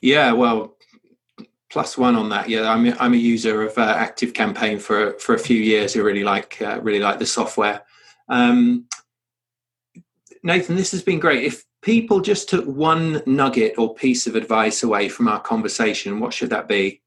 Yeah, 0.01 0.33
well, 0.33 0.77
plus 1.71 1.99
one 1.99 2.17
on 2.17 2.29
that. 2.31 2.49
Yeah, 2.49 2.71
I'm 2.71 2.87
a, 2.87 2.97
I'm 2.99 3.15
a 3.15 3.19
user 3.19 3.63
of 3.63 3.77
uh, 3.77 3.83
Active 3.83 4.33
Campaign 4.35 4.79
for 4.79 5.15
for 5.19 5.35
a 5.35 5.39
few 5.39 5.61
years. 5.61 5.97
I 5.97 6.01
really 6.01 6.25
like 6.25 6.61
uh, 6.63 6.81
really 6.81 7.01
like 7.01 7.19
the 7.19 7.27
software. 7.27 7.83
Um, 8.29 8.87
Nathan, 10.43 10.77
this 10.77 10.93
has 10.93 11.03
been 11.03 11.19
great. 11.19 11.45
If 11.45 11.65
people 11.83 12.21
just 12.21 12.49
took 12.49 12.65
one 12.65 13.23
nugget 13.27 13.75
or 13.79 13.95
piece 13.95 14.27
of 14.27 14.37
advice 14.37 14.83
away 14.83 15.09
from 15.09 15.29
our 15.29 15.41
conversation, 15.41 16.21
what 16.21 16.33
should 16.33 16.51
that 16.51 16.69
be? 16.69 17.03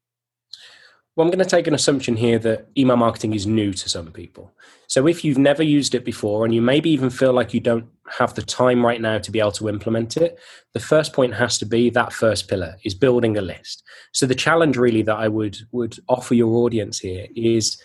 Well, 1.14 1.26
I'm 1.26 1.30
going 1.30 1.44
to 1.44 1.56
take 1.56 1.66
an 1.66 1.74
assumption 1.74 2.16
here 2.16 2.38
that 2.38 2.68
email 2.76 2.96
marketing 2.96 3.34
is 3.34 3.46
new 3.46 3.74
to 3.74 3.88
some 3.88 4.10
people. 4.12 4.50
So 4.86 5.06
if 5.06 5.24
you've 5.24 5.36
never 5.36 5.62
used 5.62 5.94
it 5.94 6.06
before 6.06 6.46
and 6.46 6.54
you 6.54 6.62
maybe 6.62 6.88
even 6.88 7.10
feel 7.10 7.34
like 7.34 7.52
you 7.52 7.60
don't 7.60 7.86
have 8.18 8.34
the 8.34 8.40
time 8.40 8.84
right 8.84 9.00
now 9.00 9.18
to 9.18 9.30
be 9.30 9.38
able 9.38 9.52
to 9.52 9.68
implement 9.68 10.16
it, 10.16 10.38
the 10.72 10.80
first 10.80 11.12
point 11.12 11.34
has 11.34 11.58
to 11.58 11.66
be 11.66 11.90
that 11.90 12.14
first 12.14 12.48
pillar 12.48 12.76
is 12.84 12.94
building 12.94 13.36
a 13.36 13.42
list. 13.42 13.82
So 14.12 14.24
the 14.24 14.34
challenge 14.34 14.78
really 14.78 15.02
that 15.02 15.16
I 15.16 15.28
would 15.28 15.58
would 15.70 15.98
offer 16.08 16.32
your 16.34 16.54
audience 16.56 16.98
here 16.98 17.26
is 17.36 17.78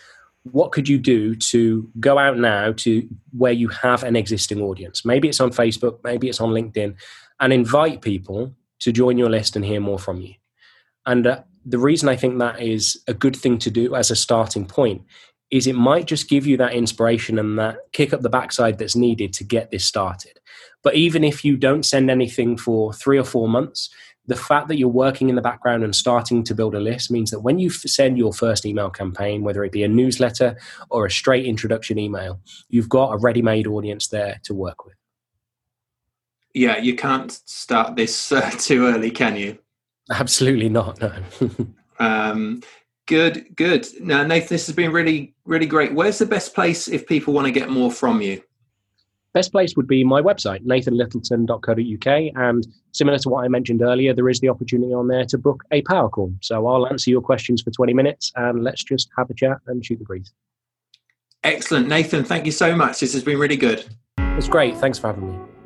what 0.44 0.72
could 0.72 0.88
you 0.88 0.98
do 0.98 1.36
to 1.36 1.90
go 2.00 2.18
out 2.18 2.38
now 2.38 2.72
to 2.72 3.06
where 3.32 3.52
you 3.52 3.68
have 3.68 4.04
an 4.04 4.16
existing 4.16 4.62
audience? 4.62 5.04
Maybe 5.04 5.28
it's 5.28 5.42
on 5.42 5.50
Facebook, 5.50 6.00
maybe 6.06 6.30
it's 6.30 6.40
on 6.40 6.52
LinkedIn, 6.52 6.96
and 7.42 7.52
invite 7.52 8.02
people 8.02 8.56
to 8.80 8.94
join 8.94 9.18
your 9.18 9.30
list 9.30 9.58
and 9.58 9.66
hear 9.66 9.82
more 9.82 10.00
from 10.00 10.22
you. 10.22 10.36
And 11.06 11.28
uh, 11.28 11.44
the 11.68 11.78
reason 11.78 12.08
I 12.08 12.16
think 12.16 12.40
that 12.40 12.62
is 12.62 12.98
a 13.08 13.14
good 13.14 13.36
thing 13.36 13.58
to 13.60 13.70
do 13.70 13.94
as 13.94 14.10
a 14.10 14.16
starting 14.16 14.66
point 14.66 15.02
is 15.52 15.68
it 15.68 15.76
might 15.76 16.06
just 16.06 16.30
give 16.30 16.48
you 16.48 16.56
that 16.58 16.74
inspiration 16.74 17.38
and 17.38 17.60
that 17.60 17.78
kick 17.92 18.14
up 18.14 18.22
the 18.22 18.30
backside 18.30 18.78
that's 18.78 18.96
needed 18.96 19.34
to 19.34 19.44
get 19.44 19.70
this 19.70 19.86
started. 19.86 20.40
But 20.82 20.96
even 20.96 21.24
if 21.24 21.44
you 21.44 21.58
don't 21.58 21.86
send 21.86 22.10
anything 22.10 22.58
for 22.58 22.94
three 22.94 23.18
or 23.18 23.24
four 23.24 23.50
months, 23.50 23.90
the 24.26 24.36
fact 24.36 24.68
that 24.68 24.78
you're 24.78 24.90
working 24.90 25.30
in 25.30 25.36
the 25.36 25.42
background 25.42 25.84
and 25.84 25.96
starting 25.96 26.44
to 26.44 26.56
build 26.56 26.76
a 26.76 26.80
list 26.80 27.12
means 27.12 27.32
that 27.32 27.42
when 27.42 27.60
you 27.60 27.70
send 27.70 28.18
your 28.18 28.34
first 28.34 28.66
email 28.66 28.90
campaign, 28.90 29.42
whether 29.44 29.64
it 29.64 29.72
be 29.72 29.84
a 29.84 29.88
newsletter 29.88 30.58
or 30.90 31.06
a 31.06 31.12
straight 31.12 31.46
introduction 31.46 31.98
email, 31.98 32.40
you've 32.70 32.90
got 32.90 33.14
a 33.14 33.18
ready 33.18 33.42
made 33.42 33.68
audience 33.68 34.08
there 34.08 34.40
to 34.44 34.54
work 34.54 34.86
with. 34.86 34.96
Yeah, 36.54 36.78
you 36.78 36.96
can't 36.96 37.32
start 37.32 37.96
this 37.96 38.32
uh, 38.32 38.50
too 38.58 38.86
early, 38.88 39.12
can 39.12 39.36
you? 39.36 39.60
Absolutely 40.12 40.70
not. 40.70 41.00
No. 41.02 41.12
um, 42.00 42.62
good, 43.06 43.56
good. 43.56 43.88
Now, 44.00 44.24
Nathan, 44.24 44.50
this 44.50 44.68
has 44.68 44.76
been 44.76 44.92
really, 44.92 45.34
really 45.46 45.66
great. 45.66 45.94
Where's 45.94 46.18
the 46.18 46.26
best 46.26 46.54
place 46.54 46.88
if 46.88 47.08
people 47.08 47.34
want 47.34 47.46
to 47.46 47.52
get 47.52 47.70
more 47.70 47.92
from 47.92 48.22
you? 48.22 48.42
Best 49.34 49.52
place 49.52 49.76
would 49.76 49.88
be 49.88 50.04
my 50.04 50.22
website, 50.22 50.66
nathanlittleton.co.uk. 50.66 52.32
And 52.36 52.68
similar 52.92 53.20
to 53.20 53.30
what 53.30 53.44
I 53.44 53.48
mentioned 53.48 53.82
earlier, 53.82 54.14
there 54.14 54.30
is 54.30 54.40
the 54.40 54.50
opportunity 54.50 54.94
on 54.94 55.08
there 55.08 55.26
to 55.26 55.38
book 55.38 55.64
a 55.72 55.82
power 55.84 56.10
call. 56.10 56.34
So 56.42 56.66
I'll 56.66 56.88
answer 56.88 57.12
your 57.12 57.22
questions 57.22 57.62
for 57.62 57.70
20 57.72 57.94
minutes 57.94 58.32
and 58.36 58.64
let's 58.64 58.84
just 58.84 59.10
have 59.18 59.30
a 59.30 59.34
chat 59.34 59.58
and 59.68 59.86
shoot 59.86 60.00
the 60.00 60.06
breeze. 60.06 60.32
Excellent. 61.44 61.88
Nathan, 61.88 62.24
thank 62.24 62.46
you 62.46 62.52
so 62.52 62.76
much. 62.76 63.00
This 63.00 63.14
has 63.14 63.24
been 63.24 63.38
really 63.38 63.58
good. 63.58 63.86
It's 64.18 64.48
great. 64.48 64.76
Thanks 64.78 64.98
for 64.98 65.08
having 65.08 65.32
me. 65.32 65.57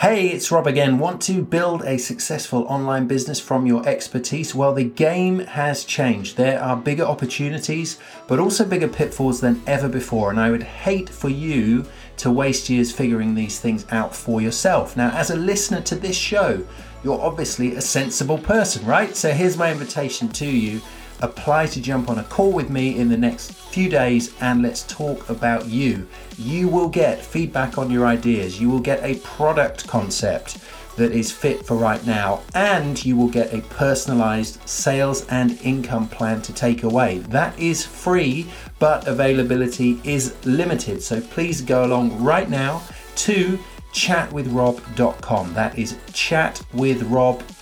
Hey, 0.00 0.28
it's 0.28 0.52
Rob 0.52 0.66
again. 0.66 0.98
Want 0.98 1.22
to 1.22 1.40
build 1.40 1.82
a 1.84 1.96
successful 1.96 2.64
online 2.64 3.06
business 3.06 3.40
from 3.40 3.64
your 3.64 3.88
expertise? 3.88 4.54
Well, 4.54 4.74
the 4.74 4.84
game 4.84 5.38
has 5.38 5.84
changed. 5.84 6.36
There 6.36 6.62
are 6.62 6.76
bigger 6.76 7.04
opportunities, 7.04 7.98
but 8.26 8.38
also 8.38 8.66
bigger 8.66 8.88
pitfalls 8.88 9.40
than 9.40 9.62
ever 9.66 9.88
before. 9.88 10.28
And 10.28 10.38
I 10.38 10.50
would 10.50 10.64
hate 10.64 11.08
for 11.08 11.30
you 11.30 11.86
to 12.18 12.30
waste 12.30 12.68
years 12.68 12.92
figuring 12.92 13.34
these 13.34 13.58
things 13.58 13.86
out 13.90 14.14
for 14.14 14.42
yourself. 14.42 14.98
Now, 14.98 15.12
as 15.12 15.30
a 15.30 15.36
listener 15.36 15.80
to 15.80 15.94
this 15.94 16.14
show, 16.14 16.62
you're 17.02 17.18
obviously 17.18 17.76
a 17.76 17.80
sensible 17.80 18.36
person, 18.36 18.84
right? 18.84 19.16
So 19.16 19.30
here's 19.30 19.56
my 19.56 19.72
invitation 19.72 20.28
to 20.28 20.46
you 20.46 20.82
apply 21.20 21.66
to 21.66 21.80
jump 21.80 22.08
on 22.08 22.18
a 22.18 22.24
call 22.24 22.52
with 22.52 22.70
me 22.70 22.98
in 22.98 23.08
the 23.08 23.16
next 23.16 23.52
few 23.52 23.88
days 23.88 24.34
and 24.40 24.62
let's 24.62 24.82
talk 24.84 25.28
about 25.28 25.66
you. 25.66 26.06
You 26.38 26.68
will 26.68 26.88
get 26.88 27.24
feedback 27.24 27.78
on 27.78 27.90
your 27.90 28.06
ideas, 28.06 28.60
you 28.60 28.68
will 28.68 28.80
get 28.80 29.02
a 29.02 29.16
product 29.20 29.86
concept 29.86 30.58
that 30.96 31.12
is 31.12 31.30
fit 31.30 31.64
for 31.64 31.76
right 31.76 32.04
now, 32.06 32.40
and 32.54 33.04
you 33.04 33.16
will 33.16 33.28
get 33.28 33.52
a 33.52 33.60
personalized 33.62 34.66
sales 34.66 35.26
and 35.26 35.60
income 35.62 36.08
plan 36.08 36.40
to 36.42 36.52
take 36.52 36.82
away. 36.82 37.18
That 37.18 37.58
is 37.58 37.84
free, 37.84 38.46
but 38.78 39.06
availability 39.06 40.00
is 40.04 40.34
limited. 40.46 41.02
So 41.02 41.20
please 41.20 41.60
go 41.60 41.84
along 41.84 42.22
right 42.22 42.48
now 42.48 42.82
to 43.16 43.58
chatwithrob.com. 43.92 45.54
That 45.54 45.78
is 45.78 45.94
chatwithrob.com. 46.12 47.55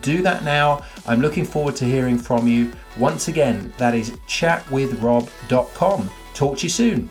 Do 0.00 0.22
that 0.22 0.44
now. 0.44 0.84
I'm 1.06 1.20
looking 1.20 1.44
forward 1.44 1.76
to 1.76 1.84
hearing 1.84 2.18
from 2.18 2.46
you. 2.48 2.72
Once 2.98 3.28
again, 3.28 3.72
that 3.78 3.94
is 3.94 4.10
chatwithrob.com. 4.28 6.10
Talk 6.34 6.58
to 6.58 6.62
you 6.62 6.70
soon. 6.70 7.10